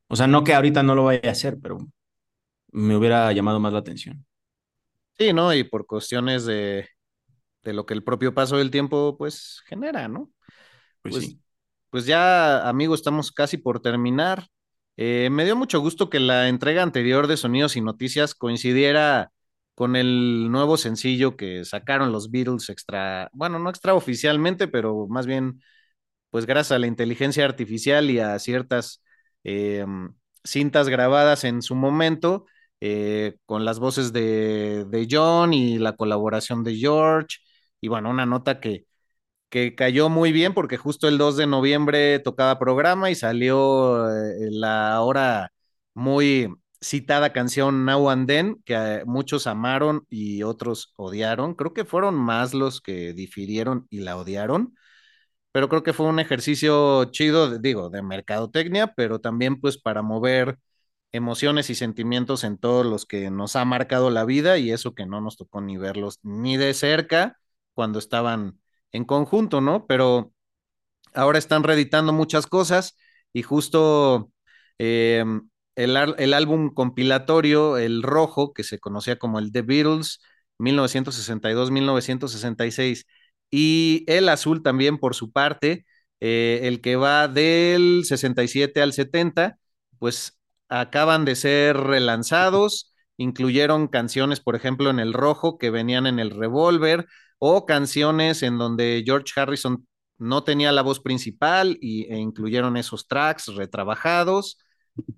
O 0.08 0.16
sea, 0.16 0.28
no 0.28 0.44
que 0.44 0.54
ahorita 0.54 0.84
no 0.84 0.94
lo 0.96 1.06
vaya 1.06 1.22
a 1.30 1.32
hacer, 1.32 1.58
pero 1.62 1.78
me 2.74 2.96
hubiera 2.98 3.32
llamado 3.34 3.60
más 3.62 3.74
la 3.74 3.80
atención. 3.80 4.26
Sí, 5.18 5.34
¿no? 5.34 5.54
Y 5.54 5.64
por 5.64 5.86
cuestiones 5.86 6.46
de, 6.46 6.88
de 7.64 7.74
lo 7.74 7.86
que 7.86 7.94
el 7.96 8.04
propio 8.04 8.34
paso 8.34 8.58
del 8.58 8.72
tiempo, 8.72 9.18
pues, 9.18 9.62
genera, 9.68 10.08
¿no? 10.08 10.32
Pues, 11.02 11.16
Pues, 11.16 11.16
sí. 11.18 11.41
Pues 11.92 12.06
ya, 12.06 12.68
amigo, 12.68 12.96
estamos 12.96 13.32
casi 13.32 13.58
por 13.58 13.82
terminar. 13.82 14.48
Eh, 14.98 15.30
me 15.32 15.46
dio 15.46 15.56
mucho 15.56 15.80
gusto 15.82 16.10
que 16.10 16.20
la 16.20 16.48
entrega 16.50 16.84
anterior 16.84 17.28
de 17.28 17.38
Sonidos 17.38 17.76
y 17.78 17.82
Noticias 17.82 18.36
coincidiera 18.36 19.32
con 19.76 19.96
el 19.96 20.52
nuevo 20.52 20.78
sencillo 20.78 21.38
que 21.38 21.66
sacaron 21.66 22.12
los 22.12 22.32
Beatles 22.32 22.70
extra, 22.70 23.30
bueno, 23.34 23.60
no 23.60 23.70
extra 23.70 23.94
oficialmente, 23.96 24.68
pero 24.68 25.08
más 25.08 25.26
bien, 25.28 25.62
pues 26.30 26.46
gracias 26.46 26.74
a 26.74 26.80
la 26.80 26.88
inteligencia 26.88 27.46
artificial 27.46 28.10
y 28.12 28.20
a 28.20 28.40
ciertas 28.40 29.04
eh, 29.44 29.86
cintas 30.44 30.90
grabadas 30.90 31.44
en 31.44 31.62
su 31.62 31.76
momento, 31.76 32.46
eh, 32.82 33.38
con 33.46 33.66
las 33.66 33.80
voces 33.80 34.14
de, 34.14 34.86
de 34.90 35.08
John 35.10 35.54
y 35.54 35.78
la 35.80 35.96
colaboración 35.96 36.64
de 36.64 36.76
George, 36.78 37.38
y 37.82 37.88
bueno, 37.90 38.10
una 38.10 38.26
nota 38.26 38.60
que 38.60 38.86
que 39.52 39.76
cayó 39.76 40.10
muy 40.10 40.32
bien 40.32 40.54
porque 40.56 40.78
justo 40.78 41.08
el 41.08 41.18
2 41.20 41.38
de 41.38 41.48
noviembre 41.48 42.20
tocaba 42.20 42.60
programa 42.60 43.12
y 43.12 43.16
salió 43.16 44.10
eh, 44.10 44.50
la 44.52 44.96
ahora 44.96 45.52
muy 45.94 46.50
citada 46.82 47.34
canción 47.34 47.86
Now 47.86 48.10
and 48.10 48.28
Then, 48.28 48.62
que 48.66 48.74
eh, 48.76 49.04
muchos 49.06 49.48
amaron 49.48 50.06
y 50.10 50.44
otros 50.44 50.94
odiaron. 50.98 51.56
Creo 51.56 51.74
que 51.74 51.86
fueron 51.86 52.16
más 52.16 52.54
los 52.54 52.82
que 52.82 53.14
difirieron 53.14 53.88
y 53.90 54.00
la 54.02 54.18
odiaron, 54.18 54.76
pero 55.52 55.70
creo 55.70 55.84
que 55.84 55.94
fue 55.94 56.08
un 56.08 56.20
ejercicio 56.20 57.06
chido, 57.06 57.60
digo, 57.60 57.90
de 57.90 58.02
mercadotecnia, 58.04 58.94
pero 58.96 59.20
también 59.20 59.60
pues 59.60 59.78
para 59.78 60.02
mover 60.02 60.60
emociones 61.12 61.70
y 61.70 61.76
sentimientos 61.76 62.44
en 62.44 62.58
todos 62.58 62.86
los 62.86 63.06
que 63.06 63.32
nos 63.32 63.56
ha 63.56 63.66
marcado 63.66 64.10
la 64.10 64.26
vida 64.26 64.58
y 64.58 64.72
eso 64.72 64.96
que 64.96 65.06
no 65.06 65.22
nos 65.22 65.38
tocó 65.38 65.62
ni 65.62 65.78
verlos 65.78 66.20
ni 66.24 66.58
de 66.58 66.74
cerca 66.74 67.38
cuando 67.74 68.00
estaban 68.00 68.60
en 68.92 69.06
conjunto, 69.06 69.62
¿no? 69.62 69.86
Pero 69.88 70.34
ahora 71.14 71.40
están 71.40 71.64
reeditando 71.64 72.14
muchas 72.14 72.48
cosas 72.48 72.98
y 73.34 73.44
justo 73.44 74.32
el, 75.76 75.98
al- 75.98 76.16
el 76.20 76.34
álbum 76.34 76.74
compilatorio, 76.74 77.78
el 77.78 78.04
rojo, 78.04 78.54
que 78.54 78.64
se 78.64 78.80
conocía 78.80 79.18
como 79.20 79.40
el 79.40 79.52
The 79.52 79.62
Beatles, 79.62 80.20
1962-1966, 80.58 83.06
y 83.50 84.04
el 84.08 84.30
azul 84.30 84.64
también 84.64 84.98
por 84.98 85.16
su 85.16 85.32
parte, 85.32 85.86
eh, 86.20 86.62
el 86.64 86.82
que 86.82 86.96
va 86.96 87.28
del 87.28 88.04
67 88.06 88.82
al 88.82 88.94
70, 88.94 89.58
pues 90.00 90.40
acaban 90.70 91.26
de 91.26 91.36
ser 91.36 91.78
relanzados, 91.78 92.91
incluyeron 93.22 93.88
canciones, 93.88 94.40
por 94.40 94.56
ejemplo, 94.56 94.90
en 94.90 95.00
el 95.00 95.14
rojo 95.14 95.58
que 95.58 95.70
venían 95.70 96.08
en 96.08 96.20
el 96.20 96.32
revólver, 96.32 97.08
o 97.40 97.66
canciones 97.66 98.44
en 98.44 98.58
donde 98.58 99.04
George 99.06 99.40
Harrison 99.40 99.88
no 100.18 100.44
tenía 100.44 100.72
la 100.72 100.84
voz 100.84 101.00
principal 101.00 101.78
y, 101.82 102.06
e 102.14 102.18
incluyeron 102.20 102.78
esos 102.78 103.08
tracks 103.08 103.48
retrabajados. 103.56 104.60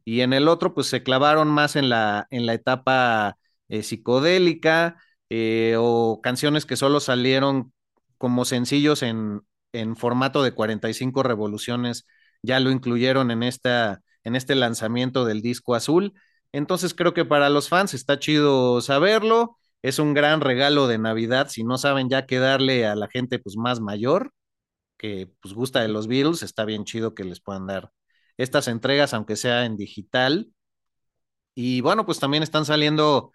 Y 0.06 0.22
en 0.22 0.34
el 0.34 0.48
otro, 0.48 0.74
pues 0.74 0.88
se 0.88 1.04
clavaron 1.04 1.50
más 1.50 1.76
en 1.76 1.90
la, 1.90 2.28
en 2.30 2.46
la 2.46 2.54
etapa 2.54 3.38
eh, 3.68 3.84
psicodélica 3.84 4.98
eh, 5.30 5.76
o 5.78 6.22
canciones 6.22 6.66
que 6.66 6.78
solo 6.78 7.00
salieron 7.00 7.74
como 8.18 8.46
sencillos 8.46 9.04
en, 9.04 9.42
en 9.74 9.96
formato 9.98 10.44
de 10.44 10.54
45 10.54 11.24
revoluciones, 11.24 12.06
ya 12.42 12.60
lo 12.60 12.72
incluyeron 12.72 13.32
en, 13.32 13.44
esta, 13.44 14.02
en 14.24 14.36
este 14.36 14.56
lanzamiento 14.56 15.26
del 15.26 15.42
disco 15.42 15.76
azul. 15.76 16.14
Entonces 16.54 16.94
creo 16.94 17.14
que 17.14 17.26
para 17.26 17.50
los 17.50 17.70
fans 17.70 17.94
está 17.94 18.20
chido 18.20 18.82
saberlo. 18.82 19.58
Es 19.82 20.00
un 20.00 20.14
gran 20.14 20.42
regalo 20.42 20.88
de 20.88 20.98
Navidad. 21.00 21.50
Si 21.50 21.64
no 21.64 21.78
saben 21.78 22.10
ya 22.10 22.26
qué 22.26 22.40
darle 22.40 22.86
a 22.88 22.96
la 22.96 23.10
gente 23.10 23.40
pues, 23.40 23.58
más 23.58 23.82
mayor, 23.82 24.32
que 24.98 25.30
pues 25.42 25.54
gusta 25.54 25.82
de 25.82 25.90
los 25.90 26.08
Beatles, 26.08 26.44
está 26.44 26.66
bien 26.66 26.86
chido 26.86 27.16
que 27.16 27.26
les 27.26 27.42
puedan 27.42 27.68
dar 27.68 27.92
estas 28.38 28.68
entregas, 28.68 29.14
aunque 29.14 29.36
sea 29.36 29.66
en 29.66 29.78
digital. 29.78 30.54
Y 31.56 31.82
bueno, 31.82 32.06
pues 32.06 32.20
también 32.20 32.44
están 32.44 32.66
saliendo 32.66 33.32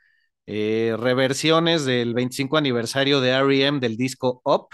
eh, 0.46 0.96
reversiones 0.98 1.84
del 1.84 2.14
25 2.14 2.56
aniversario 2.56 3.20
de 3.20 3.38
REM 3.42 3.80
del 3.80 3.96
disco 3.96 4.40
Up. 4.44 4.68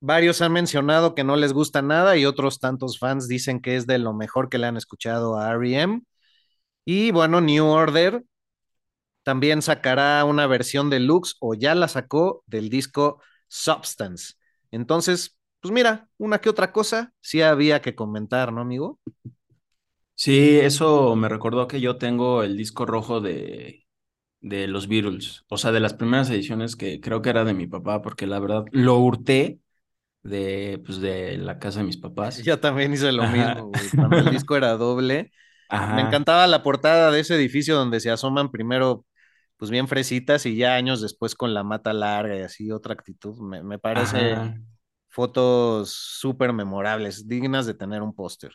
Varios 0.00 0.42
han 0.42 0.52
mencionado 0.52 1.14
que 1.14 1.24
no 1.24 1.36
les 1.36 1.52
gusta 1.52 1.80
nada 1.82 2.16
y 2.16 2.26
otros 2.26 2.58
tantos 2.60 2.98
fans 2.98 3.28
dicen 3.28 3.60
que 3.60 3.76
es 3.76 3.86
de 3.86 3.98
lo 3.98 4.14
mejor 4.14 4.48
que 4.48 4.58
le 4.58 4.66
han 4.66 4.76
escuchado 4.76 5.38
a 5.38 5.56
REM. 5.56 6.02
Y 6.84 7.10
bueno, 7.12 7.40
New 7.40 7.66
Order 7.66 8.24
también 9.22 9.62
sacará 9.62 10.24
una 10.24 10.46
versión 10.46 10.90
deluxe 10.90 11.36
o 11.40 11.54
ya 11.54 11.74
la 11.74 11.88
sacó 11.88 12.42
del 12.46 12.68
disco 12.70 13.20
Substance. 13.48 14.34
Entonces, 14.70 15.36
pues 15.60 15.72
mira, 15.72 16.08
una 16.18 16.40
que 16.40 16.48
otra 16.50 16.72
cosa 16.72 17.12
sí 17.20 17.42
había 17.42 17.80
que 17.82 17.94
comentar, 17.94 18.52
¿no, 18.52 18.60
amigo? 18.60 18.98
Sí, 20.14 20.58
eso 20.60 21.16
me 21.16 21.28
recordó 21.28 21.66
que 21.66 21.80
yo 21.80 21.96
tengo 21.98 22.42
el 22.42 22.56
disco 22.56 22.86
rojo 22.86 23.20
de, 23.20 23.86
de 24.40 24.68
los 24.68 24.88
Beatles, 24.88 25.44
o 25.48 25.58
sea, 25.58 25.72
de 25.72 25.80
las 25.80 25.94
primeras 25.94 26.30
ediciones 26.30 26.76
que 26.76 27.00
creo 27.00 27.22
que 27.22 27.30
era 27.30 27.44
de 27.44 27.54
mi 27.54 27.66
papá, 27.68 28.02
porque 28.02 28.26
la 28.26 28.40
verdad 28.40 28.64
lo 28.72 28.98
hurté 28.98 29.60
de, 30.22 30.82
pues, 30.86 31.00
de 31.00 31.38
la 31.38 31.58
casa 31.58 31.80
de 31.80 31.86
mis 31.86 31.98
papás. 31.98 32.38
Yo 32.44 32.60
también 32.60 32.92
hice 32.92 33.12
lo 33.12 33.26
mismo, 33.26 33.66
güey, 33.66 33.92
cuando 33.92 34.20
el 34.20 34.30
disco 34.30 34.56
era 34.56 34.76
doble. 34.76 35.32
Me 35.90 36.02
encantaba 36.02 36.46
la 36.46 36.62
portada 36.62 37.10
de 37.10 37.20
ese 37.20 37.34
edificio 37.36 37.76
donde 37.76 38.00
se 38.00 38.10
asoman 38.10 38.50
primero, 38.50 39.06
pues 39.56 39.70
bien 39.70 39.88
fresitas 39.88 40.46
y 40.46 40.56
ya 40.56 40.74
años 40.74 41.00
después 41.02 41.34
con 41.34 41.54
la 41.54 41.64
mata 41.64 41.92
larga 41.92 42.36
y 42.36 42.40
así 42.42 42.70
otra 42.72 42.94
actitud. 42.94 43.38
Me, 43.40 43.62
me 43.62 43.78
parece 43.78 44.42
Ajá. 44.42 44.54
fotos 45.08 45.92
súper 45.92 46.52
memorables, 46.52 47.28
dignas 47.28 47.66
de 47.66 47.74
tener 47.74 48.02
un 48.02 48.14
póster. 48.14 48.52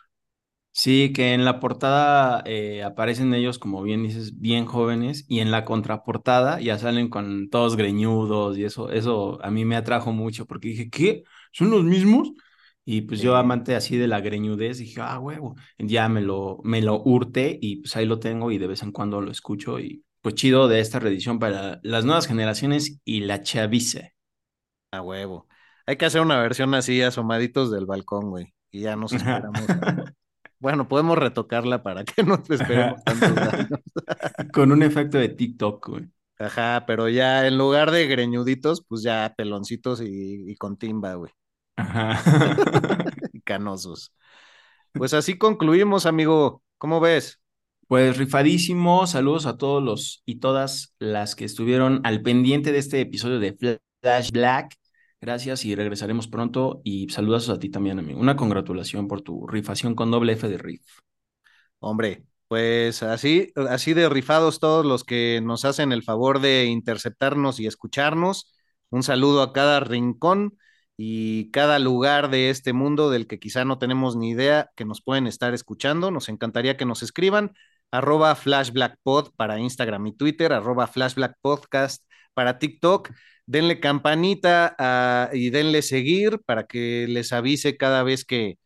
Sí, 0.72 1.12
que 1.12 1.34
en 1.34 1.44
la 1.44 1.58
portada 1.58 2.42
eh, 2.46 2.84
aparecen 2.84 3.34
ellos, 3.34 3.58
como 3.58 3.82
bien 3.82 4.04
dices, 4.04 4.38
bien 4.38 4.64
jóvenes, 4.66 5.24
y 5.28 5.40
en 5.40 5.50
la 5.50 5.64
contraportada 5.64 6.60
ya 6.60 6.78
salen 6.78 7.08
con 7.10 7.50
todos 7.50 7.76
greñudos 7.76 8.56
y 8.56 8.64
eso, 8.64 8.90
eso 8.90 9.42
a 9.44 9.50
mí 9.50 9.64
me 9.64 9.74
atrajo 9.76 10.12
mucho 10.12 10.46
porque 10.46 10.68
dije, 10.68 10.88
¿qué? 10.88 11.24
¿Son 11.52 11.70
los 11.70 11.82
mismos? 11.82 12.30
Y 12.90 13.02
pues 13.02 13.20
yo, 13.20 13.36
amante 13.36 13.76
así 13.76 13.98
de 13.98 14.08
la 14.08 14.22
greñudez, 14.22 14.78
dije, 14.78 15.02
ah, 15.02 15.18
huevo, 15.18 15.56
ya 15.76 16.08
me 16.08 16.22
lo, 16.22 16.58
me 16.64 16.80
lo 16.80 17.02
hurté 17.02 17.58
y 17.60 17.82
pues 17.82 17.94
ahí 17.96 18.06
lo 18.06 18.18
tengo 18.18 18.50
y 18.50 18.56
de 18.56 18.66
vez 18.66 18.82
en 18.82 18.92
cuando 18.92 19.20
lo 19.20 19.30
escucho 19.30 19.78
y 19.78 20.06
pues 20.22 20.36
chido 20.36 20.68
de 20.68 20.80
esta 20.80 20.98
reedición 20.98 21.38
para 21.38 21.80
las 21.82 22.06
nuevas 22.06 22.26
generaciones 22.26 22.98
y 23.04 23.20
la 23.20 23.42
chavice. 23.42 24.14
A 24.90 25.02
huevo. 25.02 25.46
Hay 25.84 25.98
que 25.98 26.06
hacer 26.06 26.22
una 26.22 26.40
versión 26.40 26.72
así, 26.72 27.02
asomaditos 27.02 27.70
del 27.70 27.84
balcón, 27.84 28.30
güey. 28.30 28.54
Y 28.70 28.80
ya 28.80 28.96
nos 28.96 29.12
esperamos. 29.12 29.66
bueno, 30.58 30.88
podemos 30.88 31.18
retocarla 31.18 31.82
para 31.82 32.04
que 32.04 32.22
no 32.24 32.42
te 32.42 32.54
esperemos 32.54 33.04
tantos 33.04 33.36
años. 33.36 33.80
Con 34.50 34.72
un 34.72 34.82
efecto 34.82 35.18
de 35.18 35.28
TikTok, 35.28 35.88
güey. 35.90 36.06
Ajá, 36.38 36.84
pero 36.86 37.10
ya 37.10 37.46
en 37.46 37.58
lugar 37.58 37.90
de 37.90 38.06
greñuditos, 38.06 38.82
pues 38.88 39.02
ya 39.02 39.34
peloncitos 39.36 40.00
y, 40.00 40.50
y 40.50 40.56
con 40.56 40.78
timba, 40.78 41.12
güey. 41.16 41.32
Ajá. 41.78 42.20
canosos. 43.44 44.12
Pues 44.92 45.14
así 45.14 45.38
concluimos, 45.38 46.06
amigo. 46.06 46.62
¿Cómo 46.76 47.00
ves? 47.00 47.40
Pues 47.86 48.18
rifadísimo, 48.18 49.06
saludos 49.06 49.46
a 49.46 49.56
todos 49.56 49.82
los 49.82 50.22
y 50.26 50.40
todas 50.40 50.94
las 50.98 51.36
que 51.36 51.44
estuvieron 51.44 52.00
al 52.04 52.20
pendiente 52.22 52.72
de 52.72 52.78
este 52.78 53.00
episodio 53.00 53.38
de 53.38 53.78
Flash 54.02 54.32
Black. 54.32 54.74
Gracias 55.20 55.64
y 55.64 55.74
regresaremos 55.74 56.28
pronto. 56.28 56.80
Y 56.84 57.08
saludos 57.10 57.48
a 57.48 57.58
ti 57.58 57.70
también, 57.70 57.98
amigo. 57.98 58.20
Una 58.20 58.36
congratulación 58.36 59.08
por 59.08 59.22
tu 59.22 59.46
rifación 59.46 59.94
con 59.94 60.10
doble 60.10 60.32
F 60.32 60.48
de 60.48 60.58
riff. 60.58 60.82
Hombre, 61.78 62.24
pues 62.48 63.02
así, 63.04 63.52
así 63.70 63.94
de 63.94 64.08
rifados 64.08 64.58
todos 64.58 64.84
los 64.84 65.04
que 65.04 65.40
nos 65.42 65.64
hacen 65.64 65.92
el 65.92 66.02
favor 66.02 66.40
de 66.40 66.64
interceptarnos 66.66 67.60
y 67.60 67.66
escucharnos. 67.66 68.52
Un 68.90 69.02
saludo 69.04 69.42
a 69.42 69.52
cada 69.52 69.80
rincón 69.80 70.58
y 71.00 71.50
cada 71.52 71.78
lugar 71.78 72.28
de 72.30 72.50
este 72.50 72.72
mundo 72.72 73.08
del 73.10 73.28
que 73.28 73.38
quizá 73.38 73.64
no 73.64 73.78
tenemos 73.78 74.16
ni 74.16 74.30
idea 74.30 74.70
que 74.76 74.84
nos 74.84 75.00
pueden 75.00 75.28
estar 75.28 75.54
escuchando. 75.54 76.10
Nos 76.10 76.28
encantaría 76.28 76.76
que 76.76 76.84
nos 76.86 77.02
escriban 77.04 77.52
arroba 77.92 78.34
flashblackpod 78.34 79.30
para 79.36 79.60
Instagram 79.60 80.08
y 80.08 80.12
Twitter, 80.16 80.52
arroba 80.52 80.88
flashblackpodcast 80.88 82.04
para 82.34 82.58
TikTok. 82.58 83.10
Denle 83.46 83.80
campanita 83.80 84.74
ah, 84.78 85.30
y 85.32 85.50
denle 85.50 85.82
seguir 85.82 86.40
para 86.44 86.66
que 86.66 87.06
les 87.08 87.32
avise 87.32 87.76
cada 87.76 88.02
vez 88.02 88.24
que, 88.24 88.58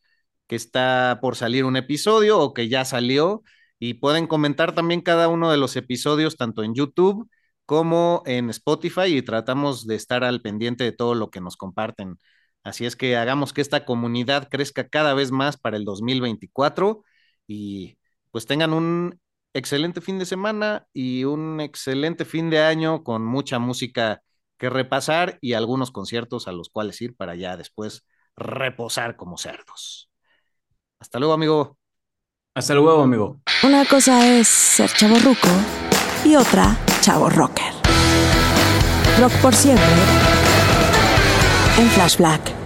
que 0.49 0.57
está 0.57 1.19
por 1.23 1.37
salir 1.37 1.65
un 1.65 1.77
episodio 1.77 2.41
o 2.41 2.55
que 2.55 2.69
ya 2.69 2.85
salió. 2.87 3.43
Y 3.79 3.95
pueden 3.95 4.27
comentar 4.27 4.75
también 4.75 5.03
cada 5.03 5.29
uno 5.29 5.51
de 5.51 5.59
los 5.59 5.77
episodios, 5.77 6.37
tanto 6.37 6.65
en 6.65 6.75
YouTube 6.75 7.29
como 7.73 8.23
en 8.27 8.51
Spotify, 8.51 9.17
y 9.17 9.23
tratamos 9.23 9.87
de 9.87 9.95
estar 9.95 10.25
al 10.25 10.43
pendiente 10.43 10.85
de 10.85 10.93
todo 10.93 11.15
lo 11.15 11.31
que 11.31 11.41
nos 11.41 11.57
comparten. 11.57 12.19
Así 12.63 12.85
es 12.85 12.97
que 12.97 13.17
hagamos 13.17 13.55
que 13.55 13.63
esta 13.63 13.87
comunidad 13.87 14.51
crezca 14.51 14.91
cada 14.91 15.15
vez 15.15 15.31
más 15.31 15.57
para 15.57 15.79
el 15.79 15.87
2024 15.87 17.03
y 17.47 17.97
pues 18.31 18.45
tengan 18.45 18.75
un 18.75 19.19
excelente 19.55 20.03
fin 20.03 20.19
de 20.19 20.27
semana 20.27 20.87
y 20.93 21.25
un 21.25 21.63
excelente 21.63 22.27
fin 22.27 22.51
de 22.51 22.61
año 22.61 23.03
con 23.05 23.25
mucha 23.25 23.59
música 23.59 24.21
que 24.59 24.69
repasar 24.69 25.39
y 25.41 25.55
algunos 25.55 25.91
conciertos 25.91 26.49
a 26.49 26.53
los 26.53 26.69
cuales 26.69 27.01
ir 27.01 27.17
para 27.17 27.37
ya 27.37 27.57
después 27.57 28.05
reposar 28.37 29.17
como 29.17 29.39
cerdos. 29.39 30.11
Hasta 30.99 31.19
luego, 31.19 31.33
amigo. 31.33 31.79
Hasta 32.55 32.75
luego, 32.75 33.01
amigo. 33.01 33.41
Una 33.63 33.87
cosa 33.87 34.29
es 34.29 34.47
ser 34.47 34.91
chavo 34.91 35.17
ruco 35.21 35.49
y 36.25 36.37
otra 36.37 36.77
chavo 37.01 37.29
rocker. 37.29 37.73
Rock 39.21 39.33
por 39.43 39.55
siempre 39.55 39.85
en 41.79 41.89
Flash 41.91 42.17
Black. 42.17 42.62